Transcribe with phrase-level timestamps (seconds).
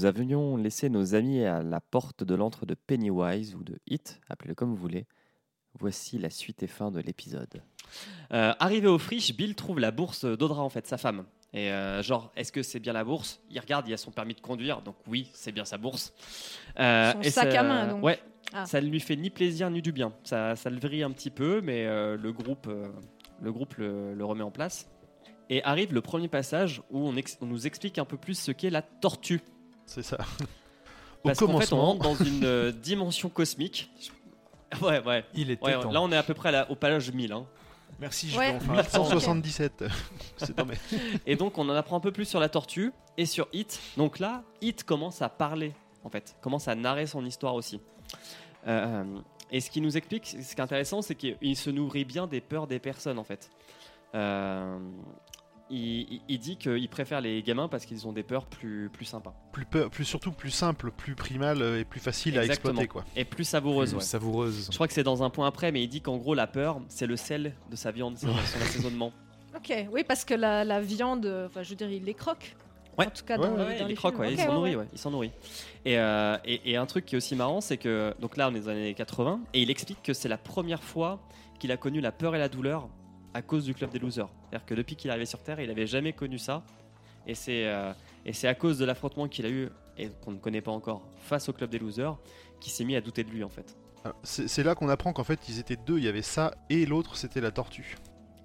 [0.00, 4.18] nous avions laissé nos amis à la porte de l'antre de Pennywise ou de Hit,
[4.30, 5.06] appelez-le comme vous voulez,
[5.78, 7.62] voici la suite et fin de l'épisode.
[8.32, 11.26] Euh, arrivé au friche, Bill trouve la bourse d'Audra, en fait, sa femme.
[11.52, 13.42] Et euh, genre, est-ce que c'est bien la bourse?
[13.50, 16.14] Il regarde, il y a son permis de conduire, donc oui, c'est bien sa bourse.
[16.78, 18.02] Euh, Son et sac ça- à main, donc.
[18.02, 18.18] Ouais,
[18.54, 18.64] Ah.
[18.64, 20.14] ça ne lui fait ni plaisir ni du bien.
[20.24, 22.88] Ça, ça le vrille un petit peu, mais euh, le groupe, euh,
[23.42, 24.88] le, groupe le, le remet en place.
[25.50, 28.50] Et arrive le premier passage où on, ex- on nous explique un peu plus ce
[28.52, 29.40] qu'est la tortue.
[29.90, 30.16] C'est ça.
[31.24, 33.90] Au Parce qu'en fait, on commencement, rentre dans une euh, dimension cosmique.
[34.80, 35.24] Ouais, ouais.
[35.34, 35.90] Il était Ouais, temps.
[35.90, 37.32] là, on est à peu près à la- au page 1000.
[37.32, 37.44] hein.
[37.98, 38.52] Merci, je Ouais.
[38.52, 38.84] vais enfin.
[38.84, 39.82] 177.
[40.36, 40.78] C'est mais-
[41.26, 43.80] Et donc, on en apprend un peu plus sur la tortue et sur Hit.
[43.96, 47.80] Donc là, Hit commence à parler, en fait, commence à narrer son histoire aussi.
[48.68, 49.02] Euh,
[49.50, 52.40] et ce qui nous explique, ce qui est intéressant, c'est qu'il se nourrit bien des
[52.40, 53.50] peurs des personnes, en fait.
[54.14, 54.78] Euh,
[55.70, 59.64] il, dit qu'il préfère les gamins parce qu'ils ont des peurs plus, plus sympas plus,
[59.64, 63.04] peu- plus surtout plus simple, plus primal euh, et plus facile à exploiter quoi.
[63.16, 63.90] et plus savoureuses.
[63.90, 64.02] Plus ouais.
[64.04, 64.68] savoureuse.
[64.70, 66.80] Je crois que c'est dans un point après, mais il dit qu'en gros, la peur,
[66.88, 69.12] c'est le sel de sa viande, c'est son assaisonnement.
[69.56, 72.54] Ok, oui, parce que la, la viande, enfin, je veux dire, il les croque.
[72.96, 73.06] Ouais.
[73.08, 74.20] En tout cas, Ouais, dans, ouais, les- Ouais, dans il les croque, films.
[74.26, 74.76] ouais, Ok, il s'en ouais, nourrit, ouais.
[74.82, 75.32] ouais, il s'en nourrit.
[75.84, 78.54] Et, euh, et, et un truc qui est aussi marrant, c'est que donc là on
[78.54, 81.18] est dans les années 80 et il explique que c'est la première fois
[81.58, 82.88] qu'il a connu la peur et la douleur
[83.34, 84.28] à cause du club des losers.
[84.48, 86.62] C'est-à-dire que depuis qu'il est arrivé sur Terre, il n'avait jamais connu ça.
[87.26, 87.92] Et c'est euh,
[88.24, 91.02] et c'est à cause de l'affrontement qu'il a eu et qu'on ne connaît pas encore
[91.18, 92.16] face au club des losers
[92.60, 93.76] qu'il s'est mis à douter de lui en fait.
[94.04, 96.86] Ah, C'est là qu'on apprend qu'en fait ils étaient deux, il y avait ça et
[96.86, 97.96] l'autre c'était la tortue.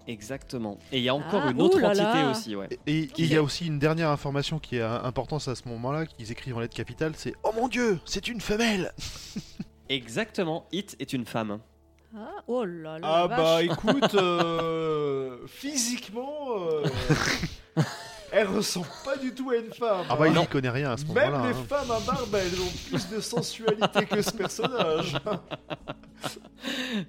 [0.08, 0.78] Exactement.
[0.92, 2.30] Et il y a encore Ah, une autre là entité là.
[2.32, 2.68] aussi, ouais.
[2.86, 6.06] Et il y a aussi une dernière information qui est euh, importante à ce moment-là,
[6.06, 8.92] qu'ils écrivent en lettres capitales, c'est Oh mon dieu, c'est une femelle
[9.90, 10.66] Exactement.
[10.72, 11.60] It est une femme.
[12.18, 13.08] Ah, oh là là.
[13.08, 13.66] Ah bah vache.
[13.66, 16.84] écoute, euh, physiquement, euh,
[18.32, 20.06] elle ressemble pas du tout à une femme.
[20.10, 20.32] Ah bah hein.
[20.34, 21.52] il n'y connaît rien à ce Même moment-là.
[21.52, 21.66] les hein.
[21.68, 25.18] femmes à barbe, elles ont plus de sensualité que ce personnage.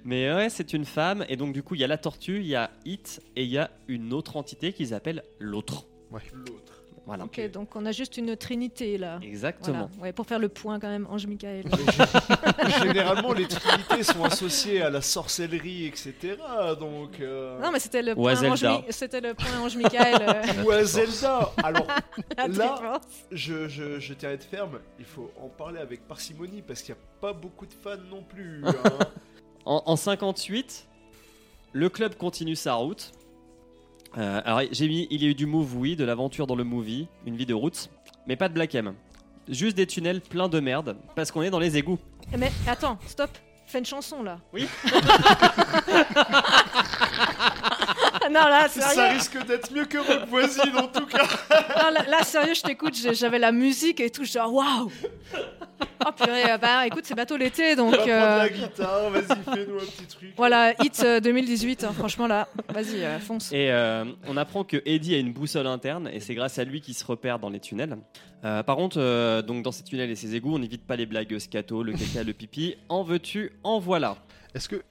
[0.03, 1.25] Mais ouais, c'est une femme.
[1.29, 3.49] Et donc, du coup, il y a la tortue, il y a It, et il
[3.49, 5.85] y a une autre entité qu'ils appellent l'autre.
[6.11, 6.76] L'autre.
[7.07, 7.23] Voilà.
[7.23, 9.19] Ok, donc on a juste une trinité là.
[9.23, 9.89] Exactement.
[9.93, 10.03] Voilà.
[10.03, 11.63] Ouais, pour faire le point quand même, Ange Michael.
[12.83, 16.13] Généralement, les trinités sont associées à la sorcellerie, etc.
[16.79, 17.19] Donc.
[17.21, 20.21] euh, Non, mais c'était le, Ou point à Ange c'était le point Ange Michael.
[20.21, 21.51] euh, Ou à Zelda.
[21.63, 21.87] Alors,
[22.37, 22.99] Là-
[23.31, 24.79] je, je, je t'arrête ferme.
[24.99, 28.23] Il faut en parler avec parcimonie parce qu'il n'y a pas beaucoup de fans non
[28.23, 28.61] plus.
[28.65, 28.73] hein.
[29.65, 30.87] En, en 58,
[31.73, 33.11] le club continue sa route.
[34.17, 36.63] Euh, alors, j'ai mis il y a eu du move, oui, de l'aventure dans le
[36.63, 37.89] movie, une vie de route,
[38.27, 38.93] mais pas de Black M.
[39.49, 41.99] Juste des tunnels pleins de merde, parce qu'on est dans les égouts.
[42.33, 43.29] Eh, Mais attends, stop.
[43.65, 44.39] Fais une chanson là.
[44.53, 44.65] Oui.
[48.31, 49.13] non, là, Ça sérieux.
[49.15, 51.23] risque d'être mieux que Rock Voisine en tout cas.
[51.83, 52.95] Non, là, là, sérieux, je t'écoute.
[53.13, 54.23] J'avais la musique et tout.
[54.25, 54.91] Genre, waouh.
[56.05, 57.87] Oh purée, euh, bah écoute, c'est bientôt l'été donc.
[57.89, 60.33] On va prendre euh, la guitare, vas-y, fais-nous un petit truc.
[60.35, 63.51] Voilà, hit euh, 2018, hein, franchement là, vas-y, euh, fonce.
[63.51, 66.81] Et euh, on apprend que Eddie a une boussole interne et c'est grâce à lui
[66.81, 67.97] qu'il se repère dans les tunnels.
[68.43, 71.05] Euh, par contre, euh, donc dans ces tunnels et ces égouts, on n'évite pas les
[71.05, 72.75] blagues scato, le caca, le pipi.
[72.89, 74.17] En veux-tu, en voilà.
[74.55, 74.81] Est-ce que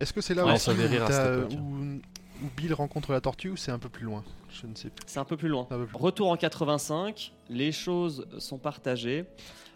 [0.00, 1.52] est-ce que c'est là Ouais, où, rire époque.
[1.52, 2.00] où-
[2.44, 4.22] où Bill rencontre la tortue ou c'est un peu plus loin?
[4.50, 5.04] Je ne sais plus.
[5.06, 5.66] C'est un peu plus loin.
[5.70, 9.24] Un peu plus- Retour en 85, les choses sont partagées.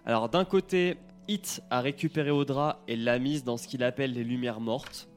[0.07, 0.97] Alors d'un côté,
[1.29, 5.09] Hit a récupéré Audra et l'a mise dans ce qu'il appelle les lumières mortes.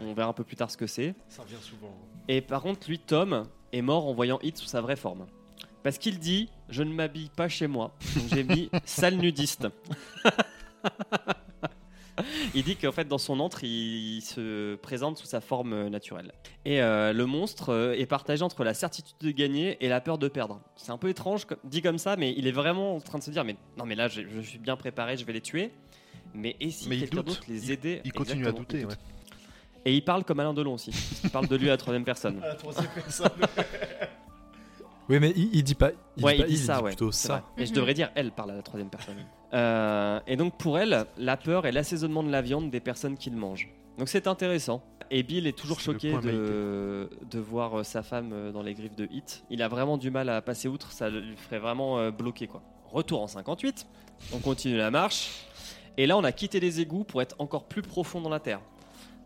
[0.00, 1.14] On verra un peu plus tard ce que c'est.
[1.28, 1.94] Ça revient souvent.
[2.28, 5.26] Et par contre, lui, Tom, est mort en voyant Hit sous sa vraie forme.
[5.82, 7.92] Parce qu'il dit Je ne m'habille pas chez moi.
[8.16, 9.68] Donc j'ai mis sale nudiste.
[12.54, 16.32] il dit qu'en fait, dans son antre, il se présente sous sa forme euh, naturelle.
[16.64, 20.18] Et euh, le monstre euh, est partagé entre la certitude de gagner et la peur
[20.18, 20.60] de perdre.
[20.76, 23.30] C'est un peu étrange dit comme ça, mais il est vraiment en train de se
[23.30, 25.70] dire Mais non, mais là, je, je suis bien préparé, je vais les tuer.
[26.34, 27.26] Mais et si quelqu'un doute.
[27.26, 28.80] d'autre les aidait Il continue à douter.
[28.80, 28.94] il ouais.
[29.84, 30.90] Et il parle comme Alain Delon aussi.
[31.24, 32.40] Il parle de lui à la troisième personne.
[32.42, 33.30] À la troisième personne.
[35.08, 35.90] Oui, mais il, il dit pas.
[36.16, 36.90] Il ouais, dit pas il dit ça, ouais.
[36.90, 37.28] plutôt je
[37.62, 37.70] Mhm.
[37.72, 39.16] devrais dire elle parle à la troisième personne.
[39.54, 43.36] Euh, et donc pour elle, la peur est l'assaisonnement de la viande des personnes qu'il
[43.36, 43.68] mange.
[43.98, 44.82] Donc c'est intéressant.
[45.10, 48.74] Et Bill est toujours le choqué de, de voir euh, sa femme euh, dans les
[48.74, 49.44] griffes de Hit.
[49.50, 52.62] Il a vraiment du mal à passer outre, ça lui ferait vraiment bloquer quoi.
[52.90, 53.86] Retour en 58,
[54.32, 55.30] on continue la marche.
[55.96, 58.60] Et là on a quitté les égouts pour être encore plus profond dans la terre.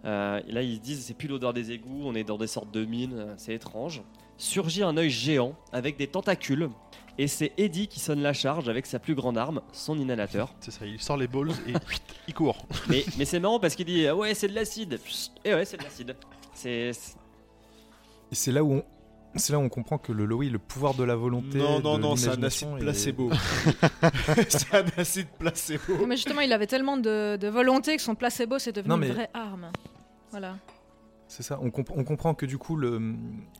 [0.04, 2.46] Euh, et là ils se disent c'est plus l'odeur des égouts, on est dans des
[2.46, 4.02] sortes de mines, c'est étrange.
[4.36, 6.68] Surgit un œil géant avec des tentacules.
[7.20, 10.54] Et c'est Eddie qui sonne la charge avec sa plus grande arme, son inhalateur.
[10.60, 11.72] C'est ça, il sort les balls et
[12.28, 12.64] il court.
[12.88, 15.00] Mais, mais c'est marrant parce qu'il dit ah ouais c'est de l'acide.
[15.44, 16.14] Et ouais c'est de l'acide.
[16.54, 18.84] C'est Et c'est là où on,
[19.36, 21.58] C'est là où on comprend que le Loï, le pouvoir de la volonté.
[21.58, 23.30] Non, non, non, c'est un acide placebo.
[24.48, 26.06] c'est un acide placebo.
[26.06, 29.08] Mais justement, il avait tellement de, de volonté que son placebo, c'est devenu Non, mais-
[29.08, 29.70] une vraie arme.
[30.30, 30.56] Voilà.
[31.30, 31.58] C'est ça.
[31.60, 33.14] On, comp- on comprend que du coup, le,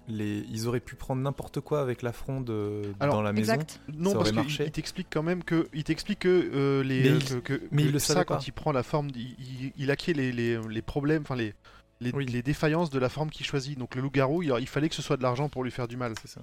[0.09, 3.53] les, ils auraient pu prendre n'importe quoi avec la fronde euh, Alors, dans la maison.
[3.53, 3.81] Exact.
[3.93, 4.65] Non, Ça parce qu'il marché.
[4.67, 7.63] il t'explique quand même que, il t'explique que euh, les, Mais euh, il- que, que-
[7.71, 8.43] mais il que le ça savait quand pas.
[8.47, 11.53] il prend la forme, il, il, il acquiert les, les, les problèmes, enfin les,
[12.01, 12.25] les, Oui.
[12.25, 13.79] les défaillances de la forme qu'il choisit.
[13.79, 15.99] Donc le loup-garou, il, il fallait que ce soit de l'argent pour lui faire du
[15.99, 16.15] mal.
[16.23, 16.41] C'est ça.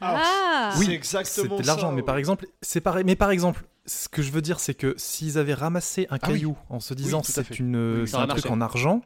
[0.00, 3.04] Ah, c'est Oui, exactement C'était de l'argent, mais par exemple, c'est pareil.
[3.04, 6.26] Mais par exemple, ce que je veux dire, c'est que s'ils avaient ramassé un Ah
[6.26, 6.32] oui.
[6.34, 9.00] caillou en se disant c'est une, Oui, c'est ça un truc en argent,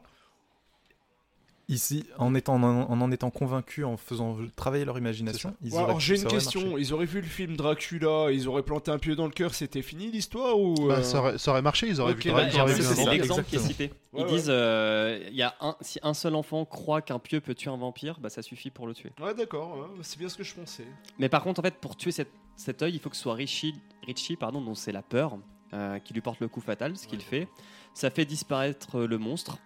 [1.69, 5.75] ici, en étant en, en en étant convaincus, en faisant travailler leur imagination, ils Ouais,
[5.77, 6.75] auraient alors j'ai une question, marché.
[6.81, 9.81] ils auraient vu le film Dracula, ils auraient planté un pied dans le cœur, c'était
[9.81, 12.31] fini l'histoire ou Bah, euh, ça, aurait, ça aurait marché, ils auraient Ok, vu.
[12.31, 13.93] bah, vu c'est l'exemple qui est cité.
[14.13, 14.29] Ouais, Ils ouais.
[14.31, 17.77] disent euh, y a un, si un seul enfant croit qu'un pieu peut tuer un
[17.77, 19.11] vampire, bah ça suffit pour le tuer.
[19.21, 20.85] Ouais d'accord, ouais, c'est bien ce que je pensais.
[21.19, 23.33] Mais par contre, en fait, pour tuer cette, cet œil, il faut que ce soit
[23.35, 23.73] Richie,
[24.05, 25.37] Richie pardon, dont c'est la peur,
[25.73, 27.23] euh, qui lui porte le coup fatal, ce qu'il Ouais.
[27.25, 27.47] fait.
[27.93, 29.57] Ça fait disparaître le monstre.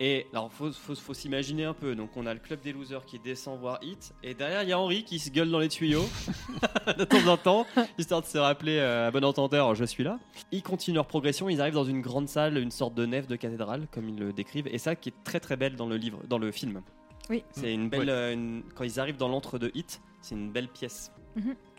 [0.00, 1.96] Et alors, faut, faut, faut s'imaginer un peu.
[1.96, 4.72] Donc, on a le club des losers qui descend voir Hit, et derrière, il y
[4.72, 6.04] a Henri qui se gueule dans les tuyaux
[6.98, 7.66] de temps en temps,
[7.98, 10.20] histoire de se rappeler euh, à bon entendeur, je suis là.
[10.52, 11.48] Ils continuent leur progression.
[11.48, 14.32] Ils arrivent dans une grande salle, une sorte de nef de cathédrale, comme ils le
[14.32, 16.80] décrivent, et ça qui est très très belle dans le livre, dans le film.
[17.28, 17.42] Oui.
[17.50, 18.00] C'est une belle.
[18.06, 18.10] Ouais.
[18.10, 21.10] euh, une- quand ils arrivent dans l'antre de Hit, c'est une belle pièce.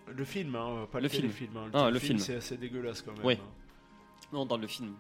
[0.07, 1.21] Le film, hein, pas le, Le film.
[1.24, 1.56] téléfilm.
[1.57, 1.69] hein.
[1.74, 2.19] Ah, Le, le film, film.
[2.19, 3.21] c'est assez dégueulasse quand même.
[3.25, 3.36] Oui.
[3.36, 3.45] hein.
[4.31, 4.93] Non, dans le film.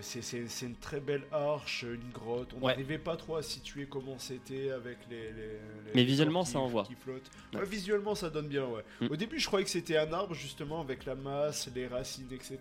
[0.00, 2.52] C'est- une très belle arche, une grotte.
[2.56, 2.72] On Ouais.
[2.72, 5.32] n'arrivait pas trop à situer comment c'était avec les.
[5.32, 6.84] les- les- Mais visuellement, ça envoie.
[6.84, 7.30] Qui flottent.
[7.52, 7.60] Ouais.
[7.60, 8.82] Ouais, visuellement, ça donne bien, ouais.
[9.00, 9.06] Mm.
[9.12, 12.58] Au début, je croyais que c'était un arbre, justement, avec la masse, les racines, etc.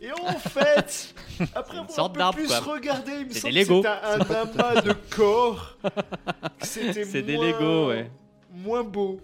[0.00, 1.14] Et en fait,
[1.54, 2.60] après avoir un peu plus quoi.
[2.60, 5.76] regardé, il me semble que c'était un, un amas de corps.
[6.62, 8.10] C'était C'est des Lego, ouais.
[8.52, 9.20] Moins beau.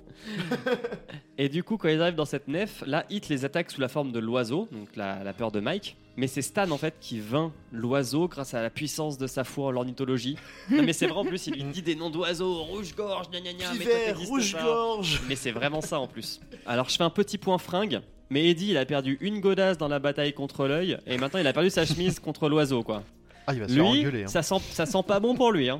[1.39, 3.89] Et du coup, quand ils arrivent dans cette nef, là, Hit les attaque sous la
[3.89, 5.97] forme de l'oiseau, donc la, la peur de Mike.
[6.17, 9.67] Mais c'est Stan en fait qui vainc l'oiseau grâce à la puissance de sa foi
[9.67, 10.37] en l'ornithologie.
[10.71, 13.53] non, mais c'est vrai en plus, il lui dit des noms d'oiseaux, rouge-gorge, gna gna
[13.53, 15.21] gna, mais Pivert, rouge-gorge.
[15.29, 16.41] Mais c'est vraiment ça en plus.
[16.65, 18.01] Alors je fais un petit point fringue,
[18.31, 21.47] mais Eddie il a perdu une godasse dans la bataille contre l'œil, et maintenant il
[21.47, 23.03] a perdu sa chemise contre l'oiseau quoi.
[23.47, 24.25] Ah, il va se faire Lui, engueuler.
[24.25, 24.29] hein.
[24.29, 25.69] ça, sent, ça sent pas bon pour lui.
[25.69, 25.79] Hein.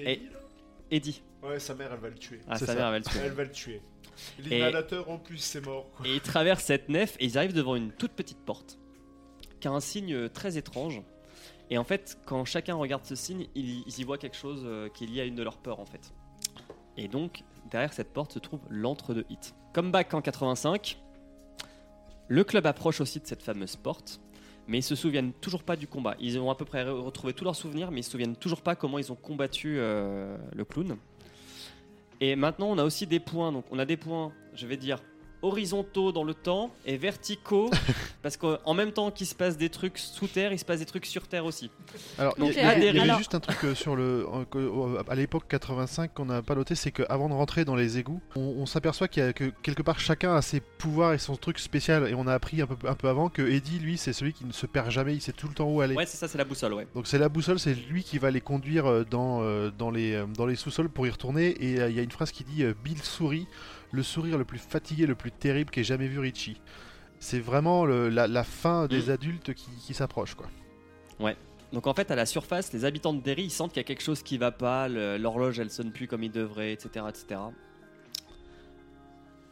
[0.00, 0.20] Et-
[0.90, 2.40] Eddie, Ouais, sa mère, elle va le tuer.
[2.48, 2.74] ah, sa ça.
[2.74, 3.20] mère elle le tuer.
[3.24, 3.80] Elle va le tuer.
[4.40, 5.90] L'inhalateur, en plus, c'est mort.
[5.96, 6.06] Quoi.
[6.08, 8.78] Et ils traversent cette nef et ils arrivent devant une toute petite porte
[9.60, 11.00] qui a un signe euh, très étrange.
[11.70, 14.88] Et en fait, quand chacun regarde ce signe, ils, ils y voient quelque chose euh,
[14.88, 16.12] qui est lié à une de leurs peurs en fait.
[16.96, 19.54] Et donc, derrière cette porte se trouve l'antre de Hit.
[19.72, 20.98] Comme back en 85,
[22.28, 24.20] le club approche aussi de cette fameuse porte,
[24.68, 26.14] mais ils se souviennent toujours pas du combat.
[26.20, 28.60] Ils ont à peu près re- retrouvé tous leurs souvenirs, mais ils se souviennent toujours
[28.60, 30.96] pas comment ils ont combattu euh, le clown.
[32.20, 33.50] Et maintenant, on a aussi des points.
[33.50, 34.98] Donc, on a des points, je vais dire,
[35.42, 37.70] horizontaux dans le temps et verticaux,
[38.22, 40.86] parce qu'en même temps qu'il se passe des trucs sous terre, il se passe des
[40.86, 41.70] trucs sur terre aussi.
[42.18, 44.44] Alors, il y a- Ok, il y, avait juste un truc euh, sur le, euh,
[44.50, 47.98] que, euh, à l'époque 85 qu'on n'a pas noté, c'est qu'avant de rentrer dans les
[47.98, 51.18] égouts, on, on s'aperçoit qu'il y a que quelque part chacun a ses pouvoirs et
[51.18, 52.08] son truc spécial.
[52.08, 54.44] Et on a appris un peu, un peu avant que Eddie, lui, c'est celui qui
[54.44, 55.94] ne se perd jamais, il sait tout le temps où aller.
[55.94, 56.86] Ouais, c'est ça, c'est la boussole, ouais.
[56.94, 60.14] Donc c'est la boussole, c'est lui qui va les conduire euh, dans, euh, dans les,
[60.14, 61.54] euh, dans les sous-sols pour y retourner.
[61.64, 63.46] Et euh, il y a une phrase qui dit euh, Bill sourit,
[63.92, 66.60] le sourire le plus fatigué, le plus terrible qu'ait jamais vu Richie.
[67.20, 69.10] C'est vraiment le- la, la fin des Mm.
[69.10, 70.48] adultes qui, qui s'approche, quoi.
[71.70, 73.84] Donc en fait, à la surface, les habitants de Derry, ils sentent qu'il y a
[73.84, 77.40] quelque chose qui va pas, l'horloge, elle sonne plus comme il devrait, etc., etc.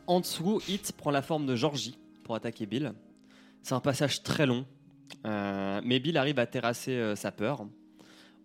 [0.06, 2.94] En dessous, Hit prend la forme de Georgie pour attaquer Bill.
[3.62, 4.64] C'est un passage très long,
[5.26, 7.66] euh, mais Bill arrive à terrasser euh, sa peur.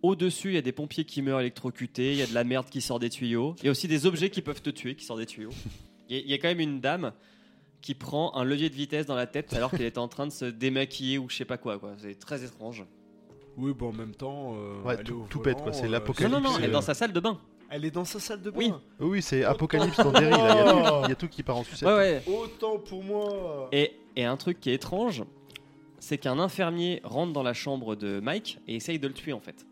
[0.02, 2.66] Au-dessus, il y a des pompiers qui meurent électrocutés, il y a de la merde
[2.68, 5.04] qui sort des tuyaux, il y a aussi des objets qui peuvent te tuer qui
[5.04, 5.50] sortent des tuyaux.
[6.08, 7.12] Il y a- il y a quand même une dame
[7.80, 10.32] qui prend un levier de vitesse dans la tête alors qu'elle est en train de
[10.32, 11.78] se démaquiller ou je sais pas quoi.
[11.78, 11.92] quoi.
[11.98, 12.84] C'est très étrange.
[13.56, 14.54] Oui, bon, en même temps.
[14.56, 16.32] euh, Ouais, tout- pète, quoi, c'est euh, Non, l'apocalypse.
[16.34, 17.38] non, non, elle est euh, dans sa salle de bain.
[17.70, 18.58] Elle est dans sa salle de bain.
[18.58, 18.72] Oui.
[19.00, 20.38] Oui, c'est Apocalypse dans Derry, là.
[20.38, 21.88] Il y a tout- il y, a tout qui part en sucette.
[21.88, 22.22] Ouais, ouais.
[22.26, 23.68] Autant pour moi.
[23.72, 25.22] Et, et un truc qui est étrange,
[25.98, 29.40] c'est qu'un infirmier rentre dans la chambre de Mike et essaye de le tuer en
[29.40, 29.64] fait.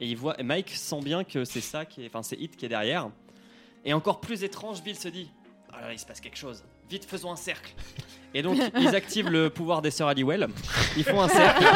[0.00, 2.66] Et il voit, Mike sent bien que c'est ça qui est, enfin c'est Hit qui
[2.66, 3.08] est derrière.
[3.84, 5.30] Et encore plus étrange, Bill se dit,
[5.72, 6.64] ah là, il se passe quelque chose.
[6.90, 7.72] Vite, faisons un cercle.
[8.34, 10.48] Et donc ils activent le pouvoir des sœurs Halliwell.
[10.96, 11.64] Ils font un cercle.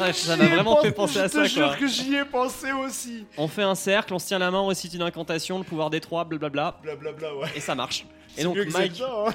[0.00, 1.76] Ah, ça m'a vraiment fait penser à Je ça te jure quoi.
[1.76, 3.24] que j'y ai pensé aussi.
[3.38, 5.90] On fait un cercle, on se tient la main, on récite une incantation, le pouvoir
[5.90, 7.48] des trois, blablabla, Blablabla, ouais.
[7.54, 8.04] et ça marche.
[8.36, 9.32] Et donc Mike, hein.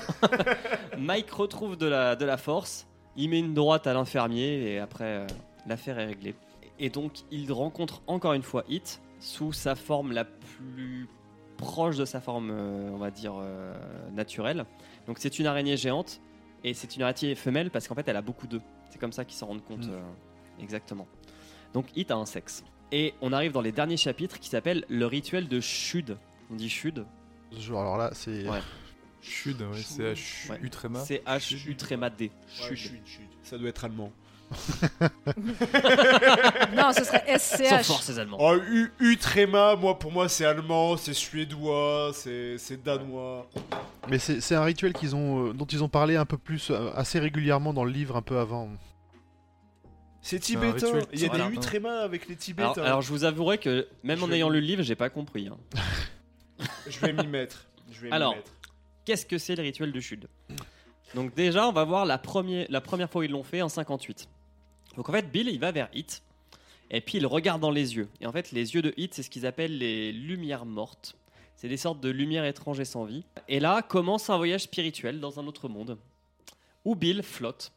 [0.98, 5.06] Mike retrouve de la, de la force, il met une droite à l'infirmier et après
[5.06, 5.28] euh,
[5.66, 6.36] l'affaire est réglée.
[6.80, 11.08] Et donc il rencontre encore une fois Hit sous sa forme la plus
[11.58, 13.74] proche de sa forme, euh, on va dire, euh,
[14.12, 14.66] naturelle.
[15.08, 16.22] Donc c'est une araignée géante
[16.64, 18.62] et c'est une araignée femelle parce qu'en fait elle a beaucoup d'œufs.
[18.92, 19.92] C'est comme ça qu'ils s'en rendent compte Mm.
[19.94, 20.02] euh,
[20.62, 21.08] exactement.
[21.74, 22.64] Donc It a un sexe.
[22.92, 26.18] Et on arrive dans les derniers chapitres qui s'appellent le rituel de Shud.
[26.52, 27.06] On dit Shud
[27.70, 28.48] alors là, c'est.
[28.48, 28.60] Ouais.
[29.22, 30.60] Chud, ouais, c'est H Ouais.
[30.62, 31.00] U tréma.
[31.00, 32.30] C'est H-U tréma D.
[32.48, 32.92] Chut.
[33.42, 34.12] Ça doit être allemand.
[36.76, 37.86] Non, ce serait Sans SCH.
[37.88, 38.38] force ces Allemands.
[38.40, 43.50] Oh, U, Utrema, moi pour moi c'est allemand, c'est suédois, c'est c'est danois.
[44.10, 46.70] Mais c'est c'est un rituel qu'ils ont, euh, dont ils ont parlé un peu plus,
[46.72, 48.70] euh, assez régulièrement dans le livre un peu avant.
[50.22, 50.88] C'est tibétain.
[51.14, 52.72] Il y a des Utrema avec les Tibétains.
[52.74, 55.10] Alors, alors, je vous avouerai que même en Je- ayant lu le livre, j'ai pas
[55.10, 55.48] compris.
[55.48, 55.58] hein.
[56.90, 57.66] Je vais m'y mettre.
[57.92, 58.36] Je vais m'y Alors.
[59.06, 60.28] Qu'est-ce que c'est le rituel de Shud
[61.16, 63.70] Donc déjà, on va voir la, première- la première fois où ils l'ont fait en
[63.70, 64.28] 58.
[64.98, 66.24] Donc en fait, Bill, il va vers Hit,
[66.90, 68.10] et puis il regarde dans les yeux.
[68.20, 71.16] Et en fait, les yeux de Hit, c'est ce qu'ils appellent les lumières mortes.
[71.56, 73.24] C'est des sortes de lumières étranges sans vie.
[73.48, 75.98] Et là commence un voyage spirituel dans un autre monde,
[76.84, 77.72] où Bill flotte.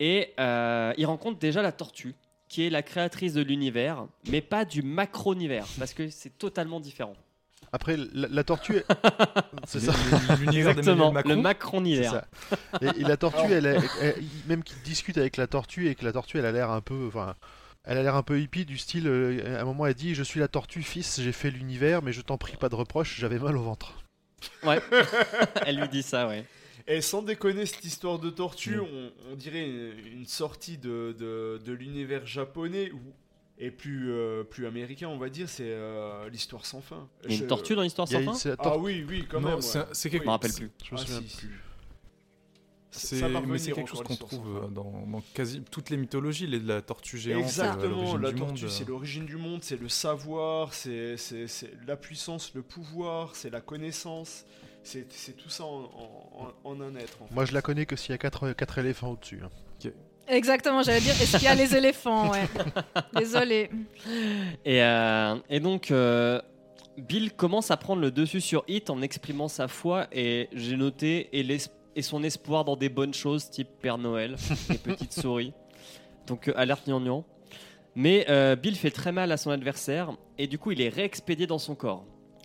[0.00, 2.14] Et euh, il rencontre déjà la tortue,
[2.48, 7.16] qui est la créatrice de l'univers, mais pas du macronivers, parce que c'est totalement différent.
[7.72, 8.82] Après, la, la tortue,
[9.66, 9.92] c'est ça.
[10.40, 11.30] L'univers Exactement, le Macron.
[11.30, 12.10] C'est macronivers.
[12.12, 12.26] ça.
[12.80, 13.80] Et, et la tortue, elle,
[14.48, 17.06] même qu'il discute avec la tortue et que la tortue, elle a l'air un peu,
[17.08, 17.34] enfin,
[17.84, 19.06] elle a l'air un peu hippie du style.
[19.06, 21.20] euh, à un moment, elle dit :«Je suis la tortue, fils.
[21.20, 23.18] J'ai fait l'univers, mais je t'en prie pas de reproche.
[23.18, 23.94] J'avais mal au ventre.
[24.62, 24.80] Ouais,
[25.66, 26.44] elle lui dit ça, ouais.
[26.86, 28.80] Et sans déconner, cette histoire de tortue, Mm.
[28.80, 33.00] on, on dirait une, une sortie de, de, de l'univers japonais ou
[33.60, 37.08] et plus, euh, plus américain, on va dire, c'est euh, l'histoire sans fin.
[37.24, 39.60] Il y a une tortue dans l'histoire sans fin Ah oui, oui, quand Non, même.
[39.62, 39.84] c'est ouais.
[39.92, 40.70] Je quelque me rappelle plus.
[40.84, 41.36] Je me Ah, souviens si, si.
[41.38, 41.60] plus.
[42.90, 43.20] C'est
[43.72, 47.42] quelque chose qu'on trouve euh, dans, dans quasi toutes les mythologies, les, la tortue géante.
[47.42, 51.16] Exactement, la tortue, c'est l'origine du monde, c'est le savoir, c'est
[51.86, 54.46] la puissance, le pouvoir, c'est la connaissance,
[54.82, 57.22] c'est c'est tout ça en, en- en- en un être.
[57.22, 57.34] en fait.
[57.34, 59.40] Moi, je la connais que s'il y a quatre, quatre éléphants au-dessus.
[59.44, 59.50] hein.
[60.28, 62.46] Exactement, j'allais dire, est-ce qu'il y a les éléphants Ouais.
[63.16, 63.70] Désolé.
[64.64, 66.40] Et, euh, et donc, euh,
[66.98, 71.28] Bill commence à prendre le dessus sur Hit en exprimant sa foi, et j'ai noté,
[71.32, 74.36] et, son espoir dans des bonnes choses, type Père Noël,
[74.68, 75.54] les petites souris.
[76.26, 77.24] Donc, euh, alerte gnangnan.
[77.94, 81.46] Mais euh, Bill fait très mal à son adversaire, et du coup, il est réexpédié
[81.46, 82.04] dans son corps.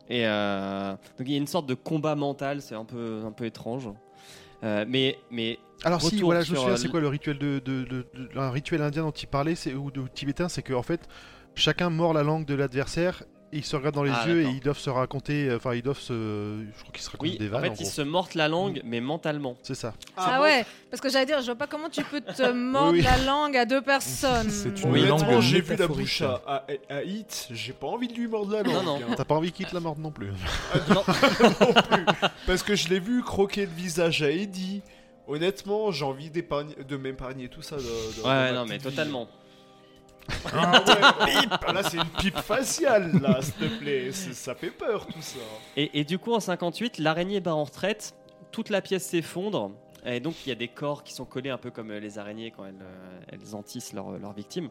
[0.10, 3.46] Et donc, il y a une sorte de combat mental, c'est un peu, un peu
[3.46, 3.90] étrange.
[4.64, 7.84] Euh, mais, mais Alors si, voilà, je me souviens, c'est quoi le rituel de, de-
[7.84, 10.84] de- de- un rituel indien dont il parlait, c'est ou de tibétain, c'est que en
[10.84, 11.02] fait,
[11.56, 13.24] chacun mord la langue de l'adversaire.
[13.54, 15.74] Et Ils se regardent dans les Ah, yeux et ils doivent se raconter, euh, enfin
[15.76, 17.62] ils doivent se, je crois qu'ils se racontent oui, des en vannes.
[17.64, 17.92] fait, en ils gros.
[17.92, 19.56] se mordent la langue, mais mentalement.
[19.64, 19.94] C'est ça.
[20.18, 22.94] Ah, bon ouais, parce que j'allais dire, je vois pas comment tu peux te mordre
[22.94, 23.02] Oui.
[23.02, 24.50] la langue à deux personnes.
[24.50, 28.08] C'est une Honnêtement, langue j'ai vu la bouche à, à, à Hit, j'ai pas envie
[28.08, 28.74] de lui mordre la langue.
[28.74, 28.96] Non, non.
[29.10, 29.14] hein.
[29.16, 30.32] T'as pas envie qu'il te la morde non plus.
[30.90, 30.96] Non.
[30.96, 31.04] non
[31.74, 32.06] plus.
[32.48, 34.82] Parce que je l'ai vu croquer le visage à Eddie.
[35.28, 37.78] Honnêtement, j'ai envie d'épargner- de m'épargner tout ça.
[37.78, 38.84] de- de- de Ouais, non, mais vie.
[40.54, 44.12] Ah ouais, là c'est une pipe faciale, là, s'il te plaît.
[44.12, 45.40] Ça fait peur tout ça.
[45.76, 48.16] Et, et du coup, en 58, l'araignée bat en retraite,
[48.52, 49.72] toute la pièce s'effondre,
[50.06, 52.20] et donc il y a des corps qui sont collés un peu comme euh, les
[52.20, 54.70] araignées quand elles, euh, elles entissent leurs leurs victimes.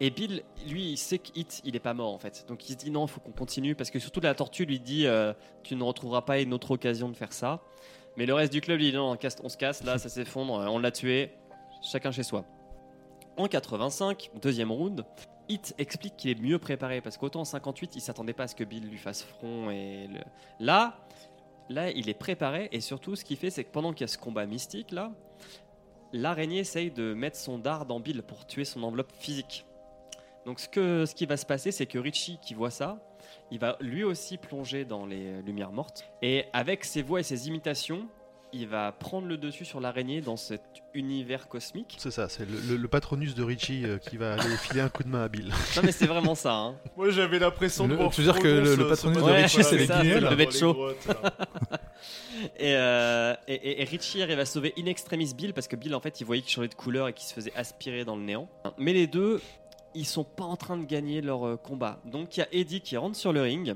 [0.00, 2.44] Et Bill, lui, il sait qu'Hit, il est pas mort en fait.
[2.48, 4.80] Donc il se dit non, il faut qu'on continue, parce que surtout la tortue lui
[4.80, 5.32] dit euh,
[5.62, 7.60] tu ne retrouveras pas une autre occasion de faire ça.
[8.16, 10.66] Mais le reste du club lui dit non, on se casse, là ça s'effondre, euh,
[10.66, 11.30] on l'a tué,
[11.82, 12.44] chacun chez soi.
[13.36, 15.04] En 85, deuxième round,
[15.48, 18.54] Hit explique qu'il est mieux préparé parce qu'autant en 58, il s'attendait pas à ce
[18.54, 20.08] que Bill lui fasse front et
[20.60, 20.98] là,
[21.68, 24.08] là, il est préparé et surtout, ce qu'il fait, c'est que pendant qu'il y a
[24.08, 25.12] ce combat mystique là,
[26.12, 29.64] l'araignée essaye de mettre son dard dans Bill pour tuer son enveloppe physique.
[30.44, 32.98] Donc ce, que, ce qui va se passer, c'est que Richie, qui voit ça,
[33.50, 36.04] il va lui aussi plonger dans les lumières mortes.
[36.20, 38.08] Et avec ses voix et ses imitations,
[38.52, 40.62] il va prendre le dessus sur l'araignée dans cet
[40.94, 41.96] univers cosmique.
[41.98, 44.88] C'est ça, c'est le, le- le patronus de Richie euh, qui va aller filer un
[44.90, 45.48] coup de main à Bill.
[45.76, 46.54] Non mais c'est vraiment ça.
[46.54, 46.76] hein.
[46.96, 49.86] Moi j'avais l'impression de voir tu veux dire que le- patronus de Richie, c'est les
[49.86, 51.32] grottes, le grottes, là.
[52.58, 55.94] Et, euh, et, et- et Richie arrive à sauver in extremis Bill parce que Bill
[55.94, 58.22] en fait il voyait qu'il changeait de couleur et qu'il se faisait aspirer dans le
[58.22, 58.48] néant.
[58.78, 59.40] Mais les deux,
[59.94, 62.00] ils sont pas en train de gagner leur euh, combat.
[62.04, 63.74] Donc il y a Eddie qui rentre sur le ring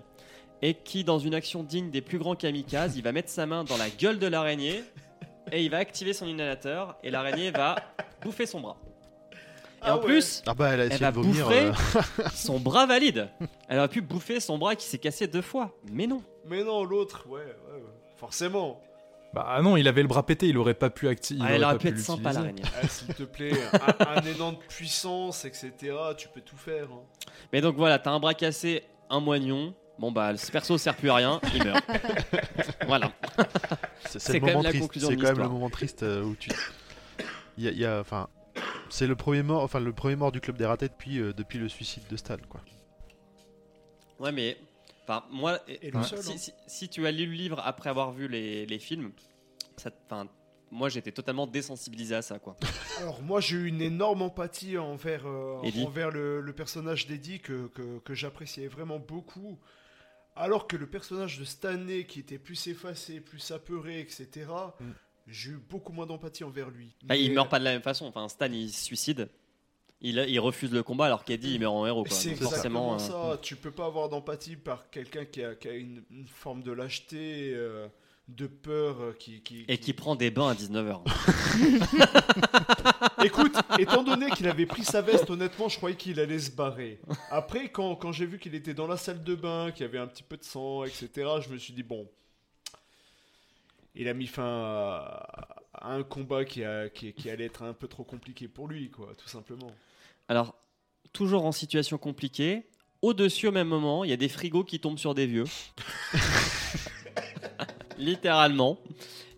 [0.63, 3.65] et qui dans une action digne des plus grands kamikazes, il va mettre sa main
[3.65, 4.83] dans la gueule de l'araignée
[5.53, 7.77] et il va activer son inhalateur et l'araignée va
[8.23, 8.77] bouffer son bras.
[9.33, 9.37] Et
[9.83, 10.05] Ah en ouais.
[10.07, 11.45] plus, Ah bah elle a elle va vomir.
[11.47, 13.29] bouffer euh, son bras valide.
[13.69, 15.77] Elle aurait pu bouffer son bras qui s'est cassé deux fois.
[15.93, 16.23] Mais non.
[16.47, 17.55] Mais non, l'autre, ouais,
[18.17, 18.81] forcément.
[19.35, 21.43] Bah ah non, il avait le bras pété, il aurait pas pu activer.
[21.45, 22.63] Ah, elle aurait pu être sympa l'araignée.
[22.83, 23.53] Ah, S'il te plaît,
[24.01, 25.73] un, un élan de puissance, etc.
[26.17, 26.87] Tu peux tout faire.
[26.91, 27.03] hein.
[27.53, 31.09] Mais donc voilà, t'as un bras cassé, un moignon, Bon bah ce perso sert plus
[31.11, 31.85] à rien, il meurt.
[32.87, 33.13] voilà.
[34.03, 36.03] C'est C'est c'est le quand même la conclusion C'est de quand même le moment triste
[36.03, 36.51] euh, où tu.
[37.57, 38.29] Il y a, il y a- enfin,
[38.91, 41.59] c'est le premier mort, enfin le premier mort du club des ratés depuis euh, depuis
[41.59, 42.61] le suicide de Stan, quoi.
[44.19, 44.57] Ouais mais
[45.05, 46.37] enfin moi Et le seul, si, hein.
[46.39, 49.13] si- si tu as lu le livre après avoir vu les, les films,
[49.77, 50.29] ça enfin
[50.71, 52.57] moi j'étais totalement désensibilisé à ça quoi.
[53.01, 57.69] Alors moi j'ai eu une énorme empathie envers, euh, envers le, le personnage d'Eddie que,
[57.69, 59.59] que, que j'appréciais vraiment beaucoup.
[60.37, 64.47] Alors que le personnage de Stanley qui était plus effacé, plus apeuré, etc.
[64.79, 64.85] Mm.
[65.29, 66.95] J'ai eu beaucoup moins d'empathie envers lui.
[67.03, 68.07] Bah, il meurt pas de la même façon.
[68.07, 69.29] Enfin, Stan, il se suicide.
[70.01, 72.05] Il, il refuse le combat alors qu'Eddie, il meurt en héros.
[72.09, 73.39] C'est forcément, euh, ça.
[73.41, 76.71] Tu peux pas avoir d'empathie par quelqu'un qui a, qui a une, une forme de
[76.71, 77.89] lâcheté, euh,
[78.29, 81.01] de peur, euh, qui, qui- Et qui prend des bains à 19h.
[83.25, 87.01] Écoute, étant donné qu'il avait pris sa veste, honnêtement, je croyais qu'il allait se barrer.
[87.31, 89.99] Après, quand, quand j'ai vu qu'il était dans la salle de bain, qu'il y avait
[89.99, 91.09] un petit peu de sang, etc.,
[91.41, 92.09] je me suis dit, bon,
[93.95, 97.73] il a mis fin à, à un combat qui, a- qui, qui allait être un
[97.75, 99.71] peu trop compliqué pour lui, quoi, tout simplement.
[100.29, 100.55] Alors,
[101.13, 102.65] toujours en situation compliquée,
[103.03, 105.45] au-dessus, au même moment, il y a des frigos qui tombent sur des vieux.
[107.99, 108.79] Littéralement.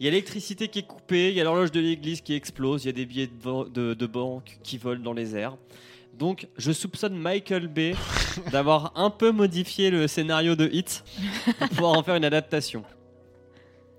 [0.01, 2.85] Il y a l'électricité qui est coupée, il y a l'horloge de l'église qui explose,
[2.85, 5.57] il y a des billets de, vo- de- de banque qui volent dans les airs.
[6.15, 7.95] Donc, je soupçonne Michael Bay
[8.53, 11.05] d'avoir un peu modifié le scénario de Hit
[11.59, 12.85] pour pouvoir en faire une adaptation.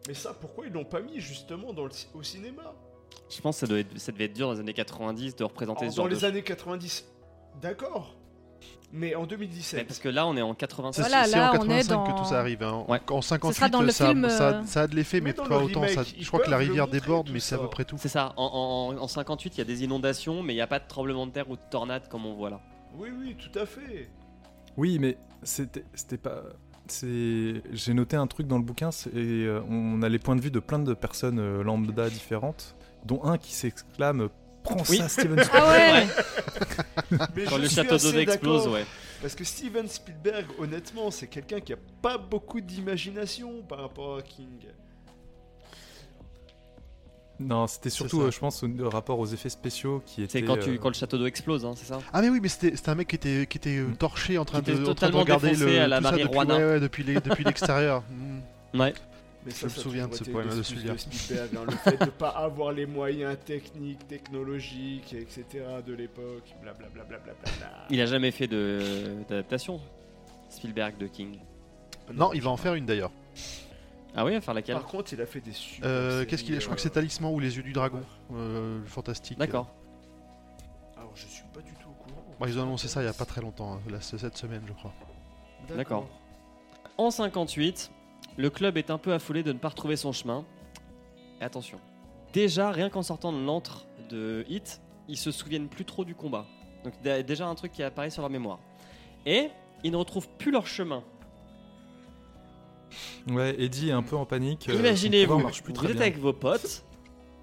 [0.07, 2.73] Mais ça, pourquoi ils l'ont pas mis justement dans le, ci- au cinéma?
[3.29, 5.43] Je pense que ça, doit être- ça devait être dur dans les années 90 de
[5.43, 7.05] représenter Alors, ce genre Dans les de années 90,
[7.61, 8.15] d'accord.
[8.91, 11.01] Mais en Mais 2017, parce que là, on est en 85.
[11.01, 12.63] Voilà, c'est là, en on est 85 que dans- tout ça arrive.
[12.63, 12.85] hein.
[12.87, 12.99] Ouais.
[13.09, 15.43] En 58, sera dans le ça, film, ça- euh, ça a de l'effet, mais pas
[15.43, 15.81] autant.
[15.81, 17.97] remake, ça- ils je crois que la rivière déborde, mais c'est à peu près tout.
[17.99, 20.67] C'est ça, en, en- en 58, il y a des inondations, mais il n'y a
[20.67, 22.59] pas de tremblement de terre ou de tornade comme on voit là.
[22.97, 24.09] oui, oui, tout à fait.
[24.77, 26.41] Oui, mais c'était pas.
[26.87, 27.61] C'est.
[27.71, 28.89] J'ai noté un truc dans le bouquin.
[28.91, 32.75] C'est euh, on a les points de vue de plein de personnes euh, lambda différentes,
[33.05, 34.29] dont un qui s'exclame
[34.63, 34.97] "Prends Oui.
[34.97, 36.07] ça, Steven." Spielberg." Ah ouais,
[37.35, 38.85] Mais Quand le château d'eau explose, ouais.
[39.21, 44.21] Parce que Steven Spielberg, honnêtement, c'est quelqu'un qui a pas beaucoup d'imagination par rapport à
[44.21, 44.47] King.
[47.39, 50.39] Non, c'était surtout, euh, je pense, au rapport aux effets spéciaux qui étaient.
[50.39, 52.39] C'est quand, tu, euh, quand le château d'eau explose, hein, c'est ça Ah mais oui,
[52.41, 54.93] mais c'était un mec qui était, qui était euh, torché en train de, était en
[54.93, 58.03] train de regarder le, à la tout ça depuis, ouais, ouais, depuis les- depuis l'extérieur.
[58.09, 58.79] Mm.
[58.79, 58.93] Ouais.
[59.45, 60.99] Mais Je me ça souviens de ce poème de Spielberg.
[60.99, 65.45] Spielberg, hein, le fait de pas avoir les moyens techniques, technologiques, etc.
[65.85, 67.03] de l'époque, blablabla.
[67.03, 67.87] Bla, bla, bla, bla.
[67.89, 69.79] Il a jamais fait d'adaptation,
[70.49, 71.39] Spielberg de King.
[72.13, 73.11] Non, il va en faire une d'ailleurs.
[74.15, 75.87] Ah oui, à faire laquelle Par contre, il a fait des super.
[75.87, 78.01] Euh, Qu'est-ce qu'il Je crois que euh, c'est Talisman ou Les Yeux du Dragon.
[78.33, 79.37] Euh, fantastique.
[79.37, 79.71] D'accord.
[80.97, 82.25] Alors, je suis pas du tout au courant.
[82.39, 84.73] Bah, ils ont annoncé ça il y a pas très longtemps, hein, cette semaine je
[84.73, 84.93] crois.
[85.75, 86.07] D'accord.
[86.97, 87.91] En 58,
[88.39, 90.45] le club est un peu affolé de ne pas retrouver son chemin.
[91.41, 91.77] Et attention,
[92.33, 96.45] déjà, rien qu'en sortant de l'antre de Hit, ils se souviennent plus trop du combat.
[96.85, 98.59] Donc dé- déjà un truc qui apparaît sur leur mémoire.
[99.25, 99.49] Et
[99.83, 101.03] ils ne retrouvent plus leur chemin.
[103.29, 104.69] Ouais, Eddie est un peu en panique.
[104.69, 105.47] euh, Imaginez-vous, vous
[105.85, 106.01] êtes bien.
[106.01, 106.83] avec vos potes,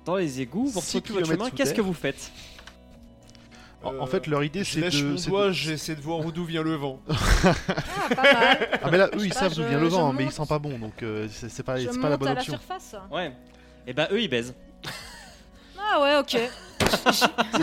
[0.06, 2.32] dans les égouts, vous retrouvez plus votre chemin, qu'est-ce que vous faites?
[3.82, 5.06] En, en Euh, fait, leur idée Je c'est de.
[5.06, 7.00] mon de- doigt, j'essaie de voir d'où vient le vent.
[7.08, 8.68] Ah, pas mal.
[8.82, 10.32] Ah, mais là, eux Je ils savent d'où je- vient le je vent, mais ils
[10.32, 12.40] sentent pas bon, donc euh, c'est pas, Je c'est pas la monte bonne à la
[12.40, 12.52] option.
[12.54, 12.96] surface.
[13.10, 13.32] Ouais.
[13.86, 14.54] Et bah eux ils baisent.
[15.78, 16.36] Ah ouais, ok.
[16.80, 17.14] C'est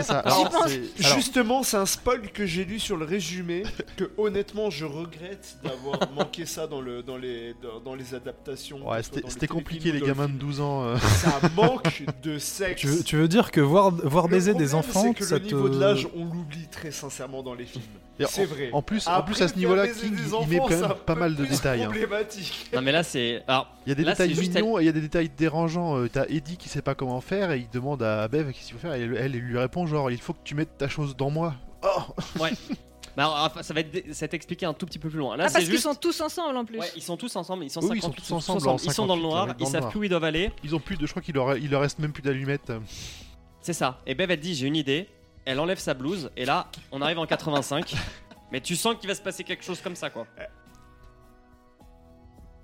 [0.02, 0.22] ça.
[0.26, 0.68] J'y Alors, pense.
[0.68, 3.62] c'est- alors, Justement, c'est un spoil que j'ai lu sur le résumé
[3.96, 8.88] que honnêtement je regrette d'avoir manqué ça dans, le, dans, les, dans, dans les adaptations.
[8.88, 10.38] ouais, c'était compliqué les gamins de film.
[10.38, 10.84] 12 ans.
[10.84, 10.96] euh.
[10.98, 12.80] Ça manque de sexe.
[12.80, 15.44] Tu veux, tu veux dire que voir, voir baiser des enfants, c'est que ça le
[15.44, 17.84] niveau te- de l'âge, on l'oublie très sincèrement dans les films.
[18.28, 18.70] C'est vrai.
[18.72, 21.44] En plus, en plus à ce niveau-là, King il met quand même pas mal de
[21.44, 21.82] détails.
[21.82, 21.86] hein.
[21.90, 22.70] problématique.
[22.72, 23.42] Non mais là c'est...
[23.86, 25.98] Il y a des Là, détails mignons et il y a des détails dérangeants.
[25.98, 28.74] Euh, T'as Eddie qui sait pas comment faire et il demande à Bev qu'est-ce qu'il
[28.74, 31.16] faut faire et elle, elle lui répond genre il faut que tu mettes ta chose
[31.16, 31.54] dans moi.
[31.82, 32.02] Oh
[32.38, 32.48] bah,
[33.16, 35.36] alors, enfin, ça va être, ça va être expliqué un tout petit peu plus loin.
[35.36, 35.84] Là Ah, c'est parce qu'ils juste...
[35.84, 36.78] sont tous ensemble en plus.
[36.78, 38.92] Ouais, ils sont tous ensemble, ils sont Oui, ils 58, sont tous ensemble en Ils
[38.92, 39.90] sont dans le 58, noir, dans ils le savent noir.
[39.90, 40.50] plus où ils doivent aller.
[40.64, 41.06] Ils ont plus de.
[41.06, 42.72] Je crois qu'il leur, il leur reste même plus d'allumettes.
[43.60, 44.00] C'est ça.
[44.06, 45.08] Et Bev elle dit j'ai une idée.
[45.44, 47.94] Elle enlève sa blouse et là on arrive en 85.
[48.52, 50.26] mais tu sens qu'il va se passer quelque chose comme ça quoi.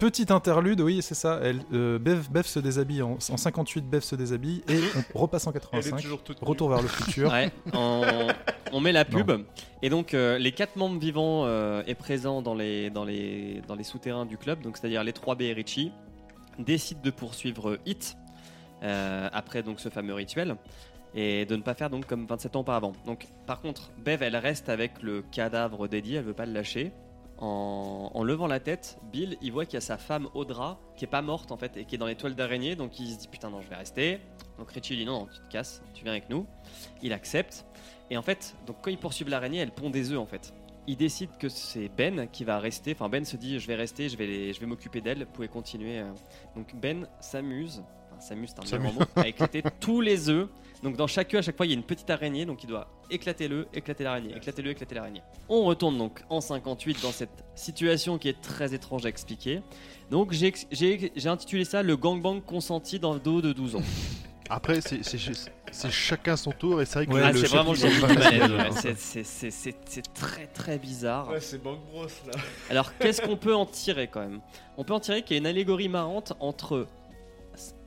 [0.00, 1.40] Petite interlude, oui, c'est ça.
[1.42, 4.80] Elle, euh, Bev, Bev se déshabille en, en 58, Bev se déshabille et
[5.14, 6.00] on repasse en Elle est 85.
[6.00, 6.48] toujours toute nue.
[6.48, 7.30] Retour vers le futur.
[7.32, 8.28] Ouais, on,
[8.72, 9.30] on met la pub.
[9.82, 13.74] Et donc euh, les quatre membres vivants euh, et présents dans les, dans les, dans
[13.74, 15.92] les souterrains du club, donc c'est-à-dire les 3B et Richie,
[16.58, 18.16] décident de poursuivre Hit
[18.82, 20.56] euh, après donc ce fameux rituel
[21.14, 22.92] et de ne pas faire donc comme 27 ans auparavant.
[23.04, 26.90] Donc par contre, Bev elle reste avec le cadavre d'Eddie, elle veut pas le lâcher.
[27.40, 31.08] En, levant la tête, Bill, il voit qu'il y a sa femme Audra qui est
[31.08, 32.76] pas morte en fait et qui est dans les toiles d'araignée.
[32.76, 34.20] Donc il se dit putain non, je vais rester.
[34.58, 36.46] Donc Richie dit non, tu te casses, tu viens avec nous.
[37.02, 37.64] Il accepte.
[38.10, 40.52] Et en fait, donc quand ils poursuivent l'araignée, elle pond des œufs en fait.
[40.86, 42.92] Il décide que c'est Ben qui va rester.
[42.92, 45.20] Enfin Ben se dit je vais rester, je vais, je vais m'occuper d'elle.
[45.24, 46.00] Vous pouvez continuer.
[46.00, 46.12] euh.
[46.56, 47.82] Donc Ben s'amuse.
[48.20, 49.06] S'amuse, c'est un bien grand mot.
[49.16, 50.48] À éclater tous les œufs.
[50.82, 52.46] Donc dans chaque œuf, à chaque fois, il y a une petite araignée.
[52.46, 55.22] Donc il doit éclater l'œuf, éclater l'araignée, éclater l'œuf, éclater l'araignée.
[55.48, 59.60] On retourne donc en 58 dans cette situation qui est très étrange à expliquer.
[60.10, 63.82] Donc j'ai j'ai- j'ai intitulé ça le gangbang consenti dans le dos de 12 ans.
[64.52, 67.38] Après, c'est- c'est juste- c'est chacun son tour et c'est vrai que Ouais, Ah, le
[67.38, 67.88] c'est vraiment c'est
[70.14, 71.28] très très bizarre.
[71.30, 72.32] Ouais, c'est Bank Bros là.
[72.70, 74.40] Alors qu'est-ce qu'on peut en tirer quand même?
[74.76, 76.86] On peut en tirer qu'il y a une allégorie marrante entre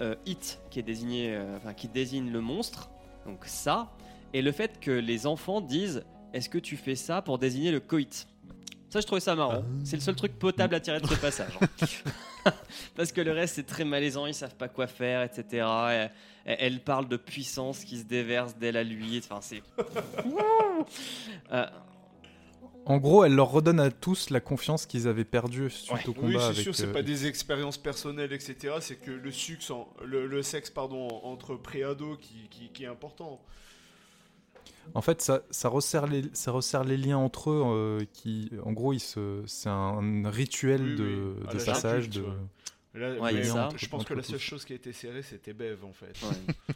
[0.02, 2.90] euh, It qui est désigné, euh, enfin, qui désigne le monstre,
[3.26, 3.92] donc ça,
[4.34, 7.80] et le fait que les enfants disent Est-ce que tu fais ça pour désigner le
[7.80, 8.28] coït?
[8.90, 9.64] Ça, je trouvais ça marrant.
[9.84, 11.58] C'est le seul truc potable à tirer de ce passage.
[12.46, 12.52] hein.
[12.96, 15.66] Parce que le reste, c'est très malaisant, ils savent pas quoi faire, etc.
[16.46, 19.18] Elle, elle parle de puissance qui se déverse d'elle à lui.
[19.18, 19.64] Enfin, c'est.
[22.86, 26.08] En gros, elle leur redonne à tous la confiance qu'ils avaient perdue suite Ouais.
[26.10, 26.58] au combat Oui, c'est avec.
[26.64, 28.76] sûr, c'est euh, pas des expériences personnelles, etc.
[28.82, 32.88] C'est que le, sucre en- le, le sexe pardon, entre préados qui, qui, qui est
[32.88, 33.42] important.
[34.96, 37.64] En fait, ça, ça, resserre les, ça resserre les liens entre eux.
[37.66, 42.10] euh, qui, en gros, c'est un rituel Oui, de, oui, passage.
[42.10, 42.26] De...
[42.94, 43.44] Là, Ouais, mais.
[43.44, 44.42] Je pense que la seule tous.
[44.44, 46.14] chose qui a été serrée, c'était Bev en fait.
[46.22, 46.76] ouais.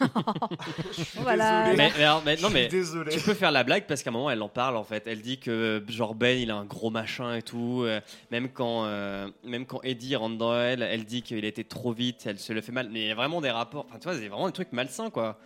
[1.20, 1.68] Voilà.
[1.68, 3.12] mais, mais alors, mais- non, Je mais suis désolé.
[3.12, 5.04] Tu peux faire la blague parce qu'à un moment elle en parle en fait.
[5.06, 7.82] Elle dit que genre Ben il a un gros machin et tout.
[7.84, 11.92] euh, même quand euh, même quand Eddie rentre dans elle, elle dit qu'il était trop
[11.92, 12.88] vite, elle se le fait mal.
[12.90, 13.86] Mais il y a vraiment des rapports.
[13.88, 15.38] Enfin tu vois, c'est vraiment des trucs malsains quoi.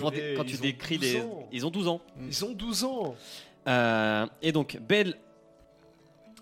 [0.00, 1.48] Quand, Purée, quand tu ils ont décris 12 des, ans.
[1.52, 2.00] ils ont 12 ans.
[2.26, 3.14] Ils ont 12 ans.
[3.68, 5.14] Euh, et donc Ben,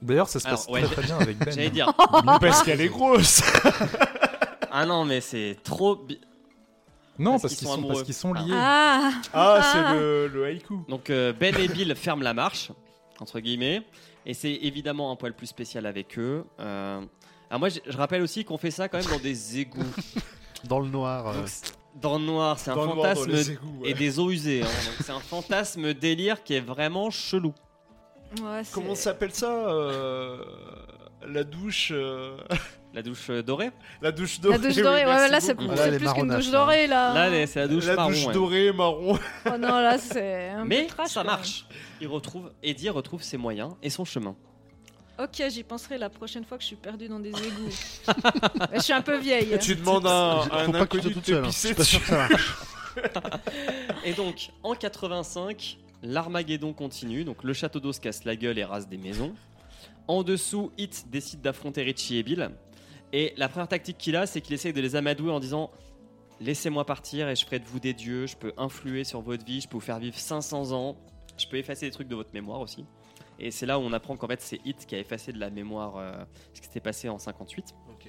[0.00, 1.50] D'ailleurs, ça se Alors, passe ouais, très très bien avec Ben.
[1.54, 1.92] j'allais dire.
[2.40, 3.42] Parce qu'elle est grosse.
[4.70, 5.96] ah non mais c'est trop.
[5.96, 6.18] bi-
[7.20, 8.54] Non, Parce parce, qu'ils sont parce sont liés.
[8.54, 10.80] Ah Ah, c'est le, le haïku.
[10.88, 12.72] Donc euh, Ben et Bill ferment la marche
[13.20, 13.83] entre guillemets.
[14.26, 16.44] Et c'est évidemment un poil plus spécial avec eux.
[16.59, 17.00] Euh,
[17.50, 19.83] alors moi je, je rappelle aussi qu'on fait ça quand même dans des égouts.
[20.64, 21.28] Dans le noir.
[21.28, 21.48] euh, Donc,
[22.02, 23.90] dans le noir, c'est un noir, fantasme les égouts, ouais.
[23.90, 24.62] et des eaux usées.
[24.62, 24.66] hein.
[25.00, 27.54] C'est un fantasme délire qui est vraiment chelou.
[28.42, 30.44] Ouais, Comment s'appelle ça euh,
[31.26, 31.92] La douche.
[32.92, 33.70] La douche euh, dorée
[34.03, 34.59] La douche dorée.
[34.59, 36.50] La douche oui, dorée, ouais, là c'est plus qu'une douche là.
[36.53, 37.29] dorée là.
[37.31, 38.11] Là, c'est la douche La marron.
[38.11, 38.33] douche ouais.
[38.35, 39.18] dorée, marron.
[39.46, 41.33] Oh non, là c'est un Mais peu trash, ça quoi.
[41.33, 41.66] marche.
[42.00, 44.35] Il retrouve, Eddie retrouve ses moyens et son chemin.
[45.22, 47.70] Ok, j'y penserai la prochaine fois que je suis perdue dans des égouts.
[48.74, 49.57] je suis un peu vieille.
[49.61, 51.40] Tu demandes à un, un Faut pas que tu inconnu de te hein.
[51.42, 52.11] Je pisser suis pas sûr dessus.
[52.11, 52.55] que ça marche.
[54.05, 57.24] Et donc, en 85, l'Armageddon continue.
[57.24, 59.35] Donc, le château d'eau se casse la gueule et rase des maisons.
[60.09, 62.50] En dessous, Hit décide d'affronter Richie et Bill.
[63.12, 65.70] Et la première tactique qu'il a, c'est qu'il essaye de les amadouer en disant
[66.40, 68.27] Laissez-moi partir et je ferai de vous des dieux.
[68.27, 69.61] Je peux influer sur votre vie.
[69.61, 70.96] Je peux vous faire vivre 500 ans.
[71.37, 72.87] Je peux effacer des trucs de votre mémoire aussi.
[73.38, 75.51] Et c'est là où on apprend qu'en fait, c'est Hit qui a effacé de la
[75.51, 76.12] mémoire euh,
[76.55, 78.09] ce qui s'était passé en 58 Ok.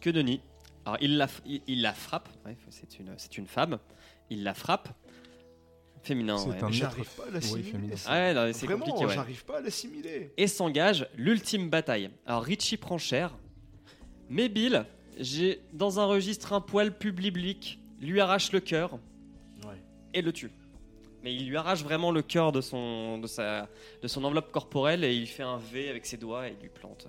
[0.00, 0.40] que Denis.
[0.84, 3.78] Alors il la, il, il la frappe, Ouais, c'est une, c'est une femme,
[4.30, 4.88] il la frappe.
[6.02, 6.64] Féminin, C'est ouais.
[6.64, 7.94] un J'arrive pas à oui, l'assimiler.
[8.06, 10.32] Ah ouais, Vraiment, j'arrive pas à l'assimiler.
[10.36, 12.08] Et s'engage l'ultime bataille.
[12.24, 13.36] Alors Richie prend cher,
[14.28, 14.84] mais Bill,
[15.18, 18.98] j'ai dans un registre un poil public, lui arrache le cœur
[19.66, 19.76] Ouais.
[20.14, 20.50] et le tue.
[21.24, 23.68] Mais il lui arrache vraiment le cœur de son, de, sa,
[24.02, 26.68] de son enveloppe corporelle et il fait un V avec ses doigts et il lui
[26.70, 27.08] plante.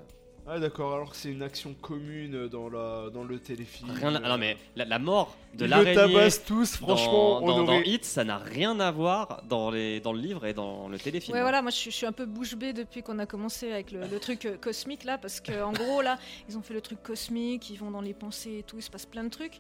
[0.51, 3.91] Ah d'accord, alors que c'est une action commune dans, la, dans le téléfilm.
[3.91, 7.39] Rien à- ah non mais la, la mort de Ils le l'araignée tabassent tous, franchement,
[7.39, 7.87] dans, on dans, dans aurait...
[7.87, 11.35] Hit, ça n'a rien à voir dans, les, dans le livre et dans le téléfilm.
[11.37, 13.71] Ouais, voilà, moi je suis, je suis un peu bouche bée depuis qu'on a commencé
[13.71, 16.17] avec le, le truc euh, cosmique là, parce que en gros là,
[16.49, 18.89] ils ont fait le truc cosmique, ils vont dans les pensées et tout, il se
[18.89, 19.59] passe plein de trucs.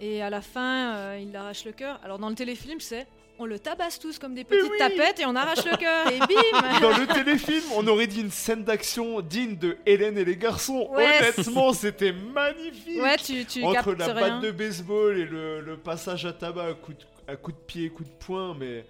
[0.00, 2.00] Et à la fin, euh, il arrache le cœur.
[2.02, 3.06] Alors dans le téléfilm, c'est
[3.38, 6.18] on le tabasse tous comme des petites oui tapettes et on arrache le cœur et
[6.18, 10.36] bim Dans le téléfilm, on aurait dit une scène d'action digne de Hélène et les
[10.36, 10.88] garçons.
[10.92, 11.06] Ouais.
[11.18, 13.02] Honnêtement, c'était magnifique.
[13.02, 14.14] Ouais, tu, tu Entre la rien.
[14.14, 17.56] batte de baseball et le, le passage à tabac à coup de, à coup de
[17.56, 18.84] pied, coup de poing, mais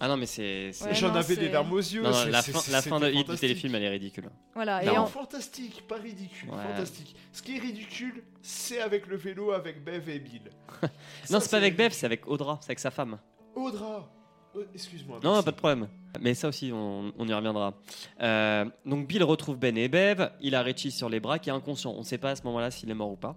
[0.00, 0.70] Ah non mais c'est...
[0.82, 2.02] Ouais, j'en avais c'est- des larmes aux yeux.
[2.02, 4.30] Non, la, fin, la fin de du téléfilm elle est ridicule.
[4.54, 6.56] Voilà, et Non, en- fantastique, pas ridicule, Ouais.
[6.72, 7.14] fantastique.
[7.32, 10.42] Ce qui est ridicule, c'est avec le vélo, avec Bev et Bill.
[11.30, 13.18] non c'est pas avec Bev, c'est avec Audra, c'est avec sa femme.
[13.54, 14.08] Audra,
[14.54, 15.18] Euh, excuse-moi.
[15.24, 15.88] Non, pas de problème.
[16.20, 17.72] Mais ça aussi, on, on y reviendra.
[18.20, 20.30] Euh, donc Bill retrouve Ben et Bev.
[20.42, 21.92] Il a Richie sur les bras qui est inconscient.
[21.92, 23.34] On ne sait pas à ce moment-là s'il est mort ou pas.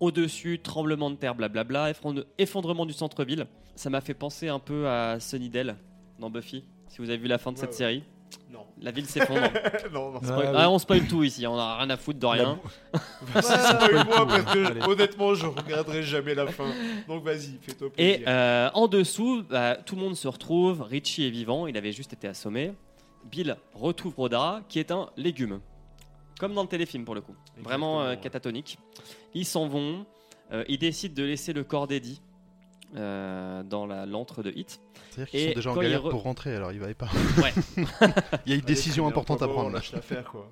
[0.00, 3.46] Au-dessus, tremblement de terre, blablabla, effondre- effondrement du centre-ville.
[3.76, 5.76] Ça m'a fait penser un peu à Sunnydale
[6.18, 6.64] dans Buffy.
[6.88, 7.76] Si vous avez vu la fin de Ouais, cette ouais.
[7.76, 8.04] série.
[8.52, 8.66] Non.
[8.80, 9.40] La ville s'effondre.
[9.92, 10.20] non, non.
[10.22, 12.58] Spoil- Ah, ah, on spoil tout ici, on a rien à foutre de rien.
[13.22, 14.80] Vas-y, spoil-moi, parce que Allez.
[14.82, 16.66] honnêtement, je regarderai jamais la fin.
[17.06, 18.24] Donc vas-y, fais-toi Et plaisir.
[18.28, 20.82] euh, en dessous, bah, tout le monde se retrouve.
[20.82, 22.72] Richie est vivant, il avait juste été assommé.
[23.30, 25.60] Bill retrouve Rodara, qui est un légume.
[26.40, 27.34] Comme dans le téléfilm pour le coup.
[27.58, 28.78] Vraiment euh, catatonique.
[29.34, 30.06] Ils s'en vont.
[30.52, 32.20] euh, ils décident de laisser le corps d'Eddie
[32.96, 34.80] euh, dans la l'antre de Hit.
[35.10, 37.08] C'est-à-dire qu'ils sont déjà en galère re- pour rentrer, alors il va pas.
[37.42, 37.52] Ouais.
[38.46, 39.70] il y a une décision importante à prendre.
[39.70, 40.48] lâche l'affaire, quoi.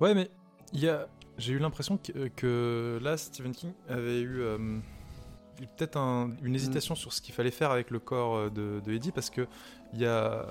[0.00, 0.30] Ouais, mais
[0.72, 1.06] il y a...
[1.38, 4.58] j'ai eu l'impression que, que là, Stephen King avait eu, euh,
[5.60, 8.80] eu peut-être un- une hésitation sur ce qu'il fallait faire avec le corps euh, de,
[8.84, 9.46] de Eddie parce que
[9.92, 10.44] il y a,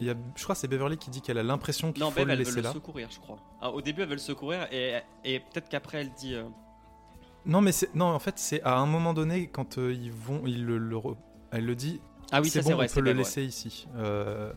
[0.00, 2.10] il y a, je crois que c'est Beverly qui dit qu'elle a l'impression qu'il Non,
[2.10, 2.72] faut Bev, le elle veut laisser le là.
[2.72, 3.38] secourir, je crois.
[3.60, 6.34] Ah, au début, elle veut le secourir et, et peut-être qu'après, elle dit.
[6.34, 6.44] euh,
[7.46, 10.42] Non, mais c'est non, en fait, c'est à un moment donné quand euh, ils vont,
[10.46, 11.16] il le, le re-
[11.50, 12.00] elle le dit.
[12.32, 13.86] Ah oui, c'est ça bon, c'est vrai, on peut le laisser ici.
[13.96, 14.52] Euh,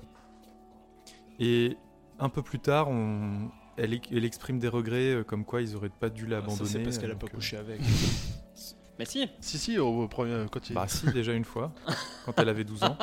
[1.40, 1.78] Et
[2.20, 3.50] un peu plus tard, on...
[3.78, 6.70] elle, e- elle exprime des regrets, euh, comme quoi ils auraient pas dû Ça, l'abandonner.
[6.70, 7.82] c'est parce qu'elle a pas euh, couché avec.
[9.00, 11.72] Mais si, Si, si, au, au premier quand il- Bah si, déjà une fois,
[12.26, 12.98] quand elle avait 12 ans.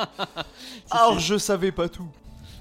[0.91, 2.09] Alors, je savais pas tout.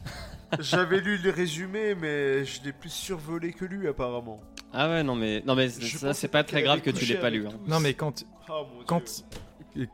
[0.61, 4.41] J'avais lu les résumés, mais je l'ai plus survolé que lui, apparemment.
[4.75, 7.17] Ah ouais, non mais, non mais Je ça c'est pas très grave que tu l'aies
[7.21, 7.47] pas lu.
[7.47, 7.53] hein.
[7.67, 8.85] Non mais quand, Ah, mon Dieu.
[8.87, 9.25] quand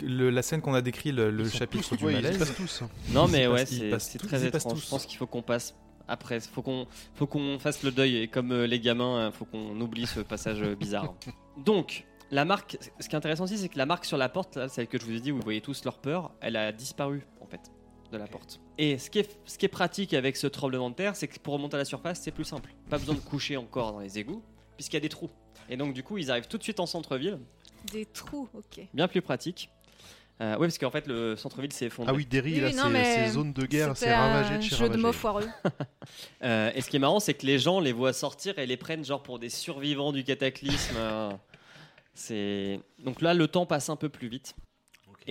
[0.02, 2.22] le- la scène qu'on a décrit, le, le ils sont chapitre tous- du ouais, ils
[2.22, 2.82] malaise, passent tous.
[3.10, 4.78] Non Ils mais ouais, passent- ils c'est passent c'est tous- très ils y passent étrange.
[4.80, 4.84] tous.
[4.84, 5.74] Je pense qu'il faut qu'on passe
[6.08, 6.40] après.
[6.40, 9.78] Faut qu'on faut qu'on fasse le deuil et comme euh, les gamins, euh, faut qu'on
[9.80, 11.14] oublie ce passage euh, bizarre.
[11.64, 14.56] Donc la marque, ce qui est intéressant aussi, c'est que la marque sur la porte,
[14.56, 16.72] là, celle que je vous ai dit, où vous voyez tous leur peur, elle a
[16.72, 17.60] disparu en fait
[18.12, 18.60] de la porte.
[18.78, 21.38] Et ce qui est, ce qui est pratique avec ce tremblement de terre, c'est que
[21.38, 22.72] pour remonter à la surface, c'est plus simple.
[22.88, 24.42] Pas besoin de coucher encore dans les égouts,
[24.80, 25.28] puisqu'il y a des trous.
[25.68, 27.38] Et donc du coup, ils arrivent tout de suite en centre-ville,
[27.92, 28.80] Des trous, ok.
[28.94, 29.68] bien plus pratique.
[30.40, 32.10] Euh, oui, parce qu'en fait, le centre-ville s'est effondré.
[32.10, 34.74] Ah oui, Derry, Oui, là, non, c'est zone de guerre, c'est ravagé un de chez
[34.74, 35.46] jeu de mots foireux.
[36.42, 38.78] Euh, et ce qui est marrant, c'est que les gens les voient sortir et les
[38.78, 40.94] prennent genre pour des survivants du cataclysme.
[40.96, 41.30] euh,
[42.14, 44.56] c'est donc là, le temps passe un peu plus vite.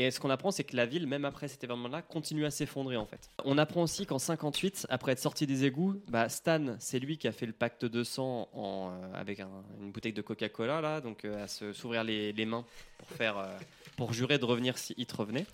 [0.02, 2.96] Et ce qu'on apprend, c'est que la ville, même après cet événement-là, continue à s'effondrer
[2.96, 3.30] en fait.
[3.44, 7.28] On apprend aussi qu'en 58, après être sorti des égouts, bah, Stan, c'est lui qui
[7.28, 9.50] a fait le pacte de sang en, euh, avec un-
[9.82, 12.64] une bouteille de Coca-Cola là, donc euh, à s'ouvrir les, les mains
[12.98, 13.48] pour faire, euh,
[13.98, 15.46] pour jurer de revenir si Hit revenait.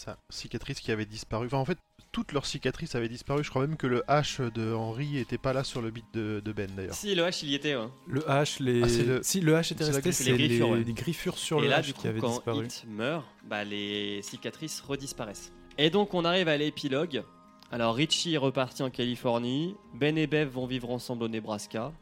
[0.00, 1.44] Sa cicatrice qui avait disparu.
[1.46, 1.76] Enfin, en fait,
[2.10, 3.44] toutes leurs cicatrices avaient disparu.
[3.44, 6.40] Je crois même que le H de Henry était pas là sur le beat de,
[6.42, 6.94] de Ben d'ailleurs.
[6.94, 7.76] Si le H, il y était.
[7.76, 7.88] ouais.
[8.06, 8.82] le H, les...
[8.82, 10.82] Ah, c'est le- si le H était resté, c'est les les, griffures, ouais.
[10.84, 12.64] les griffures sur et le là, H du qui coup, avaient quand disparu.
[12.64, 15.52] Hit meurt, bah, les cicatrices redisparaissent.
[15.76, 17.22] Et donc, on arrive à l'épilogue.
[17.70, 19.76] Alors, Richie est reparti en Californie.
[19.92, 21.92] Ben et Bev vont vivre ensemble au Nebraska.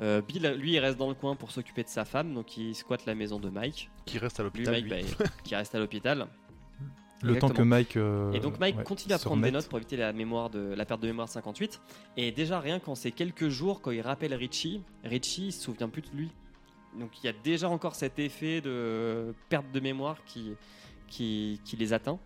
[0.00, 2.74] Euh, Bill, lui, il reste dans le coin pour s'occuper de sa femme, donc il
[2.74, 3.88] squatte la maison de Mike.
[4.06, 4.72] Qui reste à Lui, l'hôpital.
[4.72, 5.14] Mike, lui.
[5.18, 6.26] bah, qui reste à l'hôpital.
[7.22, 7.96] Le temps que Mike.
[7.96, 10.72] euh, Et donc Mike ouais, continue à prendre des notes pour éviter la, mémoire de,
[10.74, 11.80] la perte de mémoire de 58.
[12.16, 15.88] Et déjà, rien qu'en ces quelques jours, quand il rappelle Richie, Richie il se souvient
[15.88, 16.30] plus de lui.
[16.98, 20.52] Donc il y a déjà encore cet effet de perte de mémoire qui,
[21.08, 22.18] qui, qui les atteint.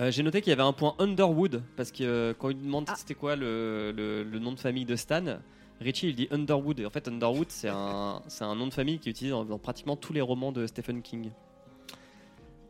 [0.00, 2.84] Euh, J'ai noté qu'il y avait un point Underwood, parce que euh, quand il demande
[2.88, 2.94] Ah.
[2.96, 5.40] c'était quoi le, le- le nom de famille de Stan,
[5.80, 6.78] Richie il dit Underwood.
[6.80, 9.44] Et en fait, Underwood c'est un, c'est un nom de famille qui est utilisé dans,
[9.44, 11.30] dans pratiquement tous les romans de Stephen King.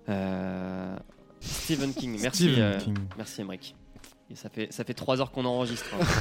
[0.08, 0.96] Euh,
[1.40, 2.44] Stephen King, merci.
[2.44, 2.98] Stephen euh, King.
[3.16, 3.74] Merci Emmerich.
[4.30, 5.88] Et ça fait ça fait trois heures qu'on enregistre.
[5.94, 6.04] hein.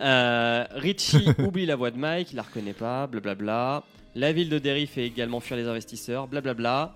[0.00, 3.82] Euh, Richie oublie la voix de Mike, il la reconnaît pas, blablabla.
[4.14, 6.94] La ville de Derry fait également fuir les investisseurs, blablabla.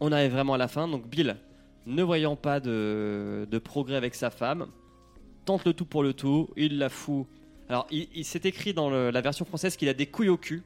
[0.00, 1.36] On arrive vraiment à la fin, donc Bill,
[1.84, 4.68] ne voyant pas de, de progrès avec sa femme,
[5.44, 7.26] tente le tout pour le tout, il la fout.
[7.68, 10.38] Alors, il, il s'est écrit dans le- la version française qu'il a des couilles au
[10.38, 10.62] cul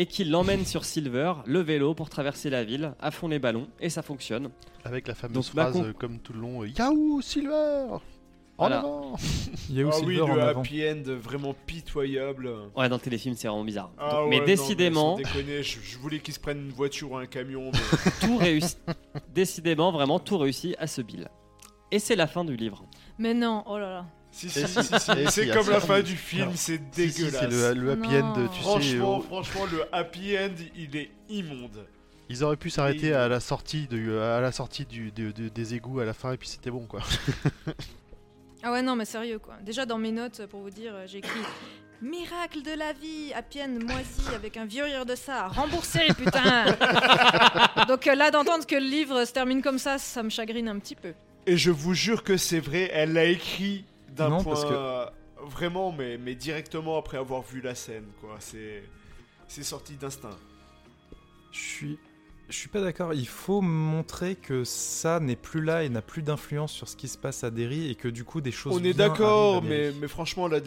[0.00, 3.68] et qu'il l'emmène sur Silver, le vélo, pour traverser la ville, à fond les ballons,
[3.80, 4.48] et ça fonctionne.
[4.84, 8.00] Avec la fameuse Donc, ma phrase con- euh, comme tout le long Yahoo, Silver En
[8.56, 8.78] Voilà.
[8.78, 9.16] avant
[9.68, 10.60] Il y a Ah aussi oui, en le avant.
[10.62, 12.50] happy end vraiment pitoyable.
[12.74, 13.90] Ouais, dans le téléfilm, c'est vraiment bizarre.
[13.98, 17.12] Ah Donc- ouais, mais non, décidément, déconner, je, je voulais qu'ils se prennent une voiture
[17.12, 17.70] ou un camion.
[17.70, 18.78] mais- tout réussit.
[19.34, 21.28] Décidément, vraiment, tout réussit à ce Bill.
[21.90, 22.84] Et c'est la fin du livre.
[23.18, 24.06] Mais non, oh là là.
[24.32, 27.40] Si, si, si, si, C'est si, comme la fin du film, c'est Si, si, dégueulasse.
[27.40, 28.20] C'est le, le happy Non.
[28.20, 28.62] end, tu sais.
[28.62, 31.84] Franchement, euh, franchement, le happy end, il est immonde.
[32.28, 35.74] Ils auraient pu s'arrêter à la sortie, de, à la sortie du, de- de- des
[35.74, 37.00] égouts à la fin et puis c'était bon quoi.
[38.62, 39.54] Ah ouais, non, mais sérieux quoi.
[39.64, 41.40] Déjà dans mes notes, pour vous dire, j'ai écrit
[42.02, 46.66] Miracle de la vie, à peine moisi avec un vieux rire de ça, remboursé putain
[47.88, 50.78] Donc euh, là, d'entendre que le livre se termine comme ça, ça me chagrine un
[50.78, 51.14] petit peu.
[51.46, 53.84] Et je vous jure que c'est vrai, elle l'a écrit
[54.16, 55.06] d'un point parce que-
[55.46, 58.36] vraiment, mais, mais directement après avoir vu la scène, quoi.
[58.40, 58.82] C'est
[59.48, 60.36] c'est sorti d'instinct.
[61.50, 61.98] Je suis,
[62.48, 63.12] je suis pas d'accord.
[63.14, 67.08] Il faut montrer que ça n'est plus là et n'a plus d'influence sur ce qui
[67.08, 68.72] se passe à Derry et que du coup des choses.
[68.80, 70.60] On est d'accord, mais, franchement, la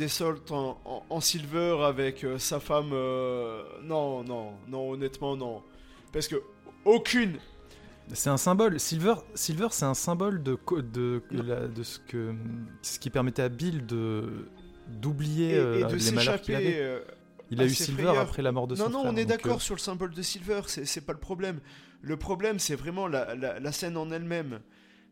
[0.51, 2.89] en, en- en silver avec euh, sa femme.
[2.91, 5.61] euh, non, non, non, honnêtement, non.
[6.11, 6.41] Parce que
[6.83, 7.37] aucune.
[8.11, 8.79] C'est un symbole.
[8.79, 10.57] Silver, Silver, c'est un symbole de
[10.91, 11.21] de,
[11.73, 12.33] de ce que
[12.81, 14.47] ce qui permettait à Bill de
[14.87, 16.55] d'oublier Et, euh, les malheurs qu'il s'échapper.
[16.55, 16.75] avait.
[16.81, 16.99] euh,
[17.51, 18.19] Il a eu Silver frayeurs.
[18.21, 19.13] après la mort de son Non, non, frère.
[19.13, 21.59] on est d'accord euh, sur le symbole de Silver, c'est pas le problème.
[22.01, 24.59] Le problème, c'est vraiment la, la- la scène en elle-même.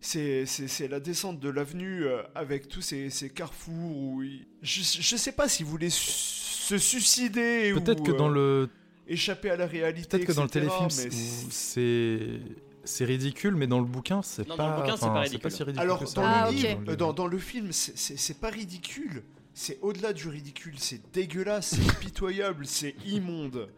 [0.02, 0.46] C'est
[0.90, 5.32] la descente de l'avenue euh, avec tous ces, ces carrefours où il- je, je sais
[5.32, 8.70] pas s'il voulait se suicider Peut-être ou que dans euh, le
[9.08, 10.18] échapper à la réalité.
[10.18, 12.40] peut-être que dans le téléfilm c'est-
[12.84, 14.64] c'est ridicule, mais dans le bouquin c'est Non, pas.
[14.70, 15.52] dans le bouquin, c'est enfin, pas ridicule.
[15.52, 16.22] si ridicule Alors, que ça.
[16.22, 16.64] dans Ah, le ok.
[16.64, 19.24] livre, euh, dans, dans le film, c'est- pas ridicule.
[19.54, 20.76] C'est au-delà du ridicule.
[20.78, 23.70] C'est dégueulasse, c'est pitoyable, c'est immonde.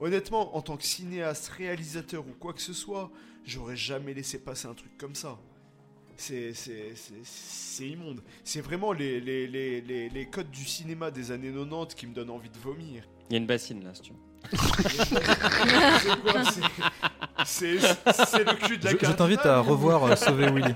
[0.00, 3.10] Honnêtement, en tant que cinéaste, réalisateur ou quoi que ce soit,
[3.44, 5.38] j'aurais jamais laissé passer un truc comme ça.
[6.16, 8.22] C'est c'est- c'est- c'est immonde.
[8.44, 12.14] C'est vraiment les, les, les, les, les codes du cinéma des années 90 qui me
[12.14, 13.08] donnent envie de vomir.
[13.30, 14.18] Il y a une bassine là, si tu veux.
[17.44, 20.74] C'est le cul de la Je, je t'invite à revoir euh, Sauver Willy.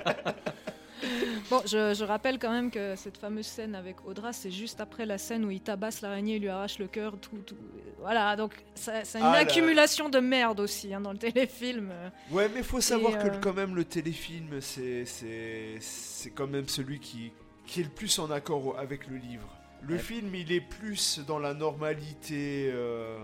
[1.50, 5.06] Bon, je, je rappelle quand même que cette fameuse scène avec Audra, c'est juste après
[5.06, 7.14] la scène où il tabasse l'araignée et lui arrache le cœur.
[7.18, 7.56] Tout, tout.
[8.00, 9.38] Voilà, donc c'est une Ah, là.
[9.38, 11.90] accumulation de merde aussi hein, dans le téléfilm.
[12.30, 16.48] Ouais, mais faut savoir Et, que euh, quand même le téléfilm, c'est c'est c'est quand
[16.48, 17.32] même celui qui
[17.66, 19.48] qui est le plus en accord avec le livre.
[19.82, 20.00] Le Ouais.
[20.00, 23.16] film, il est plus dans la normalité euh,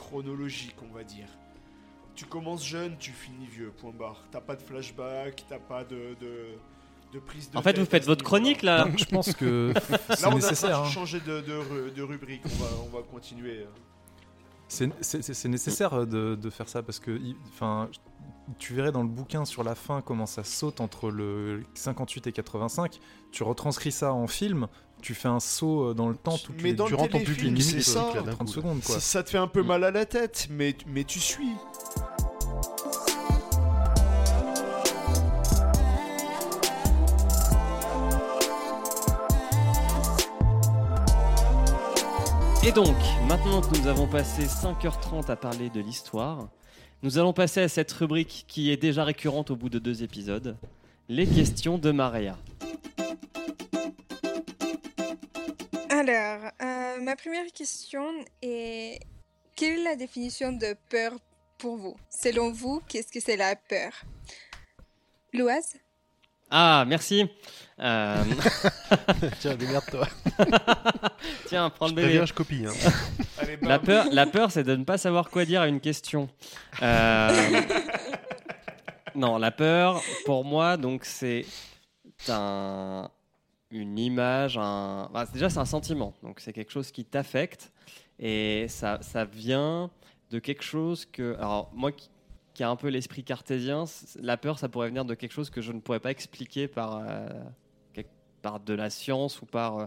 [0.00, 1.28] chronologique, on va dire.
[2.14, 3.70] Tu commences jeune, tu finis vieux.
[3.80, 4.22] Point barre.
[4.30, 6.32] T'as pas de flashback, t'as pas de de,
[7.12, 7.58] de prise de.
[7.58, 8.88] En fait, vous faites votre chronique là.
[8.96, 9.72] Je pense que
[10.10, 10.80] c'est Là, on a nécessaire.
[10.80, 10.84] hein.
[10.90, 12.42] changé de, de, de rubrique.
[12.46, 13.66] On va on va continuer.
[14.68, 17.88] C'est- C'est c'est nécessaire de, de faire ça parce que, enfin,
[18.58, 22.32] tu verrais dans le bouquin sur la fin comment ça saute entre le 58 et
[22.32, 22.98] 85.
[23.32, 24.66] Tu retranscris ça en film,
[25.00, 27.16] tu fais un saut euh, dans le temps toutes Mais les dans tu le rentres
[27.16, 28.12] en téléfilm, public, c'est minutes, ça.
[28.14, 28.94] là, d'un 30 coup, secondes quoi.
[28.96, 31.52] Ça, ça te fait un peu mal à la tête, mais mais tu suis.
[42.62, 42.94] Et donc,
[43.26, 46.48] maintenant que nous avons passé 5h30 à parler de l'histoire,
[47.02, 50.56] nous allons passer à cette rubrique qui est déjà récurrente au bout de deux épisodes,
[51.08, 52.36] les questions de Maria.
[56.14, 58.02] Alors, euh, ma première question
[58.42, 58.98] est
[59.54, 61.12] quelle est la définition de peur
[61.56, 61.96] pour vous?
[62.10, 63.92] Selon vous, qu'est-ce que c'est la peur?
[65.32, 65.76] Louise?
[66.50, 67.28] Ah, merci.
[67.78, 68.24] Euh,
[69.40, 70.08] Tiens, démerde-toi.
[71.46, 72.26] tiens, prends le bébé.
[72.26, 72.64] je copie.
[72.66, 72.72] hein.
[73.38, 76.28] Allez, La peur, la peur, c'est de ne pas savoir quoi dire à une question.
[76.82, 77.62] Euh,
[79.14, 81.46] Non, la peur, pour moi, donc c'est
[82.28, 83.08] un,
[83.70, 86.14] une image, un, déjà c'est un sentiment.
[86.22, 87.72] Donc c'est quelque chose qui t'affecte
[88.18, 89.90] et ça, ça vient
[90.30, 92.10] de quelque chose que, alors moi qui,
[92.54, 93.84] qui a un peu l'esprit cartésien,
[94.20, 97.00] la peur, ça pourrait venir de quelque chose que je ne pourrais pas expliquer par,
[97.06, 97.28] euh,
[98.42, 99.86] par de la science ou par euh,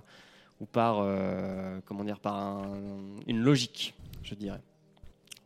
[0.59, 2.79] ou par euh, comment dire par un-
[3.27, 4.61] une logique, je dirais.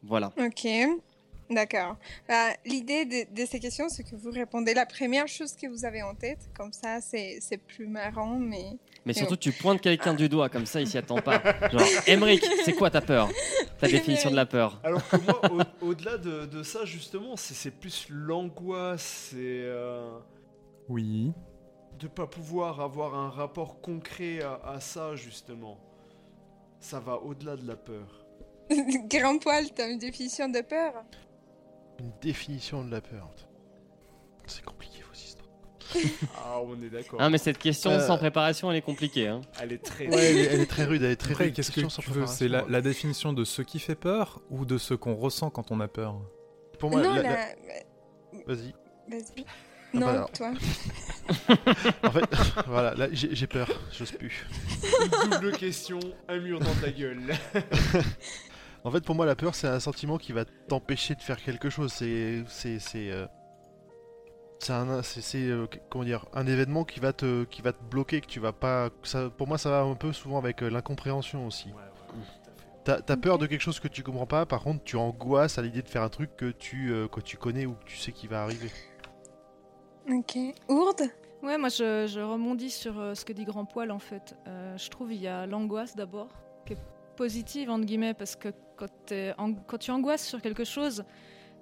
[0.03, 0.31] Voilà.
[0.37, 0.67] Ok,
[1.49, 1.95] d'accord.
[2.27, 5.85] Bah, L'idée de, de ces questions, c'est que vous répondez la première chose que vous
[5.85, 6.49] avez en tête.
[6.57, 8.77] Comme ça, c'est c'est plus marrant, mais...
[9.05, 11.41] Mais Et surtout, tu pointes quelqu'un du doigt comme ça, il s'y attend pas.
[11.71, 13.29] Genre, Emmerich, c'est quoi ta peur?
[13.79, 14.81] Ta définition de la peur?
[14.83, 15.41] Alors que moi,
[15.81, 20.17] au- au-delà de, de ça, justement, c'est c'est plus l'angoisse, c'est euh,
[20.89, 21.31] Oui.
[21.99, 25.77] de pas pouvoir avoir un rapport concret à, à ça, justement.
[26.81, 28.25] Ça va au-delà de la peur.
[29.09, 30.93] Grand poil, t'as une définition de peur?
[31.99, 33.29] Une définition de la peur.
[34.45, 35.47] C'est compliqué vos histoires.
[36.37, 37.19] Ah, on est d'accord.
[37.21, 39.27] Ah, mais cette question Euh, sans préparation, elle est compliquée.
[39.27, 39.41] hein.
[39.61, 40.07] Elle est très.
[40.07, 41.53] Ouais, elle est, elle est très rude, elle est très Après, rude.
[41.55, 44.93] qu'est-ce que tu veux C'est la, définition de ce qui fait peur ou de ce
[44.93, 46.21] qu'on ressent quand on a peur?
[46.79, 47.47] Pour moi, Non, la-
[48.45, 48.73] Vas-y.
[49.09, 49.45] Vas-y.
[49.93, 50.51] Ah, non, bah toi.
[52.03, 52.25] En fait,
[52.67, 53.67] voilà, là, j'ai j'ai peur.
[53.91, 54.45] J'ose plus.
[55.23, 57.21] Une double question, un mur dans ta gueule.
[58.87, 61.69] En fait, pour moi, la peur, c'est un sentiment qui va t'empêcher de faire quelque
[61.69, 61.91] chose.
[61.91, 63.27] C'est, c'est, c'est, euh,
[64.59, 68.27] c'est un, euh, comment dire, un événement qui va te, qui va te bloquer, que
[68.27, 68.89] tu vas pas.
[69.03, 71.73] Ça, pour moi, ça va un peu souvent avec euh, l'incompréhension aussi.
[72.85, 74.45] T'as, t'as peur de quelque chose que tu comprends pas.
[74.45, 77.35] Par contre, tu angoisses à l'idée de faire un truc que tu, euh, que tu
[77.35, 78.71] connais ou que tu sais qui va arriver.
[80.09, 80.37] Ok.
[80.69, 81.01] Ourde?
[81.43, 84.33] Ouais, moi je, je rebondis sur euh, ce que dit Grand Poil en fait.
[84.47, 86.29] Euh, je trouve il y a l'angoisse d'abord,
[86.65, 86.77] qui est
[87.17, 88.87] positive entre guillemets, parce que quand,
[89.67, 91.03] quand tu angoisses sur quelque chose,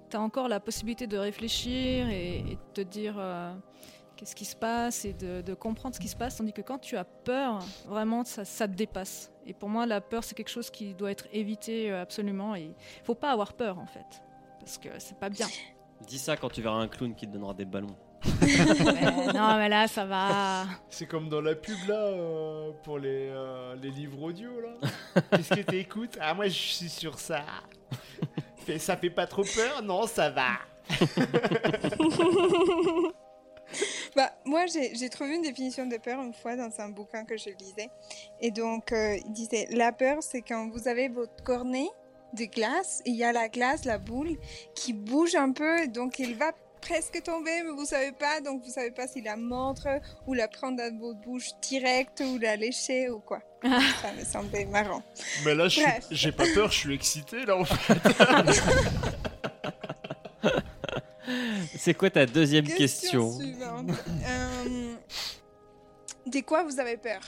[0.08, 3.52] tu as encore la possibilité de réfléchir et, de te dire euh,
[4.16, 6.36] qu'est-ce qui se passe et de, comprendre ce qui se passe.
[6.36, 9.32] Tandis que quand tu as peur, vraiment, ça, ça te dépasse.
[9.46, 12.54] Et pour moi, la peur, c'est quelque chose qui doit être évité euh, absolument.
[12.54, 14.22] Il faut pas avoir peur, en fait.
[14.60, 15.48] Parce que c'est pas bien.
[16.06, 17.96] Dis ça quand tu verras un clown qui te donnera des ballons.
[19.34, 20.64] Non, mais là, ça va.
[20.90, 25.22] C'est comme dans la pub là euh, pour les, euh, les livres audio là.
[25.32, 26.18] Qu'est-ce que t'écoutes?
[26.20, 27.42] Ah moi je suis sur ça.
[28.58, 29.82] Fait- ça fait pas trop peur?
[29.82, 30.58] Non ça va.
[34.14, 37.36] Bah, moi, j'ai j'ai trouvé une définition de peur une fois dans un bouquin que
[37.36, 37.90] je lisais.
[38.40, 41.88] Et donc, euh, il disait La peur, c'est quand vous avez votre cornet
[42.32, 44.38] de glace, et il y a la glace, la boule,
[44.74, 46.52] qui bouge un peu, donc il va
[46.88, 49.86] presque tomber, mais vous savez pas, donc vous savez pas si la mordre
[50.26, 53.40] ou la prendre dans votre bouche direct ou la lécher ou quoi.
[53.62, 55.02] Ça me semblait marrant.
[55.44, 56.06] Mais là je suis- Bref.
[56.10, 57.98] j'ai pas peur, je suis excité là en fait.
[61.76, 63.90] C'est quoi ta deuxième question, suivante.
[64.28, 64.94] Euh,
[66.26, 67.20] de quoi vous avez peur?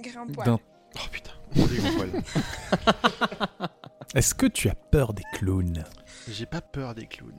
[0.00, 0.48] Grand poil.
[0.50, 0.58] Oh
[1.10, 1.32] putain.
[4.14, 5.84] Est-ce que tu as peur des clowns?
[6.28, 7.32] J'ai pas peur des clowns.